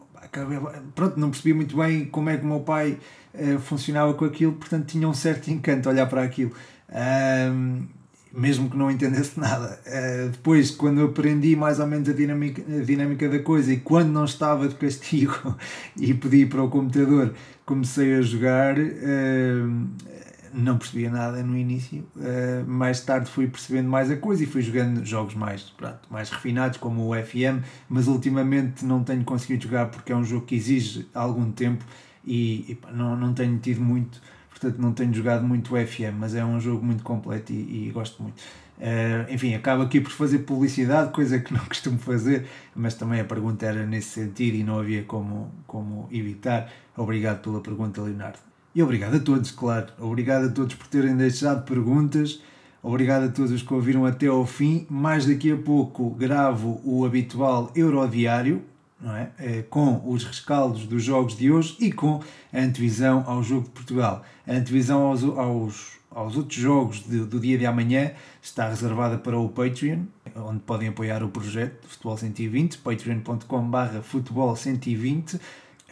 pronto, 0.94 1.18
não 1.18 1.30
percebi 1.30 1.54
muito 1.54 1.76
bem 1.76 2.04
como 2.04 2.30
é 2.30 2.36
que 2.36 2.44
o 2.44 2.48
meu 2.48 2.60
pai 2.60 2.98
uh, 3.34 3.58
funcionava 3.58 4.14
com 4.14 4.24
aquilo, 4.24 4.52
portanto 4.52 4.86
tinha 4.86 5.08
um 5.08 5.14
certo 5.14 5.48
encanto 5.48 5.88
olhar 5.88 6.06
para 6.06 6.22
aquilo. 6.22 6.52
Um, 6.90 7.86
mesmo 8.32 8.70
que 8.70 8.76
não 8.76 8.90
entendesse 8.90 9.38
nada. 9.38 9.80
Uh, 9.86 10.30
depois, 10.30 10.70
quando 10.70 11.02
aprendi 11.02 11.56
mais 11.56 11.80
ou 11.80 11.86
menos 11.86 12.08
a 12.08 12.12
dinâmica, 12.12 12.62
a 12.62 12.84
dinâmica 12.84 13.28
da 13.28 13.40
coisa 13.40 13.72
e 13.72 13.78
quando 13.78 14.10
não 14.10 14.24
estava 14.24 14.68
de 14.68 14.74
castigo 14.74 15.56
e 15.96 16.14
pedi 16.14 16.46
para 16.46 16.62
o 16.62 16.68
computador, 16.68 17.34
comecei 17.64 18.14
a 18.14 18.22
jogar. 18.22 18.76
Uh, 18.78 19.88
não 20.52 20.78
percebia 20.78 21.10
nada 21.10 21.42
no 21.42 21.56
início, 21.56 22.04
uh, 22.16 22.68
mais 22.68 23.00
tarde 23.00 23.30
fui 23.30 23.46
percebendo 23.46 23.88
mais 23.88 24.10
a 24.10 24.16
coisa 24.16 24.42
e 24.42 24.46
fui 24.46 24.62
jogando 24.62 25.04
jogos 25.04 25.34
mais, 25.34 25.62
pronto, 25.76 26.00
mais 26.10 26.28
refinados, 26.28 26.78
como 26.78 27.08
o 27.08 27.14
FM, 27.14 27.62
mas 27.88 28.08
ultimamente 28.08 28.84
não 28.84 29.04
tenho 29.04 29.24
conseguido 29.24 29.62
jogar 29.64 29.86
porque 29.86 30.12
é 30.12 30.16
um 30.16 30.24
jogo 30.24 30.46
que 30.46 30.56
exige 30.56 31.08
algum 31.14 31.52
tempo 31.52 31.84
e, 32.24 32.72
e 32.72 32.74
pá, 32.74 32.90
não, 32.90 33.16
não 33.16 33.32
tenho 33.32 33.56
tido 33.58 33.80
muito 33.80 34.20
portanto 34.60 34.80
não 34.80 34.92
tenho 34.92 35.14
jogado 35.14 35.42
muito 35.42 35.70
FM, 35.70 36.14
mas 36.18 36.34
é 36.34 36.44
um 36.44 36.60
jogo 36.60 36.84
muito 36.84 37.02
completo 37.02 37.52
e, 37.52 37.88
e 37.88 37.90
gosto 37.90 38.22
muito. 38.22 38.40
Uh, 38.78 39.30
enfim, 39.32 39.54
acabo 39.54 39.82
aqui 39.82 40.00
por 40.00 40.10
fazer 40.10 40.40
publicidade, 40.40 41.12
coisa 41.12 41.38
que 41.38 41.52
não 41.54 41.64
costumo 41.64 41.98
fazer, 41.98 42.46
mas 42.74 42.94
também 42.94 43.20
a 43.20 43.24
pergunta 43.24 43.66
era 43.66 43.86
nesse 43.86 44.20
sentido 44.20 44.56
e 44.56 44.64
não 44.64 44.78
havia 44.78 45.02
como, 45.04 45.50
como 45.66 46.08
evitar. 46.12 46.70
Obrigado 46.96 47.42
pela 47.42 47.60
pergunta, 47.60 48.02
Leonardo. 48.02 48.38
E 48.74 48.82
obrigado 48.82 49.16
a 49.16 49.20
todos, 49.20 49.50
claro. 49.50 49.88
Obrigado 49.98 50.46
a 50.46 50.48
todos 50.50 50.74
por 50.74 50.86
terem 50.86 51.16
deixado 51.16 51.64
perguntas. 51.64 52.40
Obrigado 52.82 53.24
a 53.24 53.28
todos 53.28 53.50
os 53.50 53.62
que 53.62 53.74
ouviram 53.74 54.06
até 54.06 54.26
ao 54.26 54.46
fim. 54.46 54.86
Mais 54.88 55.26
daqui 55.26 55.50
a 55.52 55.56
pouco 55.56 56.10
gravo 56.10 56.80
o 56.84 57.04
habitual 57.04 57.70
Eurodiário, 57.74 58.62
é? 59.04 59.30
é? 59.38 59.62
com 59.62 60.02
os 60.04 60.24
rescaldos 60.24 60.86
dos 60.86 61.02
jogos 61.02 61.36
de 61.36 61.50
hoje 61.50 61.76
e 61.80 61.90
com 61.90 62.22
a 62.52 62.58
antevisão 62.58 63.24
ao 63.26 63.42
jogo 63.42 63.64
de 63.64 63.70
Portugal. 63.70 64.22
A 64.46 64.52
antevisão 64.52 65.02
aos, 65.02 65.24
aos, 65.24 65.92
aos 66.10 66.36
outros 66.36 66.60
jogos 66.60 67.02
de, 67.06 67.20
do 67.20 67.40
dia 67.40 67.56
de 67.56 67.64
amanhã 67.66 68.12
está 68.42 68.68
reservada 68.68 69.16
para 69.16 69.38
o 69.38 69.48
Patreon, 69.48 70.00
onde 70.36 70.60
podem 70.60 70.88
apoiar 70.88 71.22
o 71.22 71.28
projeto 71.28 71.86
Futebol 71.88 72.16
120, 72.16 72.78
patreon.com.br 72.78 74.02
futebol 74.02 74.54
120. 74.54 75.40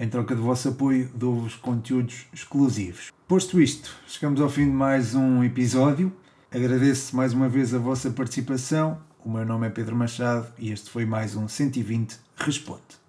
Em 0.00 0.08
troca 0.08 0.34
do 0.36 0.42
vosso 0.42 0.68
apoio, 0.68 1.10
dou-vos 1.14 1.56
conteúdos 1.56 2.26
exclusivos. 2.32 3.10
Posto 3.26 3.60
isto, 3.60 3.96
chegamos 4.06 4.40
ao 4.40 4.48
fim 4.48 4.66
de 4.66 4.70
mais 4.70 5.14
um 5.14 5.42
episódio. 5.42 6.12
Agradeço 6.52 7.16
mais 7.16 7.32
uma 7.32 7.48
vez 7.48 7.74
a 7.74 7.78
vossa 7.78 8.10
participação. 8.10 8.98
O 9.24 9.30
meu 9.30 9.44
nome 9.44 9.66
é 9.66 9.70
Pedro 9.70 9.96
Machado 9.96 10.46
e 10.56 10.70
este 10.70 10.88
foi 10.88 11.04
mais 11.04 11.34
um 11.34 11.48
120 11.48 12.27
Responde. 12.40 12.98